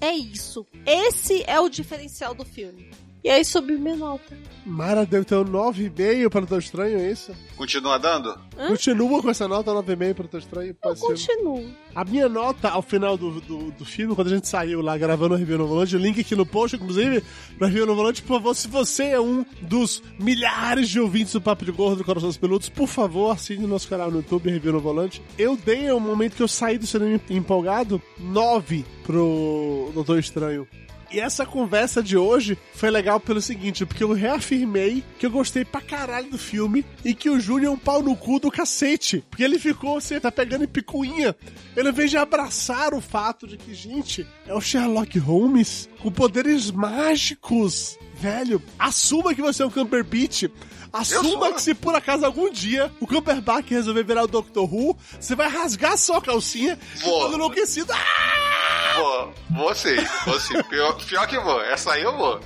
É 0.00 0.12
isso. 0.12 0.66
Esse 0.84 1.44
é 1.46 1.60
o 1.60 1.68
diferencial 1.68 2.34
do 2.34 2.44
filme. 2.44 2.90
E 3.24 3.30
aí 3.30 3.44
subiu 3.44 3.78
minha 3.78 3.94
nota. 3.94 4.36
Mara 4.66 5.06
deu 5.06 5.24
teu 5.24 5.44
9,5 5.44 6.28
para 6.28 6.38
o 6.38 6.40
Doutor 6.46 6.58
Estranho, 6.58 6.98
é 6.98 7.10
isso? 7.10 7.32
Continua 7.56 7.98
dando? 7.98 8.30
Hã? 8.58 8.68
Continua 8.68 9.22
com 9.22 9.30
essa 9.30 9.46
nota 9.46 9.70
9,5 9.70 10.14
para 10.14 10.24
o 10.24 10.28
Doutor 10.28 10.38
Estranho? 10.38 10.76
Eu 10.84 10.96
continuo. 10.96 11.70
A 11.94 12.04
minha 12.04 12.28
nota 12.28 12.68
ao 12.68 12.82
final 12.82 13.16
do, 13.16 13.40
do, 13.40 13.70
do 13.70 13.84
filme, 13.84 14.14
quando 14.14 14.26
a 14.28 14.34
gente 14.34 14.48
saiu 14.48 14.80
lá 14.80 14.96
gravando 14.98 15.34
o 15.34 15.36
Review 15.36 15.58
no 15.58 15.66
Volante, 15.66 15.94
o 15.94 15.98
link 15.98 16.20
aqui 16.20 16.34
no 16.34 16.44
post, 16.46 16.76
inclusive, 16.76 17.22
no 17.60 17.66
Review 17.66 17.86
no 17.86 17.94
Volante, 17.94 18.22
por 18.22 18.38
favor, 18.38 18.54
se 18.54 18.66
você 18.66 19.04
é 19.10 19.20
um 19.20 19.44
dos 19.60 20.02
milhares 20.18 20.88
de 20.88 20.98
ouvintes 20.98 21.32
do 21.32 21.40
Papo 21.40 21.64
de 21.64 21.70
Gordo 21.70 21.96
do 21.96 22.04
Corações 22.04 22.36
Peludos, 22.36 22.68
por 22.68 22.88
favor, 22.88 23.30
assine 23.30 23.64
o 23.64 23.68
nosso 23.68 23.88
canal 23.88 24.10
no 24.10 24.18
YouTube, 24.18 24.50
Review 24.50 24.72
no 24.72 24.80
Volante. 24.80 25.22
Eu 25.38 25.56
dei, 25.56 25.88
no 25.88 26.00
momento 26.00 26.34
que 26.34 26.42
eu 26.42 26.48
saí 26.48 26.76
do 26.76 26.86
cinema 26.86 27.20
empolgado, 27.30 28.02
9 28.18 28.84
pro 29.04 29.90
Doutor 29.94 30.18
Estranho. 30.18 30.66
E 31.12 31.20
essa 31.20 31.44
conversa 31.44 32.02
de 32.02 32.16
hoje 32.16 32.56
foi 32.74 32.90
legal 32.90 33.20
pelo 33.20 33.40
seguinte, 33.40 33.84
porque 33.84 34.02
eu 34.02 34.14
reafirmei 34.14 35.04
que 35.18 35.26
eu 35.26 35.30
gostei 35.30 35.62
pra 35.62 35.82
caralho 35.82 36.30
do 36.30 36.38
filme 36.38 36.86
e 37.04 37.14
que 37.14 37.28
o 37.28 37.38
Júnior 37.38 37.72
é 37.72 37.74
um 37.74 37.78
pau 37.78 38.02
no 38.02 38.16
cu 38.16 38.40
do 38.40 38.50
cacete. 38.50 39.22
Porque 39.28 39.44
ele 39.44 39.58
ficou, 39.58 40.00
você 40.00 40.18
tá 40.18 40.32
pegando 40.32 40.64
em 40.64 40.68
picuinha. 40.68 41.36
Ele, 41.76 41.90
invés 41.90 42.10
de 42.10 42.16
abraçar 42.16 42.94
o 42.94 43.00
fato 43.00 43.46
de 43.46 43.58
que, 43.58 43.74
gente, 43.74 44.26
é 44.46 44.54
o 44.54 44.60
Sherlock 44.60 45.18
Holmes 45.18 45.86
com 46.00 46.10
poderes 46.10 46.70
mágicos. 46.70 47.98
Velho, 48.14 48.62
assuma 48.78 49.34
que 49.34 49.42
você 49.42 49.62
é 49.62 49.66
um 49.66 49.70
Camper 49.70 50.04
Beach. 50.04 50.50
Assuma 50.90 51.46
sou. 51.46 51.54
que 51.54 51.62
se 51.62 51.74
por 51.74 51.94
acaso 51.94 52.24
algum 52.24 52.50
dia 52.50 52.90
o 53.00 53.06
Cumberbatch 53.06 53.70
resolver 53.70 54.04
virar 54.04 54.24
o 54.24 54.28
Doctor 54.28 54.72
Who, 54.72 54.96
você 55.18 55.34
vai 55.34 55.48
rasgar 55.48 55.92
a 55.92 55.96
sua 55.96 56.22
calcinha 56.22 56.78
e 56.96 57.02
Vou. 57.02 57.20
todo 57.20 57.34
enlouquecido. 57.34 57.92
Ah! 57.92 58.51
Vou, 58.96 59.34
vou 59.50 59.74
sim, 59.74 59.96
vou 60.26 60.40
sim. 60.40 60.62
Pior, 60.64 60.92
pior 61.04 61.26
que 61.26 61.38
vou, 61.38 61.60
essa 61.62 61.92
aí 61.92 62.02
eu 62.02 62.16
vou. 62.16 62.40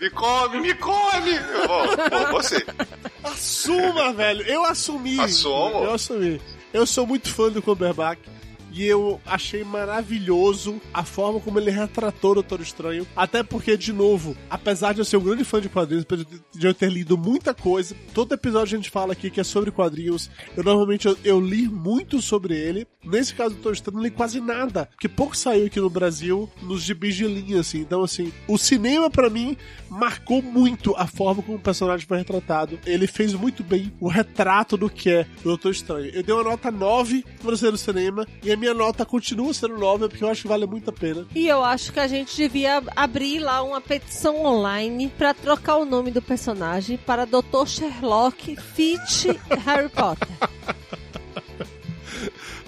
Me 0.00 0.10
come, 0.10 0.60
me 0.60 0.74
come! 0.74 1.34
Eu 1.34 1.68
vou, 1.68 1.86
vou, 1.86 2.32
vou 2.32 2.42
sim. 2.42 2.62
Assuma, 3.24 4.12
velho. 4.12 4.42
Eu 4.42 4.64
assumi. 4.64 5.20
Assumo. 5.20 5.84
Eu 5.84 5.94
assumi. 5.94 6.40
Eu 6.72 6.86
sou 6.86 7.06
muito 7.06 7.32
fã 7.32 7.50
do 7.50 7.60
Cumberbatch. 7.60 8.20
E 8.72 8.84
eu 8.84 9.20
achei 9.26 9.64
maravilhoso 9.64 10.80
a 10.92 11.04
forma 11.04 11.40
como 11.40 11.58
ele 11.58 11.70
retratou 11.70 12.32
o 12.32 12.34
Doutor 12.34 12.60
Estranho. 12.60 13.06
Até 13.16 13.42
porque, 13.42 13.76
de 13.76 13.92
novo, 13.92 14.36
apesar 14.50 14.92
de 14.92 15.00
eu 15.00 15.04
ser 15.04 15.16
um 15.16 15.22
grande 15.22 15.44
fã 15.44 15.60
de 15.60 15.68
quadrinhos, 15.68 16.04
de 16.54 16.66
eu 16.66 16.74
ter 16.74 16.90
lido 16.90 17.16
muita 17.16 17.54
coisa, 17.54 17.96
todo 18.14 18.34
episódio 18.34 18.74
a 18.74 18.78
gente 18.78 18.90
fala 18.90 19.12
aqui 19.12 19.30
que 19.30 19.40
é 19.40 19.44
sobre 19.44 19.70
quadrinhos. 19.70 20.30
Eu 20.56 20.62
normalmente 20.62 21.06
eu, 21.06 21.16
eu 21.24 21.40
li 21.40 21.68
muito 21.68 22.20
sobre 22.20 22.54
ele. 22.54 22.86
Nesse 23.04 23.34
caso 23.34 23.50
do 23.50 23.54
Doutor 23.54 23.72
Estranho, 23.72 23.96
não 23.96 24.04
li 24.04 24.10
quase 24.10 24.40
nada. 24.40 24.86
Porque 24.86 25.08
pouco 25.08 25.36
saiu 25.36 25.66
aqui 25.66 25.80
no 25.80 25.90
Brasil 25.90 26.50
nos 26.62 26.82
gibis 26.82 27.14
de 27.14 27.26
linha, 27.26 27.60
assim. 27.60 27.80
Então, 27.80 28.02
assim, 28.02 28.32
o 28.46 28.58
cinema, 28.58 29.08
pra 29.10 29.30
mim, 29.30 29.56
marcou 29.88 30.42
muito 30.42 30.94
a 30.96 31.06
forma 31.06 31.42
como 31.42 31.56
o 31.56 31.60
personagem 31.60 32.06
foi 32.06 32.18
retratado. 32.18 32.78
Ele 32.84 33.06
fez 33.06 33.32
muito 33.34 33.62
bem 33.62 33.92
o 34.00 34.08
retrato 34.08 34.76
do 34.76 34.90
que 34.90 35.10
é 35.10 35.26
o 35.40 35.44
Doutor 35.44 35.72
Estranho. 35.72 36.10
Eu 36.12 36.22
dei 36.22 36.34
uma 36.34 36.44
nota 36.44 36.70
9 36.70 37.24
pra 37.42 37.56
ser 37.56 37.70
no 37.70 37.78
cinema 37.78 38.26
e 38.42 38.52
a 38.52 38.56
minha 38.58 38.74
nota 38.74 39.06
continua 39.06 39.54
sendo 39.54 39.78
9 39.78 40.08
porque 40.08 40.22
eu 40.22 40.28
acho 40.28 40.42
que 40.42 40.48
vale 40.48 40.66
muito 40.66 40.90
a 40.90 40.92
pena. 40.92 41.26
E 41.34 41.46
eu 41.46 41.64
acho 41.64 41.92
que 41.92 42.00
a 42.00 42.08
gente 42.08 42.36
devia 42.36 42.82
abrir 42.94 43.38
lá 43.38 43.62
uma 43.62 43.80
petição 43.80 44.44
online 44.44 45.12
pra 45.16 45.32
trocar 45.32 45.76
o 45.76 45.84
nome 45.84 46.10
do 46.10 46.20
personagem 46.20 46.98
para 46.98 47.24
Dr. 47.24 47.66
Sherlock 47.66 48.56
Fitch 48.56 49.26
Harry 49.64 49.88
Potter. 49.88 50.28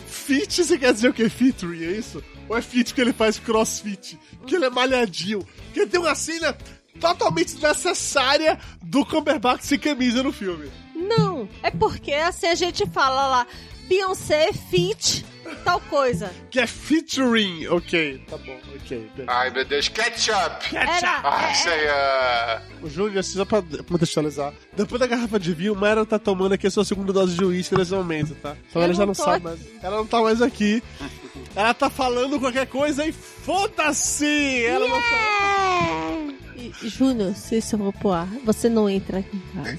Fit, 0.06 0.64
você 0.64 0.78
quer 0.78 0.92
dizer 0.92 1.08
o 1.08 1.12
que? 1.12 1.28
Featuring, 1.28 1.84
é 1.84 1.90
isso? 1.90 2.22
Ou 2.48 2.56
é 2.56 2.62
fit 2.62 2.94
que 2.94 3.00
ele 3.00 3.12
faz 3.12 3.38
crossfit? 3.38 4.18
Que 4.46 4.54
ele 4.54 4.64
é 4.64 4.70
malhadinho? 4.70 5.46
Que 5.72 5.80
ele 5.80 5.90
tem 5.90 6.00
uma 6.00 6.14
cena 6.14 6.56
totalmente 7.00 7.54
desnecessária 7.54 8.58
do 8.82 9.04
Cumberbatch 9.04 9.62
sem 9.62 9.78
camisa 9.78 10.22
no 10.22 10.32
filme. 10.32 10.70
Não, 10.94 11.48
é 11.62 11.70
porque 11.70 12.12
assim 12.12 12.46
a 12.46 12.54
gente 12.54 12.86
fala 12.86 13.26
lá, 13.26 13.46
Beyoncé 13.88 14.52
Fit 14.52 15.24
tal 15.56 15.80
coisa. 15.82 16.30
Que 16.50 16.60
é 16.60 16.66
featuring. 16.66 17.66
Ok, 17.68 18.22
tá 18.28 18.36
bom, 18.38 18.58
ok. 18.76 19.10
beleza. 19.14 19.24
Ai, 19.32 19.50
meu 19.50 19.64
Deus, 19.64 19.88
ketchup! 19.88 20.76
Era, 20.76 21.20
Ah, 21.24 21.52
isso 21.52 21.68
aí, 21.68 21.88
ah, 21.88 22.62
O 22.82 22.88
Júnior, 22.90 23.22
só 23.24 23.44
pra 23.44 23.62
contextualizar. 23.88 24.52
Depois 24.76 25.00
da 25.00 25.06
garrafa 25.06 25.38
de 25.38 25.52
vinho, 25.52 25.74
Mayra 25.74 26.04
tá 26.06 26.18
tomando 26.18 26.52
aqui 26.54 26.66
a 26.66 26.70
sua 26.70 26.84
segunda 26.84 27.12
dose 27.12 27.34
de 27.36 27.44
uísque 27.44 27.76
nesse 27.76 27.92
momento, 27.92 28.34
tá? 28.36 28.56
Então 28.68 28.80
Eu 28.82 28.84
ela 28.86 28.94
já 28.94 29.06
não 29.06 29.14
sabe 29.14 29.44
mais. 29.44 29.60
Ela 29.82 29.96
não 29.96 30.06
tá 30.06 30.20
mais 30.22 30.40
aqui. 30.42 30.82
Ela 31.54 31.74
tá 31.74 31.90
falando 31.90 32.38
qualquer 32.38 32.66
coisa 32.66 33.04
e 33.06 33.12
foda-se! 33.12 34.64
Ela 34.64 34.86
não 34.88 35.00
tá. 35.00 36.34
Júnior, 36.82 37.34
se 37.34 37.56
isso 37.58 37.74
eu 37.74 37.78
vou 37.80 37.92
pro 37.92 38.12
ar, 38.12 38.28
você 38.44 38.68
não 38.68 38.88
entra 38.88 39.18
aqui 39.18 39.36
em 39.36 39.40
casa. 39.62 39.78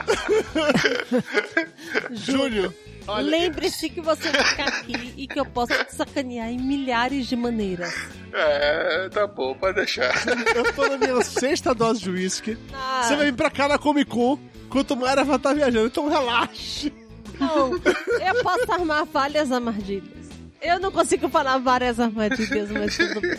Júnior, 2.13 2.73
olha. 3.07 3.27
Lembre-se 3.31 3.89
que 3.91 4.01
você 4.01 4.29
fica 4.31 4.65
aqui 4.65 5.15
e 5.17 5.27
que 5.27 5.39
eu 5.39 5.47
posso 5.47 5.73
te 5.85 5.95
sacanear 5.95 6.49
em 6.51 6.59
milhares 6.59 7.27
de 7.27 7.37
maneiras. 7.37 7.95
é, 8.33 9.09
tá 9.11 9.27
bom, 9.27 9.55
pode 9.55 9.77
deixar. 9.77 10.13
Eu 10.55 10.73
tô 10.73 10.87
na 10.89 10.97
minha 10.99 11.21
sexta 11.23 11.75
dose 11.75 12.01
de 12.01 12.11
uísque. 12.11 12.57
Ah, 12.73 13.03
Você 13.05 13.17
vai 13.17 13.27
vir 13.27 13.35
pra 13.35 13.51
cá 13.51 13.69
na 13.69 13.79
Comic 13.79 14.11
Con 14.11 14.39
enquanto 14.67 14.97
Mayra 14.97 15.25
vai 15.25 15.37
estar 15.37 15.55
viajando, 15.55 15.87
então 15.87 16.09
relaxe. 16.09 16.93
Não, 17.39 17.73
eu 17.75 18.43
posso 18.43 18.73
armar 18.73 19.05
várias 19.07 19.53
armadilhas. 19.53 20.17
Eu 20.63 20.81
não 20.81 20.91
consigo 20.91 21.29
falar 21.29 21.59
várias 21.59 22.01
armadilhas, 22.01 22.71
mas 22.71 22.97
tudo 22.97 23.21
bem. 23.21 23.31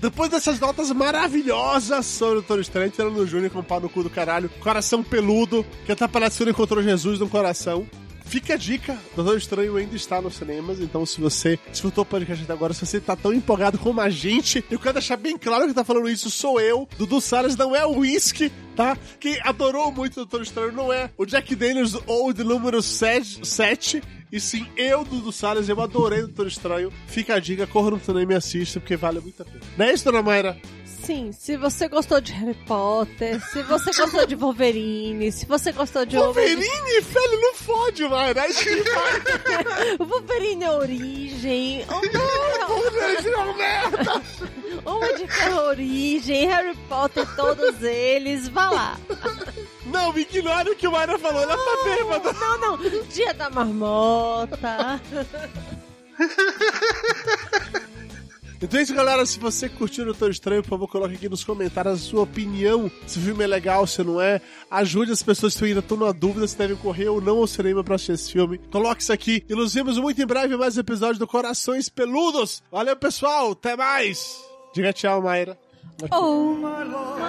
Depois 0.00 0.30
dessas 0.30 0.60
notas 0.60 0.92
maravilhosas 0.92 2.06
sobre 2.06 2.38
o 2.38 2.40
Doutor 2.40 2.60
Estranho, 2.60 2.90
tirando 2.90 3.16
o 3.16 3.26
Júnior 3.26 3.50
com 3.50 3.58
o 3.58 3.64
pau 3.64 3.80
no 3.80 3.88
cu 3.88 4.04
do 4.04 4.10
caralho, 4.10 4.48
coração 4.60 5.02
peludo, 5.02 5.66
que 5.84 5.94
tá 5.94 6.06
parecendo 6.06 6.50
encontrou 6.50 6.80
Jesus 6.82 7.18
no 7.18 7.28
coração. 7.28 7.84
Fica 8.24 8.54
a 8.54 8.56
dica, 8.58 8.96
Doutor 9.16 9.38
Estranho 9.38 9.76
ainda 9.76 9.96
está 9.96 10.20
nos 10.20 10.34
cinemas, 10.34 10.80
então 10.80 11.04
se 11.06 11.18
você 11.18 11.58
escutou 11.72 12.02
o 12.02 12.06
podcast 12.06 12.44
até 12.44 12.52
agora, 12.52 12.74
se 12.74 12.84
você 12.84 13.00
tá 13.00 13.16
tão 13.16 13.32
empolgado 13.32 13.78
como 13.78 14.02
a 14.02 14.10
gente, 14.10 14.62
eu 14.70 14.78
quero 14.78 14.92
deixar 14.92 15.16
bem 15.16 15.36
claro 15.36 15.66
que 15.66 15.72
tá 15.72 15.82
falando 15.82 16.10
isso 16.10 16.30
sou 16.30 16.60
eu, 16.60 16.86
Dudu 16.98 17.22
Salles, 17.22 17.56
não 17.56 17.74
é 17.74 17.86
o 17.86 18.00
Whisky, 18.00 18.52
tá? 18.76 18.98
Quem 19.18 19.40
adorou 19.40 19.90
muito 19.90 20.12
o 20.12 20.26
Doutor 20.26 20.42
Estranho 20.42 20.72
não 20.72 20.92
é 20.92 21.10
o 21.16 21.24
Jack 21.24 21.56
Daniels 21.56 21.96
ou 22.06 22.30
de 22.32 22.44
número 22.44 22.82
7, 22.82 23.48
7 23.48 24.02
e 24.30 24.38
sim 24.40 24.66
eu, 24.76 25.04
Dudu 25.04 25.32
Salles, 25.32 25.68
eu 25.68 25.80
adorei 25.80 26.20
o 26.20 26.26
Doutor 26.26 26.46
Estranho. 26.46 26.92
Fica 27.06 27.34
a 27.34 27.38
dica, 27.38 27.66
corra 27.66 27.90
no 27.90 28.00
cinema 28.00 28.32
e 28.32 28.36
assista, 28.36 28.80
porque 28.80 28.96
vale 28.96 29.20
muito 29.20 29.42
a 29.42 29.44
pena. 29.44 29.60
Não 29.76 29.86
é 29.86 29.92
isso, 29.92 30.04
dona 30.04 30.22
Mayra? 30.22 30.56
Sim, 31.02 31.32
se 31.32 31.56
você 31.56 31.88
gostou 31.88 32.20
de 32.20 32.32
Harry 32.32 32.54
Potter, 32.66 33.42
se 33.50 33.62
você 33.62 33.90
gostou 33.94 34.26
de 34.26 34.34
Wolverine, 34.34 35.32
se 35.32 35.46
você 35.46 35.72
gostou 35.72 36.04
de 36.04 36.16
Wolverine, 36.18 37.00
velho, 37.00 37.40
não 37.40 37.54
fode, 37.54 38.02
que 38.02 38.08
vai. 38.08 38.34
Wolverine 40.06 40.64
é 40.64 40.70
Origem, 40.70 41.86
Homem- 41.88 42.10
Wolverine 42.68 43.28
é 43.32 43.36
uma 43.36 43.54
merda. 43.54 44.22
Homem 44.84 45.16
de 45.16 45.26
Ferro 45.28 45.60
Origem, 45.68 46.46
Harry 46.46 46.76
Potter, 46.88 47.26
todos 47.36 47.82
eles, 47.82 48.48
vá 48.48 48.68
lá. 48.70 49.00
Não, 49.86 50.12
me 50.12 50.20
ignore 50.22 50.70
o 50.70 50.76
que 50.76 50.86
o 50.86 50.92
Mayra 50.92 51.18
falou, 51.18 51.40
ela 51.42 51.56
tá 51.56 51.84
bêbada. 51.84 52.32
Não, 52.34 52.58
não, 52.58 52.76
Dia 53.04 53.32
da 53.32 53.48
Marmota. 53.48 55.00
Então 58.60 58.80
é 58.80 58.82
isso, 58.82 58.94
galera. 58.94 59.24
Se 59.24 59.38
você 59.38 59.68
curtiu 59.68 60.02
o 60.02 60.06
Doutor 60.06 60.30
Estranho, 60.30 60.62
por 60.62 60.70
favor, 60.70 60.88
coloque 60.88 61.14
aqui 61.14 61.28
nos 61.28 61.44
comentários 61.44 61.94
a 61.94 61.96
sua 61.96 62.22
opinião. 62.22 62.90
Se 63.06 63.18
o 63.18 63.22
filme 63.22 63.44
é 63.44 63.46
legal, 63.46 63.86
se 63.86 64.02
não 64.02 64.20
é. 64.20 64.40
Ajude 64.70 65.12
as 65.12 65.22
pessoas 65.22 65.56
que 65.56 65.64
ainda 65.64 65.78
estão 65.80 65.96
na 65.96 66.10
dúvida 66.10 66.46
se 66.46 66.58
devem 66.58 66.76
correr 66.76 67.08
ou 67.08 67.20
não 67.20 67.38
ao 67.38 67.46
cinema 67.46 67.84
pra 67.84 67.94
assistir 67.94 68.12
esse 68.12 68.32
filme. 68.32 68.58
Coloque 68.70 69.02
isso 69.02 69.12
aqui. 69.12 69.44
E 69.48 69.54
nos 69.54 69.74
vemos 69.74 69.96
muito 69.98 70.20
em 70.20 70.26
breve 70.26 70.54
em 70.54 70.58
mais 70.58 70.76
um 70.76 70.80
episódio 70.80 71.20
do 71.20 71.26
Corações 71.26 71.88
Peludos. 71.88 72.62
Valeu, 72.70 72.96
pessoal. 72.96 73.52
Até 73.52 73.76
mais. 73.76 74.36
Diga 74.74 74.92
tchau, 74.92 75.22
Mayra. 75.22 75.56
Oh, 76.12 76.54
my 76.54 76.84
love, 76.90 77.22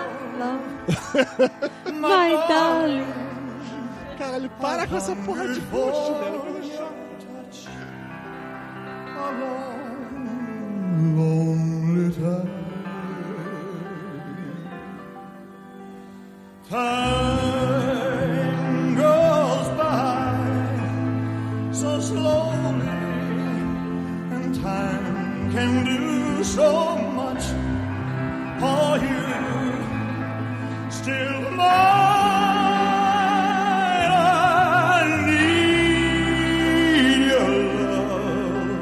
my 1.94 2.48
darling. 2.48 3.06
Caralho, 4.18 4.50
para 4.62 4.86
com 4.86 4.98
essa 4.98 5.16
porra 5.16 5.48
de 5.48 5.62
post, 5.62 6.12
velho. 6.14 6.60
Lonely 10.98 12.12
time. 12.16 12.50
Time 16.70 18.16
goes 18.96 19.68
by 19.78 20.34
so 21.72 22.00
slowly, 22.00 22.88
and 24.36 24.56
time 24.62 25.52
can 25.52 25.72
do 25.86 26.44
so 26.44 26.96
much 27.20 27.44
for 28.60 28.98
you. 29.06 29.26
Still, 30.92 31.42
mine, 31.52 31.68
I 34.12 35.04
need 35.28 37.22
your 37.32 37.50
love. 37.82 38.80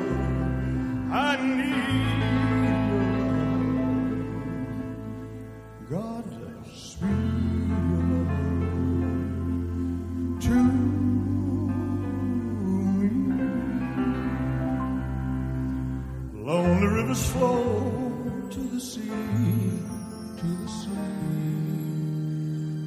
rivers 17.08 17.30
flow 17.32 18.50
to 18.50 18.60
the 18.60 18.80
sea, 18.82 19.02
to 20.40 20.48
the 20.62 20.68
sea, 20.68 20.90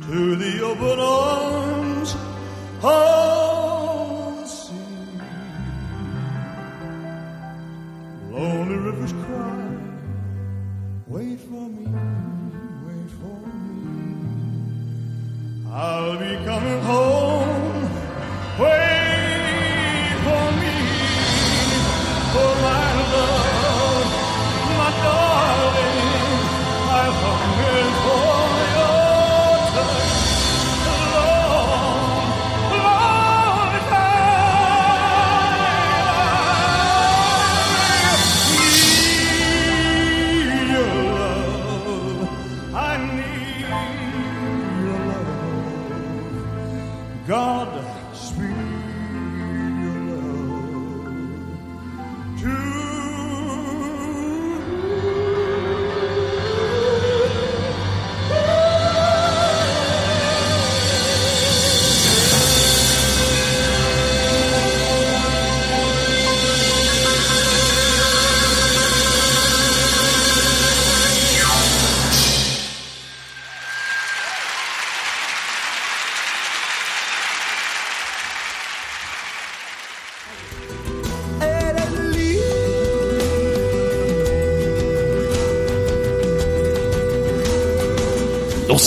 to 0.06 0.36
the 0.36 0.62
open 0.62 0.98
ocean. 1.00 1.29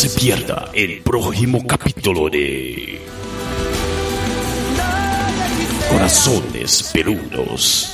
se 0.04 0.20
pierda 0.20 0.70
el 0.74 1.01
próximo 1.01 1.66
capítulo 1.66 2.30
de 2.30 2.99
Corazones 5.89 6.91
Peludos. 6.91 7.92